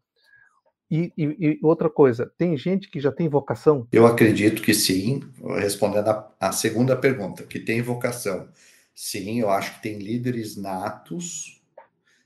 E, 0.90 1.12
e, 1.18 1.24
e, 1.24 1.58
outra 1.62 1.90
coisa, 1.90 2.30
tem 2.38 2.56
gente 2.56 2.88
que 2.88 3.00
já 3.00 3.10
tem 3.10 3.28
vocação? 3.28 3.88
Eu 3.90 4.06
acredito 4.06 4.62
que 4.62 4.72
sim, 4.72 5.20
respondendo 5.56 6.08
a, 6.08 6.30
a 6.38 6.52
segunda 6.52 6.96
pergunta, 6.96 7.42
que 7.42 7.58
tem 7.58 7.82
vocação. 7.82 8.48
Sim, 8.94 9.40
eu 9.40 9.50
acho 9.50 9.74
que 9.74 9.82
tem 9.82 9.98
líderes 9.98 10.56
natos 10.56 11.63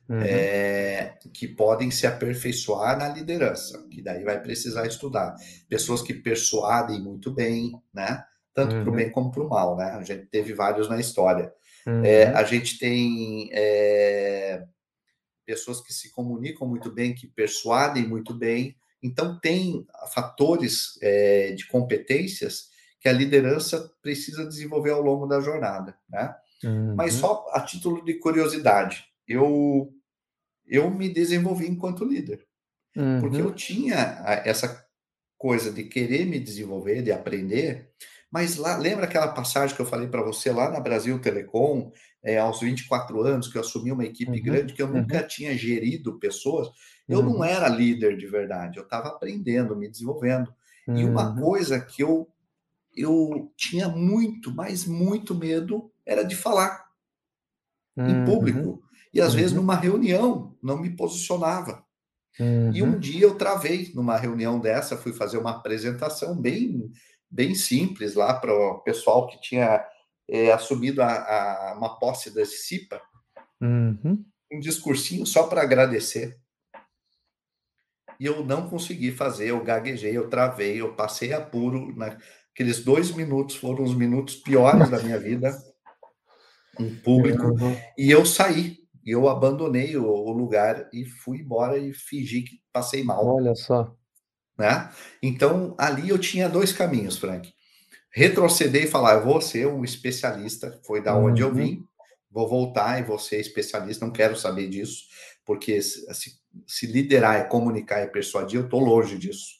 uhum. 0.08 0.20
é, 0.22 1.18
que 1.32 1.46
podem 1.46 1.90
se 1.90 2.06
aperfeiçoar 2.06 2.98
na 2.98 3.08
liderança, 3.08 3.86
que 3.90 4.02
daí 4.02 4.24
vai 4.24 4.40
precisar 4.40 4.86
estudar. 4.86 5.34
Pessoas 5.68 6.02
que 6.02 6.14
persuadem 6.14 7.00
muito 7.00 7.30
bem, 7.30 7.72
né? 7.92 8.24
Tanto 8.54 8.74
uhum. 8.74 8.82
para 8.82 8.92
o 8.92 8.96
bem 8.96 9.10
como 9.10 9.30
para 9.30 9.42
o 9.42 9.48
mal, 9.48 9.76
né? 9.76 9.90
A 9.92 10.02
gente 10.02 10.26
teve 10.26 10.54
vários 10.54 10.88
na 10.88 10.98
história. 10.98 11.52
Uhum. 11.86 12.04
É, 12.04 12.26
a 12.28 12.42
gente 12.42 12.78
tem 12.78 13.50
é, 13.52 14.64
pessoas 15.46 15.80
que 15.80 15.92
se 15.92 16.10
comunicam 16.12 16.66
muito 16.66 16.90
bem, 16.92 17.14
que 17.14 17.26
persuadem 17.26 18.06
muito 18.06 18.34
bem. 18.34 18.76
Então, 19.02 19.38
tem 19.38 19.86
fatores 20.12 20.98
é, 21.00 21.52
de 21.52 21.66
competências 21.68 22.68
que 23.00 23.08
a 23.08 23.12
liderança 23.12 23.92
precisa 24.02 24.44
desenvolver 24.44 24.90
ao 24.90 25.02
longo 25.02 25.26
da 25.26 25.40
jornada, 25.40 25.96
né? 26.08 26.34
Mas 26.96 27.14
uhum. 27.14 27.20
só 27.20 27.46
a 27.52 27.60
título 27.60 28.04
de 28.04 28.14
curiosidade, 28.14 29.04
eu 29.28 29.92
eu 30.68 30.90
me 30.90 31.08
desenvolvi 31.08 31.68
enquanto 31.68 32.04
líder. 32.04 32.46
Uhum. 32.96 33.20
Porque 33.20 33.40
eu 33.40 33.46
uhum. 33.46 33.52
tinha 33.52 34.22
essa 34.44 34.86
coisa 35.36 35.72
de 35.72 35.84
querer 35.84 36.26
me 36.26 36.38
desenvolver, 36.38 37.02
de 37.02 37.12
aprender, 37.12 37.90
mas 38.30 38.56
lá, 38.56 38.76
lembra 38.76 39.06
aquela 39.06 39.28
passagem 39.28 39.74
que 39.74 39.80
eu 39.80 39.86
falei 39.86 40.08
para 40.08 40.22
você 40.22 40.52
lá 40.52 40.70
na 40.70 40.80
Brasil 40.80 41.18
Telecom, 41.18 41.90
é, 42.22 42.38
aos 42.38 42.60
24 42.60 43.22
anos, 43.22 43.48
que 43.48 43.56
eu 43.56 43.62
assumi 43.62 43.90
uma 43.92 44.04
equipe 44.04 44.30
uhum. 44.30 44.42
grande, 44.42 44.74
que 44.74 44.82
eu 44.82 44.88
nunca 44.88 45.22
uhum. 45.22 45.26
tinha 45.26 45.56
gerido 45.56 46.18
pessoas, 46.18 46.68
eu 47.08 47.22
não 47.22 47.36
uhum. 47.36 47.44
era 47.44 47.68
líder 47.68 48.16
de 48.16 48.26
verdade, 48.26 48.78
eu 48.78 48.84
estava 48.84 49.08
aprendendo, 49.08 49.76
me 49.76 49.88
desenvolvendo. 49.88 50.52
E 50.88 51.04
uma 51.04 51.30
uhum. 51.30 51.40
coisa 51.42 51.78
que 51.78 52.02
eu, 52.02 52.26
eu 52.96 53.52
tinha 53.56 53.88
muito, 53.88 54.54
mas 54.54 54.86
muito 54.86 55.34
medo, 55.34 55.90
era 56.04 56.22
de 56.22 56.34
falar 56.34 56.88
em 57.96 58.24
público. 58.24 58.82
E 59.12 59.20
às 59.20 59.34
vezes 59.34 59.52
numa 59.52 59.74
reunião 59.74 60.47
não 60.68 60.78
me 60.78 60.90
posicionava. 60.90 61.82
Uhum. 62.38 62.72
E 62.72 62.82
um 62.82 62.92
uhum. 62.92 62.98
dia 63.00 63.22
eu 63.22 63.36
travei 63.36 63.90
numa 63.94 64.16
reunião 64.16 64.60
dessa, 64.60 64.96
fui 64.96 65.12
fazer 65.12 65.38
uma 65.38 65.50
apresentação 65.50 66.36
bem, 66.36 66.92
bem 67.28 67.54
simples 67.54 68.14
lá 68.14 68.34
para 68.34 68.52
o 68.54 68.78
pessoal 68.80 69.26
que 69.26 69.40
tinha 69.40 69.84
é, 70.28 70.52
assumido 70.52 71.02
a, 71.02 71.08
a, 71.08 71.74
uma 71.76 71.98
posse 71.98 72.32
da 72.32 72.44
CIPA. 72.44 73.00
Uhum. 73.60 74.24
Um 74.52 74.60
discursinho 74.60 75.26
só 75.26 75.44
para 75.44 75.62
agradecer. 75.62 76.38
E 78.20 78.26
eu 78.26 78.44
não 78.44 78.68
consegui 78.68 79.12
fazer, 79.12 79.50
eu 79.50 79.62
gaguejei, 79.62 80.16
eu 80.16 80.28
travei, 80.28 80.80
eu 80.80 80.94
passei 80.94 81.32
apuro. 81.32 81.94
Naqueles 81.96 82.84
dois 82.84 83.12
minutos 83.12 83.56
foram 83.56 83.84
os 83.84 83.94
minutos 83.94 84.36
piores 84.36 84.90
da 84.90 85.00
minha 85.00 85.18
vida 85.18 85.56
em 86.78 86.94
público. 86.96 87.46
Uhum. 87.46 87.76
E 87.96 88.10
eu 88.10 88.24
saí 88.24 88.78
e 89.08 89.10
eu 89.10 89.26
abandonei 89.26 89.96
o, 89.96 90.04
o, 90.04 90.30
lugar 90.32 90.86
e 90.92 91.06
fui 91.06 91.38
embora 91.38 91.78
e 91.78 91.94
fingi 91.94 92.42
que 92.42 92.60
passei 92.70 93.02
mal. 93.02 93.26
Olha 93.26 93.54
só. 93.54 93.96
Né? 94.58 94.92
Então, 95.22 95.74
ali 95.78 96.10
eu 96.10 96.18
tinha 96.18 96.46
dois 96.46 96.74
caminhos, 96.74 97.16
Frank. 97.16 97.50
Retroceder 98.12 98.84
e 98.84 98.86
falar, 98.86 99.14
eu 99.14 99.24
vou 99.24 99.40
ser 99.40 99.66
um 99.66 99.82
especialista, 99.82 100.78
foi 100.84 101.02
da 101.02 101.16
uhum. 101.16 101.24
onde 101.24 101.40
eu 101.40 101.48
uhum. 101.48 101.54
vim, 101.54 101.84
vou 102.30 102.46
voltar 102.46 103.00
e 103.00 103.02
vou 103.02 103.18
ser 103.18 103.40
especialista, 103.40 104.04
não 104.04 104.12
quero 104.12 104.36
saber 104.36 104.68
disso, 104.68 105.04
porque 105.42 105.80
se, 105.80 106.38
se 106.66 106.86
liderar 106.86 107.36
é 107.36 107.44
comunicar 107.44 108.02
e 108.02 108.08
persuadir, 108.08 108.60
eu 108.60 108.64
estou 108.64 108.80
longe 108.80 109.16
disso. 109.16 109.56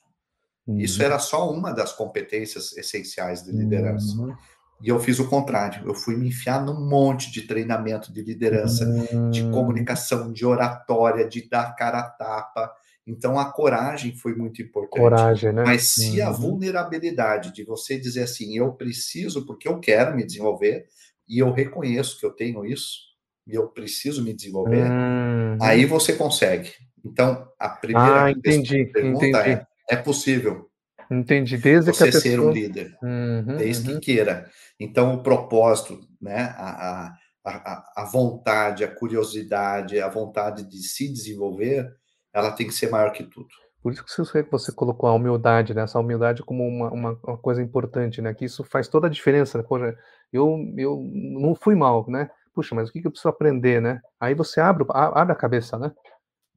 Uhum. 0.67 0.79
Isso 0.79 1.03
era 1.03 1.19
só 1.19 1.51
uma 1.51 1.73
das 1.73 1.91
competências 1.91 2.77
essenciais 2.77 3.43
de 3.43 3.51
liderança. 3.51 4.15
Uhum. 4.15 4.37
E 4.81 4.89
eu 4.89 5.01
fiz 5.01 5.19
o 5.19 5.29
contrário. 5.29 5.87
Eu 5.87 5.95
fui 5.95 6.17
me 6.17 6.29
enfiar 6.29 6.65
num 6.65 6.89
monte 6.89 7.33
de 7.33 7.43
treinamento 7.43 8.13
de 8.13 8.23
liderança, 8.23 8.85
uhum. 8.85 9.31
de 9.31 9.43
hum. 9.43 9.51
comunicação, 9.51 10.33
de 10.33 10.47
oratória, 10.47 11.29
de 11.29 11.49
dar 11.49 11.75
cara 11.75 11.99
a 11.99 12.09
tapa. 12.09 12.73
Então 13.07 13.39
a 13.39 13.51
coragem 13.51 14.15
foi 14.15 14.35
muito 14.35 14.63
importante. 14.63 15.01
Coragem, 15.01 15.53
né? 15.53 15.65
Mas 15.65 15.95
se 15.95 16.21
uhum. 16.21 16.29
a 16.29 16.31
vulnerabilidade 16.31 17.53
de 17.53 17.65
você 17.65 17.99
dizer 17.99 18.23
assim, 18.23 18.57
eu 18.57 18.73
preciso 18.73 19.47
porque 19.47 19.67
eu 19.67 19.81
quero 19.81 20.15
me 20.15 20.25
desenvolver 20.25 20.87
e 21.29 21.39
eu 21.39 21.51
reconheço 21.51 22.21
que 22.21 22.27
eu 22.27 22.31
tenho 22.31 22.65
isso 22.65 23.09
e 23.47 23.55
eu 23.55 23.67
preciso 23.69 24.23
me 24.23 24.35
desenvolver, 24.35 24.85
uhum. 24.85 25.59
aí 25.61 25.87
você 25.87 26.13
consegue. 26.13 26.71
Então 27.05 27.49
a 27.59 27.71
primeira 27.71 28.25
ah, 28.25 28.31
entendi, 28.31 28.85
pergunta 28.87 29.27
entendi. 29.27 29.51
é: 29.51 29.67
é 29.91 29.97
possível? 29.97 30.68
Entendi. 31.11 31.57
Desde 31.57 31.93
você 31.93 32.05
que 32.05 32.11
a 32.11 32.13
pessoa... 32.13 32.23
ser 32.23 32.41
um 32.41 32.51
líder, 32.51 32.97
uhum, 33.03 33.57
desde 33.57 33.89
uhum. 33.89 34.01
que 34.01 34.13
queira. 34.13 34.51
Então, 34.79 35.15
o 35.15 35.23
propósito, 35.23 36.01
né, 36.21 36.55
a, 36.57 37.15
a, 37.45 37.85
a 37.97 38.05
vontade, 38.05 38.85
a 38.85 38.95
curiosidade, 38.95 40.01
a 40.01 40.09
vontade 40.09 40.69
de 40.69 40.79
se 40.79 41.11
desenvolver, 41.11 41.91
ela 42.33 42.53
tem 42.53 42.67
que 42.67 42.75
ser 42.75 42.91
maior 42.91 43.13
que 43.13 43.25
tudo. 43.25 43.49
Por 43.83 43.93
isso 43.93 44.05
que 44.05 44.51
você 44.51 44.73
colocou 44.73 45.09
a 45.09 45.15
humildade, 45.15 45.73
né? 45.73 45.83
essa 45.83 46.01
humildade 46.01 46.43
como 46.43 46.67
uma, 46.67 46.91
uma, 46.91 47.21
uma, 47.23 47.39
coisa 47.39 47.63
importante, 47.63 48.21
né? 48.21 48.35
Que 48.35 48.45
isso 48.45 48.65
faz 48.65 48.89
toda 48.89 49.07
a 49.07 49.11
diferença. 49.11 49.63
Poxa, 49.63 49.97
eu, 50.33 50.57
eu 50.77 51.01
não 51.13 51.55
fui 51.55 51.75
mal, 51.75 52.05
né? 52.09 52.29
Puxa, 52.53 52.75
mas 52.75 52.89
o 52.89 52.93
que, 52.93 52.99
eu 53.07 53.11
preciso 53.11 53.29
aprender, 53.29 53.81
né? 53.81 54.01
Aí 54.21 54.35
você 54.35 54.61
abre, 54.61 54.85
abre 54.91 55.33
a 55.33 55.37
cabeça, 55.37 55.79
né? 55.79 55.93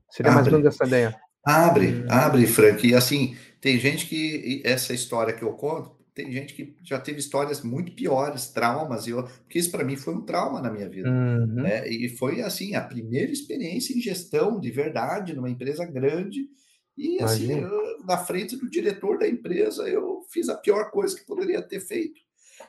Seria 0.10 0.32
abre. 0.32 0.42
mais 0.42 0.48
ou 0.48 0.60
menos 0.60 0.74
essa 0.74 0.86
ideia. 0.86 1.16
Abre, 1.44 1.88
hum. 1.88 2.06
abre, 2.10 2.46
Frank. 2.48 2.88
E 2.88 2.94
assim, 2.94 3.36
tem 3.60 3.80
gente 3.80 4.08
que 4.08 4.62
essa 4.64 4.94
história 4.94 5.34
que 5.34 5.44
eu 5.44 5.54
conto, 5.54 5.92
tem 6.14 6.32
gente 6.32 6.54
que 6.54 6.76
já 6.84 7.00
teve 7.00 7.20
histórias 7.20 7.62
muito 7.64 7.94
piores, 7.94 8.48
traumas, 8.48 9.08
e 9.08 9.12
eu, 9.12 9.24
porque 9.24 9.60
isso 9.60 9.72
para 9.72 9.84
mim 9.84 9.96
foi 9.96 10.14
um 10.14 10.22
trauma 10.22 10.62
na 10.62 10.70
minha 10.70 10.90
vida. 10.90 11.10
Uhum. 11.10 11.46
Né? 11.64 11.88
E 11.88 12.10
foi 12.10 12.42
assim, 12.42 12.76
a 12.76 12.82
primeira 12.82 13.32
experiência 13.32 13.94
em 13.94 14.02
gestão 14.02 14.60
de 14.60 14.70
verdade 14.72 15.34
numa 15.34 15.50
empresa 15.50 15.86
grande. 15.86 16.50
E 16.98 17.22
assim, 17.24 17.62
eu, 17.62 18.06
na 18.06 18.18
frente 18.18 18.58
do 18.58 18.70
diretor 18.70 19.18
da 19.18 19.28
empresa, 19.28 19.88
eu 19.88 20.22
fiz 20.30 20.50
a 20.50 20.58
pior 20.58 20.92
coisa 20.92 21.18
que 21.18 21.26
poderia 21.26 21.62
ter 21.62 21.80
feito. 21.80 22.20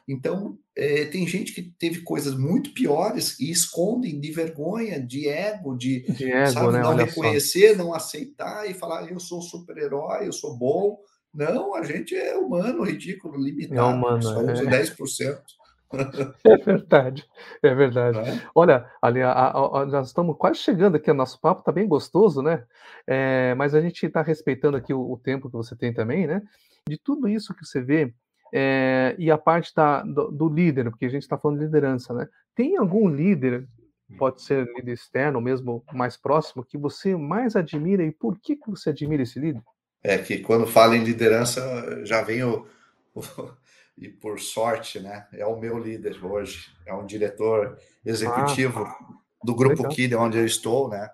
Então, 0.07 0.59
é, 0.77 1.05
tem 1.07 1.27
gente 1.27 1.53
que 1.53 1.63
teve 1.63 2.01
coisas 2.01 2.35
muito 2.37 2.73
piores 2.73 3.39
e 3.39 3.51
escondem 3.51 4.19
de 4.19 4.31
vergonha, 4.33 5.01
de 5.01 5.29
ego, 5.29 5.77
de, 5.77 6.03
de 6.13 6.31
ego, 6.31 6.51
sabe, 6.51 6.73
né? 6.73 6.81
não 6.81 6.91
Olha 6.91 7.05
reconhecer, 7.05 7.77
só. 7.77 7.79
não 7.79 7.95
aceitar 7.95 8.69
e 8.71 8.75
falar, 8.75 9.11
eu 9.11 9.21
sou 9.21 9.43
super-herói, 9.43 10.27
eu 10.27 10.33
sou 10.33 10.57
bom. 10.57 10.99
Não, 11.35 11.75
a 11.75 11.83
gente 11.83 12.15
é 12.15 12.37
humano, 12.37 12.83
ridículo, 12.83 13.43
limitado. 13.43 13.81
É 13.81 13.85
humano, 13.85 14.23
só 14.23 14.41
usa 14.41 14.65
é. 14.65 14.83
10%. 14.83 15.41
É 16.45 16.57
verdade, 16.57 17.29
é 17.63 17.75
verdade. 17.75 18.19
É? 18.19 18.49
Olha, 18.55 18.91
ali, 19.01 19.21
nós 19.21 20.09
estamos 20.09 20.37
quase 20.39 20.59
chegando 20.59 20.97
aqui, 20.97 21.11
o 21.11 21.15
nosso 21.15 21.39
papo 21.41 21.61
está 21.61 21.71
bem 21.71 21.87
gostoso, 21.87 22.41
né? 22.41 22.65
É, 23.07 23.55
mas 23.57 23.75
a 23.75 23.81
gente 23.83 24.07
está 24.07 24.23
respeitando 24.23 24.77
aqui 24.77 24.95
o, 24.95 25.13
o, 25.13 25.19
tempo 25.19 25.51
que 25.51 25.57
você 25.57 25.77
tem 25.77 25.93
também, 25.93 26.27
né? 26.27 26.41
De 26.89 26.99
tudo 26.99 27.29
isso 27.29 27.55
que 27.55 27.65
você 27.65 27.83
vê, 27.83 28.15
é, 28.53 29.15
e 29.19 29.31
a 29.31 29.39
parte 29.39 29.75
da, 29.75 30.03
do, 30.03 30.31
do, 30.31 30.49
líder, 30.49 30.91
porque 30.91 31.07
a 31.07 31.09
gente 31.09 31.23
está 31.23 31.39
falando 31.39 31.59
de 31.59 31.65
liderança, 31.65 32.13
né? 32.13 32.29
Tem 32.55 32.77
algum 32.77 33.09
líder, 33.09 33.67
pode 34.19 34.43
ser 34.43 34.67
líder 34.77 34.93
externo, 34.93 35.39
ou 35.39 35.45
mesmo 35.45 35.83
mais 35.93 36.17
próximo, 36.19 36.65
que 36.65 36.77
você 36.77 37.17
mais 37.17 37.57
admira 37.57 38.05
e 38.05 38.13
por 38.13 38.39
que, 38.39 38.57
que 38.57 38.71
você 38.71 38.91
admira 38.91 39.23
esse 39.23 39.41
líder? 39.41 39.63
É 40.03 40.19
que 40.19 40.39
quando 40.39 40.67
fala 40.67 40.97
em 40.97 41.05
liderança, 41.05 42.05
já 42.05 42.21
vem 42.21 42.45
o, 42.45 42.67
o, 43.15 43.23
e 43.97 44.09
por 44.09 44.39
sorte, 44.39 45.01
né? 45.01 45.27
É 45.33 45.47
o 45.47 45.59
meu 45.59 45.79
líder 45.79 46.23
hoje, 46.23 46.71
é 46.85 46.93
um 46.93 47.07
diretor 47.07 47.79
executivo 48.05 48.81
ah, 48.81 48.99
do 49.43 49.55
grupo 49.55 49.89
Kid, 49.89 50.15
onde 50.15 50.39
eu 50.39 50.45
estou, 50.45 50.89
né? 50.89 51.09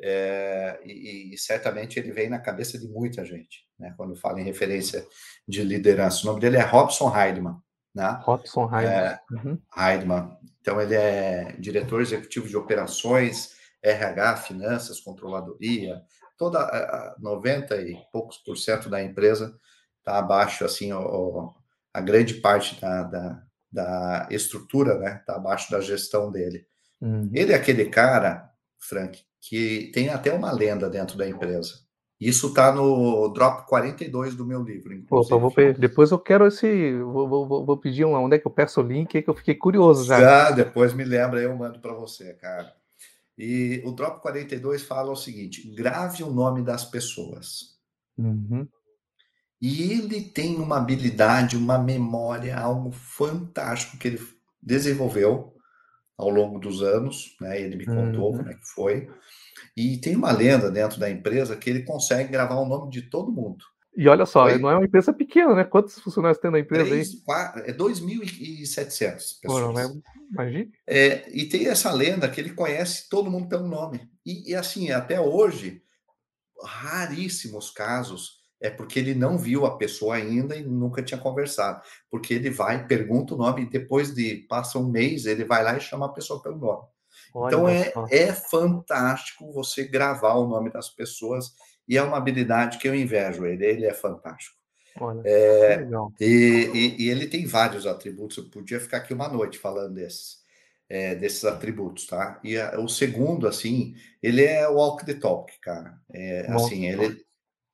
É, 0.00 0.80
e, 0.84 1.34
e, 1.34 1.38
certamente 1.38 1.98
ele 1.98 2.12
vem 2.12 2.28
na 2.28 2.38
cabeça 2.38 2.78
de 2.78 2.86
muita 2.86 3.24
gente, 3.24 3.66
né? 3.78 3.92
Quando 3.96 4.14
fala 4.14 4.40
em 4.40 4.44
referência 4.44 5.04
de 5.46 5.62
liderança. 5.62 6.22
O 6.22 6.26
nome 6.26 6.40
dele 6.40 6.56
é 6.56 6.62
Robson 6.62 7.12
Heidman, 7.16 7.56
né? 7.94 8.20
Robson 8.22 8.64
Heidman. 8.64 8.94
É, 8.94 9.20
uhum. 9.32 9.58
Heidman. 9.76 10.36
Então 10.60 10.80
ele 10.80 10.94
é 10.94 11.56
diretor 11.58 12.00
executivo 12.00 12.46
de 12.48 12.56
operações, 12.56 13.56
RH, 13.82 14.36
finanças, 14.36 15.00
controladoria, 15.00 16.00
toda 16.36 16.60
a 16.60 17.16
90 17.18 17.76
e 17.82 17.96
poucos 18.12 18.38
por 18.38 18.56
cento 18.56 18.88
da 18.88 19.02
empresa 19.02 19.54
está 19.98 20.18
abaixo, 20.18 20.64
assim, 20.64 20.92
o, 20.92 21.52
a 21.92 22.00
grande 22.00 22.34
parte 22.34 22.80
da, 22.80 23.02
da, 23.02 23.42
da 23.70 24.28
estrutura, 24.30 24.98
né, 24.98 25.16
está 25.20 25.36
abaixo 25.36 25.70
da 25.70 25.80
gestão 25.80 26.30
dele. 26.30 26.66
Uhum. 27.00 27.30
Ele 27.34 27.52
é 27.52 27.56
aquele 27.56 27.86
cara, 27.86 28.50
Frank, 28.78 29.22
que 29.40 29.90
tem 29.92 30.08
até 30.08 30.32
uma 30.32 30.52
lenda 30.52 30.88
dentro 30.88 31.16
da 31.16 31.28
empresa. 31.28 31.86
Isso 32.20 32.48
está 32.48 32.72
no 32.72 33.28
drop 33.28 33.68
42 33.68 34.34
do 34.34 34.44
meu 34.44 34.60
livro. 34.62 34.92
Opa, 35.08 35.36
vou 35.36 35.52
depois 35.78 36.10
eu 36.10 36.18
quero 36.18 36.46
esse. 36.46 36.98
Vou, 36.98 37.28
vou, 37.28 37.64
vou 37.64 37.76
pedir 37.76 38.04
um, 38.04 38.14
onde 38.14 38.34
é 38.34 38.38
que 38.38 38.46
eu 38.46 38.50
peço 38.50 38.80
o 38.80 38.84
link, 38.84 39.22
que 39.22 39.30
eu 39.30 39.34
fiquei 39.34 39.54
curioso 39.54 40.04
já. 40.04 40.20
Já, 40.20 40.50
depois 40.50 40.92
me 40.92 41.04
lembra, 41.04 41.40
eu 41.40 41.56
mando 41.56 41.78
para 41.78 41.94
você, 41.94 42.34
cara. 42.34 42.74
E 43.36 43.80
o 43.84 43.92
drop 43.92 44.20
42 44.20 44.82
fala 44.82 45.12
o 45.12 45.16
seguinte: 45.16 45.72
grave 45.76 46.24
o 46.24 46.30
nome 46.30 46.62
das 46.62 46.84
pessoas. 46.84 47.78
Uhum. 48.18 48.66
E 49.60 49.92
ele 49.92 50.20
tem 50.20 50.56
uma 50.56 50.78
habilidade, 50.78 51.56
uma 51.56 51.78
memória, 51.78 52.58
algo 52.58 52.90
fantástico 52.90 53.96
que 53.96 54.08
ele 54.08 54.20
desenvolveu 54.60 55.54
ao 56.18 56.28
longo 56.28 56.58
dos 56.58 56.82
anos, 56.82 57.36
né? 57.40 57.60
Ele 57.60 57.76
me 57.76 57.86
contou 57.86 58.32
uhum. 58.32 58.38
como 58.38 58.50
é 58.50 58.54
que 58.54 58.66
foi. 58.66 59.08
E 59.76 59.96
tem 59.98 60.16
uma 60.16 60.32
lenda 60.32 60.70
dentro 60.70 60.98
da 60.98 61.08
empresa 61.08 61.56
que 61.56 61.70
ele 61.70 61.84
consegue 61.84 62.32
gravar 62.32 62.56
o 62.56 62.68
nome 62.68 62.90
de 62.90 63.02
todo 63.02 63.30
mundo. 63.30 63.64
E 63.96 64.08
olha 64.08 64.26
só, 64.26 64.46
não 64.58 64.70
é 64.70 64.76
uma 64.76 64.84
empresa 64.84 65.12
pequena, 65.12 65.54
né? 65.54 65.64
Quantos 65.64 65.98
funcionários 65.98 66.40
tem 66.40 66.50
na 66.50 66.60
empresa 66.60 66.84
3, 66.84 67.08
aí? 67.08 67.20
4, 67.24 67.62
é 67.62 67.72
2.700 67.72 68.94
pessoas. 68.96 69.40
Pô, 69.42 69.60
não 69.60 69.78
é, 69.78 69.92
imagine. 70.30 70.72
É, 70.86 71.28
e 71.32 71.46
tem 71.46 71.66
essa 71.66 71.92
lenda 71.92 72.28
que 72.28 72.40
ele 72.40 72.52
conhece 72.52 73.08
todo 73.08 73.30
mundo 73.30 73.48
pelo 73.48 73.66
nome. 73.66 74.08
E, 74.24 74.52
e 74.52 74.54
assim, 74.54 74.90
até 74.90 75.20
hoje, 75.20 75.82
raríssimos 76.62 77.70
casos 77.70 78.37
é 78.60 78.70
porque 78.70 78.98
ele 78.98 79.14
não 79.14 79.38
viu 79.38 79.64
a 79.64 79.76
pessoa 79.76 80.16
ainda 80.16 80.56
e 80.56 80.64
nunca 80.64 81.02
tinha 81.02 81.20
conversado. 81.20 81.80
Porque 82.10 82.34
ele 82.34 82.50
vai, 82.50 82.86
pergunta 82.86 83.34
o 83.34 83.38
nome, 83.38 83.62
e 83.62 83.70
depois 83.70 84.14
de 84.14 84.46
passa 84.48 84.78
um 84.78 84.90
mês, 84.90 85.26
ele 85.26 85.44
vai 85.44 85.62
lá 85.62 85.76
e 85.76 85.80
chama 85.80 86.06
a 86.06 86.12
pessoa 86.12 86.42
pelo 86.42 86.58
nome. 86.58 86.82
Olha 87.34 87.54
então 87.54 87.68
é, 87.68 87.92
é 88.10 88.32
fantástico 88.32 89.52
você 89.52 89.84
gravar 89.84 90.34
o 90.34 90.48
nome 90.48 90.70
das 90.70 90.88
pessoas 90.88 91.52
e 91.86 91.96
é 91.96 92.02
uma 92.02 92.16
habilidade 92.16 92.78
que 92.78 92.88
eu 92.88 92.94
invejo 92.94 93.44
ele, 93.46 93.64
ele 93.64 93.86
é 93.86 93.94
fantástico. 93.94 94.56
Olha, 95.00 95.22
é, 95.24 95.76
legal. 95.76 96.12
E, 96.20 96.70
e, 96.74 97.04
e, 97.04 97.10
ele 97.10 97.26
tem 97.26 97.46
vários 97.46 97.86
atributos, 97.86 98.36
eu 98.38 98.50
podia 98.50 98.80
ficar 98.80 98.98
aqui 98.98 99.14
uma 99.14 99.28
noite 99.28 99.58
falando 99.58 99.94
desses, 99.94 100.38
é, 100.88 101.14
desses 101.14 101.44
atributos, 101.44 102.06
tá? 102.06 102.40
E 102.42 102.58
a, 102.58 102.80
o 102.80 102.88
segundo, 102.88 103.46
assim, 103.46 103.94
ele 104.20 104.44
é 104.44 104.66
walk 104.66 105.04
the 105.04 105.14
talk, 105.14 105.52
cara. 105.60 105.96
É, 106.12 106.50
assim, 106.50 106.86
ele 106.86 107.24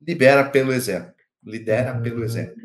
libera 0.07 0.49
pelo 0.49 0.73
exemplo, 0.73 1.15
lidera 1.43 1.97
uhum. 1.97 2.03
pelo 2.03 2.25
exemplo, 2.25 2.63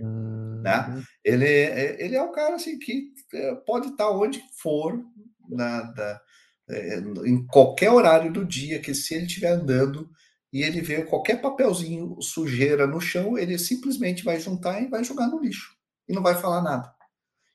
né? 0.62 0.88
Uhum. 0.90 1.04
Ele, 1.24 1.46
é, 1.46 2.04
ele 2.04 2.16
é 2.16 2.22
um 2.22 2.32
cara, 2.32 2.56
assim, 2.56 2.78
que 2.80 3.12
é, 3.34 3.56
pode 3.66 3.90
estar 3.90 4.10
onde 4.10 4.42
for, 4.62 5.00
na, 5.50 5.82
da, 5.82 6.22
é, 6.70 7.00
em 7.26 7.46
qualquer 7.48 7.92
horário 7.92 8.32
do 8.32 8.46
dia, 8.46 8.80
que 8.80 8.94
se 8.94 9.16
ele 9.16 9.26
estiver 9.26 9.52
andando 9.52 10.10
e 10.52 10.64
ele 10.64 10.82
vê 10.82 11.04
qualquer 11.04 11.42
papelzinho 11.42 12.22
sujeira 12.22 12.88
no 12.88 13.00
chão, 13.00 13.38
ele 13.38 13.58
simplesmente 13.58 14.24
vai 14.24 14.40
juntar 14.40 14.82
e 14.82 14.88
vai 14.88 15.04
jogar 15.04 15.28
no 15.28 15.40
lixo 15.40 15.76
e 16.08 16.14
não 16.14 16.24
vai 16.24 16.36
falar 16.36 16.62
nada. 16.62 16.92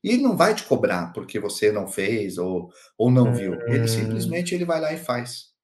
E 0.02 0.10
ele 0.10 0.22
não 0.22 0.36
vai 0.36 0.54
te 0.54 0.64
cobrar 0.64 1.12
porque 1.12 1.40
você 1.40 1.72
não 1.72 1.88
fez 1.88 2.38
ou, 2.38 2.70
ou 2.96 3.10
não 3.10 3.32
viu. 3.34 3.54
Ele 3.62 3.84
hum. 3.84 3.88
simplesmente 3.88 4.54
ele 4.54 4.64
vai 4.64 4.80
lá 4.80 4.92
e 4.92 4.98
faz. 4.98 5.54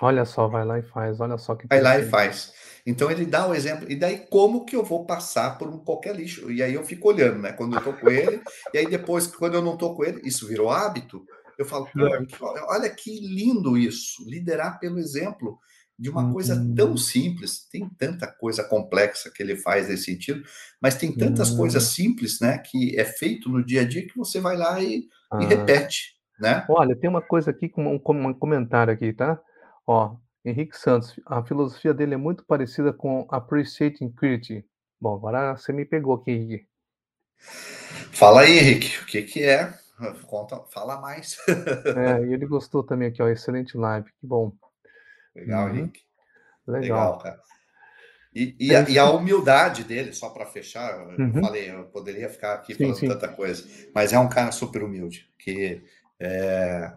Olha 0.00 0.24
só, 0.24 0.48
vai 0.48 0.64
lá 0.64 0.78
e 0.78 0.82
faz. 0.82 1.20
Olha 1.20 1.38
só 1.38 1.54
que 1.54 1.66
vai 1.68 1.80
lá 1.80 1.98
e 1.98 2.08
faz. 2.08 2.52
Então 2.86 3.10
ele 3.10 3.24
dá 3.24 3.46
o 3.46 3.54
exemplo. 3.54 3.90
E 3.90 3.96
daí 3.96 4.26
como 4.28 4.64
que 4.64 4.74
eu 4.74 4.82
vou 4.82 5.06
passar 5.06 5.56
por 5.58 5.68
um 5.68 5.78
qualquer 5.78 6.16
lixo? 6.16 6.50
E 6.50 6.62
aí 6.62 6.74
eu 6.74 6.84
fico 6.84 7.08
olhando, 7.08 7.38
né? 7.38 7.52
Quando 7.52 7.76
eu 7.76 7.82
tô 7.82 7.92
com 7.92 8.10
ele. 8.10 8.40
e 8.74 8.78
aí 8.78 8.86
depois, 8.86 9.26
quando 9.26 9.54
eu 9.54 9.62
não 9.62 9.76
tô 9.76 9.94
com 9.94 10.04
ele, 10.04 10.20
isso 10.24 10.46
virou 10.46 10.70
hábito. 10.70 11.24
Eu 11.58 11.64
falo, 11.64 11.88
olha 12.68 12.90
que 12.90 13.20
lindo 13.20 13.76
isso, 13.76 14.28
liderar 14.28 14.80
pelo 14.80 14.98
exemplo 14.98 15.58
de 15.98 16.10
uma 16.10 16.32
coisa 16.32 16.56
tão 16.74 16.90
uhum. 16.90 16.96
simples. 16.96 17.68
Tem 17.70 17.88
tanta 17.88 18.26
coisa 18.26 18.64
complexa 18.64 19.30
que 19.30 19.42
ele 19.42 19.56
faz 19.56 19.88
nesse 19.88 20.04
sentido, 20.04 20.42
mas 20.80 20.96
tem 20.96 21.12
tantas 21.12 21.50
uhum. 21.50 21.58
coisas 21.58 21.84
simples, 21.84 22.40
né, 22.40 22.58
que 22.58 22.98
é 22.98 23.04
feito 23.04 23.48
no 23.48 23.64
dia 23.64 23.82
a 23.82 23.84
dia 23.84 24.06
que 24.06 24.16
você 24.16 24.40
vai 24.40 24.56
lá 24.56 24.82
e, 24.82 25.06
ah. 25.30 25.40
e 25.40 25.46
repete, 25.46 26.16
né? 26.40 26.64
Olha, 26.68 26.96
tem 26.96 27.08
uma 27.08 27.22
coisa 27.22 27.52
aqui 27.52 27.70
um, 27.76 27.94
um 27.94 28.34
comentário 28.34 28.92
aqui, 28.92 29.12
tá? 29.12 29.40
Ó, 29.86 30.16
Henrique 30.44 30.76
Santos, 30.76 31.18
a 31.24 31.42
filosofia 31.42 31.94
dele 31.94 32.14
é 32.14 32.16
muito 32.16 32.44
parecida 32.44 32.92
com 32.92 33.26
Appreciating 33.30 34.10
Critique. 34.10 34.66
Bom, 35.00 35.14
agora 35.14 35.56
você 35.56 35.72
me 35.72 35.84
pegou 35.84 36.14
aqui, 36.14 36.32
Henrique. 36.32 36.68
Fala 38.12 38.42
aí, 38.42 38.58
Henrique, 38.58 38.98
o 39.02 39.06
que 39.06 39.22
que 39.22 39.42
é? 39.42 39.72
Conta, 40.26 40.60
fala 40.70 41.00
mais. 41.00 41.38
é, 41.96 42.26
e 42.26 42.32
ele 42.32 42.46
gostou 42.46 42.82
também 42.82 43.08
aqui, 43.08 43.22
ó, 43.22 43.28
excelente 43.28 43.76
live, 43.76 44.10
que 44.20 44.26
bom. 44.26 44.52
Legal, 45.34 45.68
uhum. 45.68 45.76
Henrique. 45.76 46.00
Legal. 46.66 46.80
Legal, 46.80 47.18
cara. 47.18 47.42
E, 48.34 48.56
e, 48.58 48.74
a, 48.74 48.88
e, 48.88 48.98
a, 48.98 49.10
humildade 49.10 49.84
dele, 49.84 50.12
só 50.12 50.30
para 50.30 50.46
fechar, 50.46 51.06
uhum. 51.06 51.32
eu 51.36 51.42
falei, 51.42 51.70
eu 51.70 51.84
poderia 51.84 52.30
ficar 52.30 52.54
aqui 52.54 52.74
sim, 52.74 52.84
falando 52.84 52.98
sim. 52.98 53.08
tanta 53.08 53.28
coisa, 53.28 53.62
mas 53.94 54.12
é 54.12 54.18
um 54.18 54.28
cara 54.28 54.50
super 54.50 54.82
humilde, 54.82 55.30
que 55.38 55.84
é, 56.18 56.92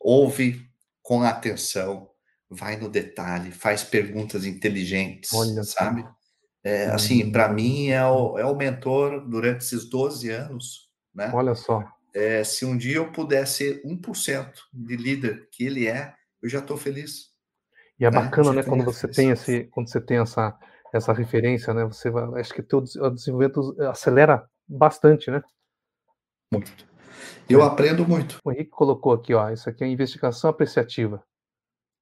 ouve 0.00 0.66
com 1.02 1.22
atenção, 1.22 2.08
vai 2.50 2.76
no 2.76 2.88
detalhe, 2.88 3.52
faz 3.52 3.84
perguntas 3.84 4.44
inteligentes, 4.44 5.32
Olha 5.32 5.62
sabe? 5.62 6.06
É, 6.64 6.86
assim, 6.86 7.30
para 7.30 7.48
uhum. 7.48 7.54
mim 7.54 7.88
é 7.88 8.04
o, 8.04 8.38
é 8.38 8.44
o 8.44 8.56
mentor 8.56 9.26
durante 9.28 9.64
esses 9.64 9.88
12 9.88 10.30
anos, 10.30 10.90
né? 11.14 11.30
Olha 11.32 11.54
só. 11.54 11.84
É, 12.14 12.42
se 12.42 12.64
um 12.64 12.76
dia 12.76 12.96
eu 12.96 13.12
puder 13.12 13.46
ser 13.46 13.82
1% 13.84 14.52
de 14.72 14.96
líder 14.96 15.48
que 15.52 15.64
ele 15.64 15.86
é, 15.86 16.14
eu 16.42 16.48
já 16.48 16.58
estou 16.58 16.76
feliz. 16.76 17.28
E 17.98 18.04
é 18.04 18.10
né? 18.10 18.20
bacana, 18.20 18.52
né, 18.52 18.62
quando 18.62 18.84
você 18.84 19.06
tem 19.08 19.30
esse, 19.30 19.64
quando 19.64 19.88
você 19.90 20.00
tem 20.00 20.18
essa, 20.18 20.56
essa 20.92 21.12
referência, 21.12 21.74
né? 21.74 21.84
Você 21.84 22.10
vai, 22.10 22.40
acho 22.40 22.54
que 22.54 22.64
o 22.74 23.10
desenvolvimento 23.10 23.76
acelera 23.88 24.48
bastante, 24.66 25.30
né? 25.30 25.42
Muito. 26.52 26.86
Eu 27.48 27.62
é. 27.62 27.66
aprendo 27.66 28.06
muito. 28.06 28.38
O 28.44 28.52
Henrique 28.52 28.70
colocou 28.70 29.12
aqui, 29.12 29.34
ó, 29.34 29.50
isso 29.50 29.68
aqui 29.68 29.84
é 29.84 29.88
investigação 29.88 30.50
apreciativa. 30.50 31.22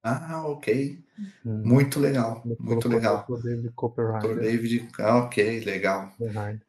Ah, 0.07 0.47
ok. 0.47 0.99
Hum. 1.45 1.61
Muito 1.63 1.99
legal, 1.99 2.43
muito 2.59 2.87
legal. 2.87 3.25
Dr. 3.27 3.41
David 3.41 3.71
Copperheim. 3.75 4.35
David, 4.35 4.87
ah, 4.99 5.17
ok, 5.17 5.59
legal. 5.61 6.11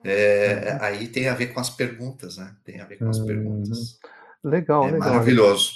É, 0.03 0.72
uhum. 0.72 0.78
Aí 0.80 1.09
tem 1.09 1.28
a 1.28 1.34
ver 1.34 1.49
com 1.49 1.61
as 1.61 1.68
perguntas, 1.68 2.39
né? 2.39 2.55
Tem 2.64 2.80
a 2.80 2.86
ver 2.86 2.99
com 2.99 3.09
as 3.09 3.18
perguntas. 3.18 3.99
Legal, 4.43 4.84
é 4.89 4.93
legal. 4.93 5.11
Maravilhoso. 5.11 5.72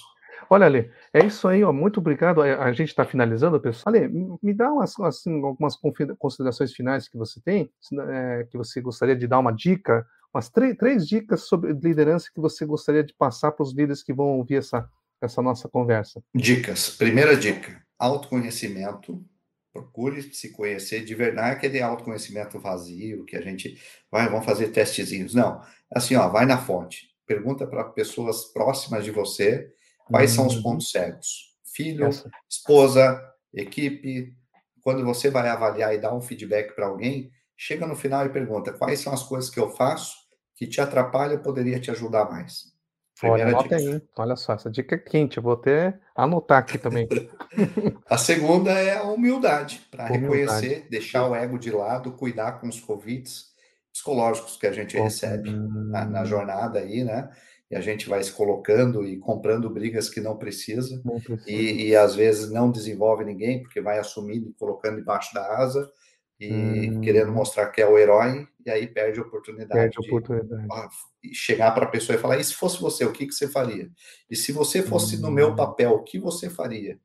Olha, 0.48 0.66
Ali, 0.66 0.90
é 1.14 1.24
isso 1.24 1.48
aí, 1.48 1.64
ó. 1.64 1.72
Muito 1.72 1.98
obrigado. 1.98 2.42
A 2.42 2.72
gente 2.72 2.88
está 2.88 3.04
finalizando, 3.04 3.58
pessoal. 3.58 3.94
Ali, 3.94 4.08
me 4.42 4.52
dá 4.52 4.70
umas, 4.70 4.98
assim, 5.00 5.42
algumas 5.42 5.78
considerações 6.18 6.74
finais 6.74 7.08
que 7.08 7.16
você 7.16 7.40
tem, 7.40 7.70
é, 8.08 8.46
que 8.50 8.56
você 8.58 8.80
gostaria 8.80 9.16
de 9.16 9.26
dar 9.26 9.38
uma 9.38 9.52
dica, 9.52 10.06
umas 10.32 10.50
três, 10.50 10.76
três 10.76 11.06
dicas 11.06 11.42
sobre 11.42 11.72
liderança 11.72 12.30
que 12.32 12.40
você 12.40 12.66
gostaria 12.66 13.02
de 13.02 13.14
passar 13.14 13.52
para 13.52 13.62
os 13.62 13.72
líderes 13.72 14.02
que 14.02 14.12
vão 14.12 14.26
ouvir 14.38 14.56
essa, 14.56 14.88
essa 15.26 15.42
nossa 15.42 15.68
conversa. 15.68 16.22
Dicas. 16.34 16.90
Primeira 16.90 17.36
dica: 17.36 17.82
autoconhecimento. 17.98 19.24
Procure 19.72 20.22
se 20.34 20.52
conhecer 20.52 21.02
de 21.02 21.14
verdade, 21.14 21.48
é 21.48 21.52
aquele 21.52 21.80
autoconhecimento 21.80 22.60
vazio 22.60 23.24
que 23.24 23.34
a 23.34 23.40
gente 23.40 23.80
vai, 24.10 24.28
vamos 24.28 24.44
fazer 24.44 24.68
testezinhos. 24.68 25.32
Não, 25.32 25.62
assim, 25.90 26.14
ó, 26.14 26.28
vai 26.28 26.44
na 26.44 26.58
fonte. 26.58 27.08
Pergunta 27.26 27.66
para 27.66 27.84
pessoas 27.84 28.52
próximas 28.52 29.02
de 29.02 29.10
você 29.10 29.72
Quais 30.12 30.30
são 30.30 30.46
os 30.46 30.56
uhum. 30.56 30.62
pontos 30.62 30.90
cegos? 30.90 31.52
Filho, 31.74 32.08
esposa, 32.48 33.20
equipe. 33.52 34.34
Quando 34.82 35.04
você 35.04 35.30
vai 35.30 35.48
avaliar 35.48 35.94
e 35.94 35.98
dar 35.98 36.14
um 36.14 36.20
feedback 36.20 36.74
para 36.74 36.86
alguém, 36.86 37.30
chega 37.56 37.86
no 37.86 37.96
final 37.96 38.26
e 38.26 38.28
pergunta: 38.28 38.72
quais 38.72 39.00
são 39.00 39.12
as 39.12 39.22
coisas 39.22 39.48
que 39.48 39.58
eu 39.58 39.70
faço 39.70 40.14
que 40.54 40.66
te 40.66 40.80
atrapalham 40.80 41.36
e 41.36 41.42
poderia 41.42 41.80
te 41.80 41.90
ajudar 41.90 42.30
mais? 42.30 42.71
Olha, 43.24 43.46
anota 43.46 43.76
aí. 43.76 44.02
Olha 44.16 44.36
só, 44.36 44.54
essa 44.54 44.70
dica 44.70 44.94
é 44.94 44.98
quente. 44.98 45.36
Eu 45.36 45.42
vou 45.42 45.52
até 45.52 45.98
anotar 46.14 46.58
aqui 46.58 46.78
também. 46.78 47.08
a 48.08 48.18
segunda 48.18 48.72
é 48.72 48.96
a 48.96 49.04
humildade, 49.04 49.82
para 49.90 50.06
reconhecer, 50.06 50.86
deixar 50.90 51.28
o 51.28 51.34
ego 51.34 51.58
de 51.58 51.70
lado, 51.70 52.12
cuidar 52.12 52.60
com 52.60 52.68
os 52.68 52.80
convites 52.80 53.52
psicológicos 53.92 54.56
que 54.56 54.66
a 54.66 54.72
gente 54.72 54.96
recebe 54.96 55.50
na, 55.50 56.04
na 56.04 56.24
jornada 56.24 56.78
aí, 56.78 57.04
né? 57.04 57.30
e 57.72 57.74
a 57.74 57.80
gente 57.80 58.06
vai 58.06 58.22
se 58.22 58.30
colocando 58.30 59.02
e 59.02 59.16
comprando 59.16 59.70
brigas 59.70 60.10
que 60.10 60.20
não 60.20 60.36
precisa, 60.36 61.00
não 61.02 61.18
precisa. 61.18 61.50
E, 61.50 61.88
e, 61.88 61.96
às 61.96 62.14
vezes 62.14 62.50
não 62.50 62.70
desenvolve 62.70 63.24
ninguém, 63.24 63.62
porque 63.62 63.80
vai 63.80 63.98
assumindo 63.98 64.50
e 64.50 64.52
colocando 64.52 64.96
debaixo 64.96 65.32
da 65.32 65.56
asa 65.56 65.90
e 66.38 66.90
hum. 66.90 67.00
querendo 67.00 67.32
mostrar 67.32 67.68
que 67.68 67.80
é 67.80 67.86
o 67.86 67.98
herói, 67.98 68.46
e 68.66 68.70
aí 68.70 68.86
perde 68.86 69.20
a 69.20 69.22
oportunidade, 69.22 69.72
perde 69.72 69.96
a 69.96 70.00
oportunidade. 70.00 70.62
de 70.62 70.68
chegar 71.32 71.72
para 71.72 71.84
a 71.84 71.90
pessoa 71.90 72.16
e 72.16 72.20
falar: 72.20 72.38
e 72.38 72.44
se 72.44 72.54
fosse 72.54 72.80
você, 72.80 73.04
o 73.04 73.12
que, 73.12 73.26
que 73.26 73.34
você 73.34 73.48
faria? 73.48 73.90
E 74.30 74.36
se 74.36 74.52
você 74.52 74.82
fosse 74.82 75.20
no 75.20 75.30
meu 75.30 75.50
hum. 75.50 75.56
papel, 75.56 75.92
o 75.92 76.02
que 76.02 76.18
você 76.18 76.48
faria? 76.48 76.98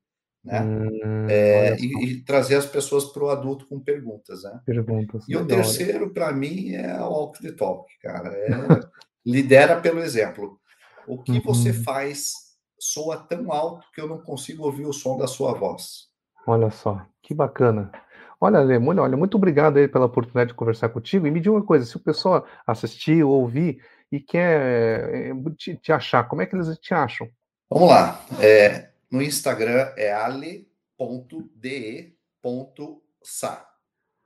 né? 0.48 0.62
Hum, 0.62 1.28
é, 1.30 1.76
e, 1.78 2.06
e, 2.06 2.24
trazer 2.24 2.56
as 2.56 2.66
pessoas 2.66 3.06
para 3.06 3.24
o 3.24 3.30
adulto 3.30 3.68
com 3.68 3.80
perguntas, 3.80 4.44
né? 4.44 4.62
Perguntas. 4.66 5.26
E 5.28 5.36
legal, 5.36 5.44
o 5.44 5.48
terceiro, 5.48 6.10
para 6.12 6.32
mim, 6.32 6.74
é 6.74 7.00
o 7.02 7.10
walk 7.10 7.42
the 7.42 7.52
talk, 7.52 7.92
cara. 8.02 8.30
É, 8.30 8.50
lidera 9.26 9.80
pelo 9.82 10.00
exemplo. 10.00 10.58
O 11.06 11.22
que 11.22 11.34
uhum. 11.34 11.42
você 11.42 11.74
faz 11.74 12.34
soa 12.80 13.18
tão 13.18 13.52
alto 13.52 13.86
que 13.94 14.00
eu 14.00 14.08
não 14.08 14.20
consigo 14.20 14.64
ouvir 14.64 14.86
o 14.86 14.94
som 14.94 15.18
da 15.18 15.28
sua 15.28 15.54
voz. 15.54 16.08
Olha 16.46 16.70
só, 16.70 17.06
que 17.22 17.34
bacana. 17.34 17.92
Olha, 18.40 18.60
Lemônio, 18.60 19.02
olha, 19.02 19.18
muito 19.18 19.36
obrigado 19.36 19.78
aí 19.78 19.88
pela 19.88 20.06
oportunidade 20.06 20.50
de 20.50 20.54
conversar 20.54 20.90
contigo. 20.90 21.26
E 21.26 21.32
me 21.32 21.40
diga 21.40 21.56
uma 21.56 21.64
coisa, 21.64 21.86
se 21.86 21.98
o 21.98 22.00
pessoal 22.00 22.46
assistir 22.68 23.24
ou 23.24 23.42
ouvir 23.42 23.82
e 24.12 24.20
quer 24.20 25.32
eh, 25.32 25.34
te, 25.58 25.76
te 25.78 25.92
achar, 25.92 26.28
como 26.28 26.42
é 26.42 26.46
que 26.46 26.56
eles 26.56 26.78
te 26.80 26.94
acham? 26.94 27.30
Vamos 27.70 27.90
lá. 27.90 28.24
É, 28.40 28.90
no 29.12 29.22
Instagram 29.22 29.94
é 29.98 30.14
ale.de.sa. 30.14 30.68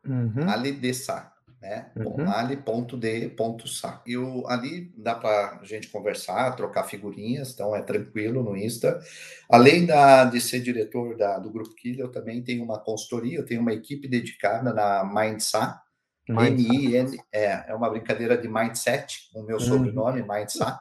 Uhum. 0.03 0.49
Ale 0.49 0.71
de 0.71 0.93
sa, 0.93 1.32
né? 1.59 1.91
Uhum. 1.95 2.29
ale.de.sa. 2.29 4.01
E 4.05 4.17
o, 4.17 4.47
ali 4.47 4.91
dá 4.97 5.15
para 5.15 5.59
a 5.59 5.63
gente 5.63 5.89
conversar, 5.89 6.55
trocar 6.55 6.84
figurinhas, 6.84 7.51
então 7.53 7.75
é 7.75 7.82
tranquilo 7.82 8.43
no 8.43 8.55
Insta. 8.57 8.99
Além 9.49 9.86
da, 9.86 10.25
de 10.25 10.39
ser 10.39 10.61
diretor 10.61 11.17
da, 11.17 11.39
do 11.39 11.51
Grupo 11.51 11.75
Killer, 11.75 12.01
eu 12.01 12.11
também 12.11 12.43
tenho 12.43 12.63
uma 12.63 12.79
consultoria, 12.79 13.39
eu 13.39 13.45
tenho 13.45 13.61
uma 13.61 13.73
equipe 13.73 14.07
dedicada 14.07 14.73
na 14.73 15.03
Mindsa. 15.03 15.79
M-I-N, 16.39 17.19
é, 17.32 17.71
é 17.71 17.75
uma 17.75 17.89
brincadeira 17.89 18.38
de 18.38 18.47
mindset, 18.47 19.29
o 19.34 19.43
meu 19.43 19.57
uhum. 19.57 19.63
sobrenome, 19.63 20.23
Mindsa 20.23 20.79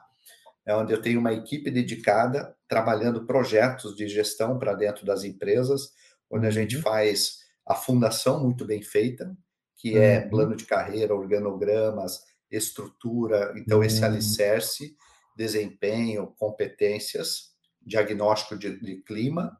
é 0.65 0.75
onde 0.75 0.93
eu 0.93 1.01
tenho 1.01 1.19
uma 1.19 1.33
equipe 1.33 1.71
dedicada 1.71 2.55
trabalhando 2.67 3.25
projetos 3.25 3.95
de 3.95 4.07
gestão 4.07 4.57
para 4.57 4.73
dentro 4.73 5.05
das 5.05 5.23
empresas, 5.23 5.91
onde 6.29 6.47
a 6.47 6.51
gente 6.51 6.77
uhum. 6.77 6.81
faz 6.81 7.39
a 7.65 7.75
fundação 7.75 8.43
muito 8.43 8.65
bem 8.65 8.81
feita, 8.81 9.35
que 9.75 9.97
é 9.97 10.19
uhum. 10.23 10.29
plano 10.29 10.55
de 10.55 10.65
carreira, 10.65 11.15
organogramas, 11.15 12.21
estrutura, 12.49 13.53
então 13.57 13.83
esse 13.83 13.99
uhum. 13.99 14.05
alicerce, 14.05 14.95
desempenho, 15.35 16.33
competências, 16.37 17.51
diagnóstico 17.81 18.57
de, 18.57 18.79
de 18.79 19.01
clima 19.01 19.57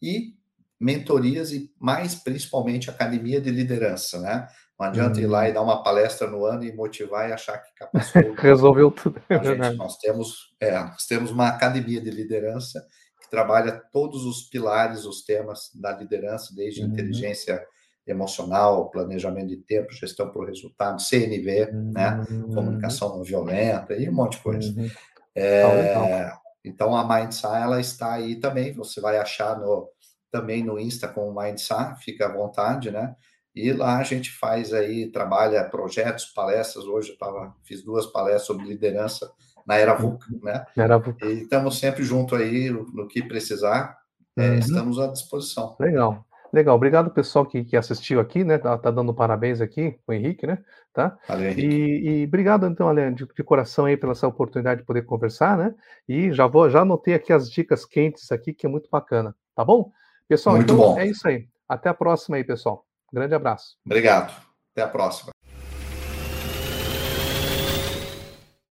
e 0.00 0.34
mentorias 0.82 1.52
e 1.52 1.70
mais 1.78 2.16
principalmente 2.16 2.90
academia 2.90 3.40
de 3.40 3.50
liderança, 3.50 4.20
né? 4.20 4.48
Não 4.78 4.88
adianta 4.88 5.20
ir 5.20 5.26
lá 5.26 5.48
e 5.48 5.52
dar 5.52 5.62
uma 5.62 5.80
palestra 5.80 6.26
no 6.26 6.44
ano 6.44 6.64
e 6.64 6.74
motivar 6.74 7.28
e 7.28 7.32
achar 7.32 7.56
que 7.58 7.72
capacitou. 7.76 8.34
Resolveu 8.36 8.90
tudo. 8.90 9.22
É 9.28 9.42
gente, 9.42 9.76
nós, 9.76 9.96
temos, 9.98 10.54
é, 10.60 10.76
nós 10.76 11.06
temos 11.06 11.30
uma 11.30 11.48
academia 11.48 12.00
de 12.00 12.10
liderança 12.10 12.84
que 13.20 13.30
trabalha 13.30 13.80
todos 13.92 14.24
os 14.24 14.42
pilares, 14.48 15.04
os 15.04 15.22
temas 15.24 15.70
da 15.72 15.96
liderança, 15.96 16.52
desde 16.52 16.82
uhum. 16.82 16.88
inteligência 16.88 17.64
emocional, 18.04 18.90
planejamento 18.90 19.50
de 19.50 19.58
tempo, 19.58 19.92
gestão 19.92 20.30
para 20.32 20.42
o 20.42 20.46
resultado, 20.46 21.00
CNV, 21.00 21.70
uhum. 21.72 21.92
né? 21.92 22.26
comunicação 22.52 23.16
não 23.16 23.22
violenta 23.22 23.94
e 23.94 24.08
um 24.08 24.12
monte 24.12 24.32
de 24.32 24.42
coisa. 24.42 24.68
Uhum. 24.76 24.90
É, 25.36 26.32
então 26.64 26.96
a 26.96 27.06
Mindsa 27.06 27.56
ela 27.56 27.80
está 27.80 28.14
aí 28.14 28.34
também. 28.36 28.72
Você 28.72 29.00
vai 29.00 29.18
achar 29.18 29.56
no, 29.60 29.88
também 30.32 30.64
no 30.64 30.80
Insta 30.80 31.06
com 31.06 31.28
o 31.28 31.34
Mindsa, 31.38 31.94
fica 31.96 32.26
à 32.26 32.32
vontade, 32.32 32.90
né? 32.90 33.14
E 33.54 33.70
lá 33.70 33.98
a 33.98 34.02
gente 34.02 34.32
faz 34.32 34.72
aí, 34.72 35.10
trabalha 35.12 35.62
projetos, 35.64 36.24
palestras. 36.24 36.86
Hoje 36.86 37.10
eu 37.10 37.18
tava, 37.18 37.54
fiz 37.62 37.84
duas 37.84 38.06
palestras 38.06 38.46
sobre 38.46 38.66
liderança 38.66 39.30
na 39.66 39.76
Era 39.76 39.94
VUCA, 39.94 40.26
né? 40.42 40.64
Era 40.74 40.96
VUCA. 40.96 41.26
E 41.26 41.42
estamos 41.42 41.78
sempre 41.78 42.02
junto 42.02 42.34
aí, 42.34 42.70
no 42.70 43.06
que 43.06 43.22
precisar, 43.22 43.98
é, 44.36 44.48
uhum. 44.48 44.58
estamos 44.58 44.98
à 44.98 45.06
disposição. 45.06 45.76
Legal. 45.78 46.24
Legal, 46.50 46.76
obrigado 46.76 47.10
pessoal 47.10 47.46
que, 47.46 47.64
que 47.64 47.76
assistiu 47.76 48.20
aqui, 48.20 48.44
né? 48.44 48.58
Tá, 48.58 48.76
tá 48.76 48.90
dando 48.90 49.14
parabéns 49.14 49.62
aqui 49.62 49.98
o 50.06 50.12
Henrique, 50.12 50.46
né? 50.46 50.58
Tá? 50.92 51.16
Valeu, 51.26 51.50
Henrique. 51.50 51.66
E, 51.66 52.20
e 52.20 52.24
obrigado 52.26 52.66
então, 52.66 52.88
Alen, 52.88 53.14
de, 53.14 53.26
de, 53.26 53.42
coração 53.42 53.86
aí 53.86 53.96
pela 53.96 54.12
essa 54.12 54.28
oportunidade 54.28 54.80
de 54.80 54.86
poder 54.86 55.02
conversar, 55.02 55.56
né? 55.56 55.74
E 56.06 56.30
já 56.30 56.46
vou, 56.46 56.68
já 56.68 56.82
anotei 56.82 57.14
aqui 57.14 57.32
as 57.32 57.50
dicas 57.50 57.86
quentes 57.86 58.30
aqui, 58.30 58.52
que 58.52 58.66
é 58.66 58.68
muito 58.68 58.88
bacana, 58.90 59.34
tá 59.54 59.64
bom? 59.64 59.90
Pessoal, 60.32 60.56
muito 60.56 60.72
então 60.72 60.94
bom. 60.94 60.98
é 60.98 61.06
isso 61.06 61.28
aí. 61.28 61.46
Até 61.68 61.90
a 61.90 61.94
próxima 61.94 62.38
aí, 62.38 62.44
pessoal. 62.44 62.86
Grande 63.12 63.34
abraço. 63.34 63.76
Obrigado. 63.84 64.32
Até 64.72 64.82
a 64.82 64.88
próxima. 64.88 65.31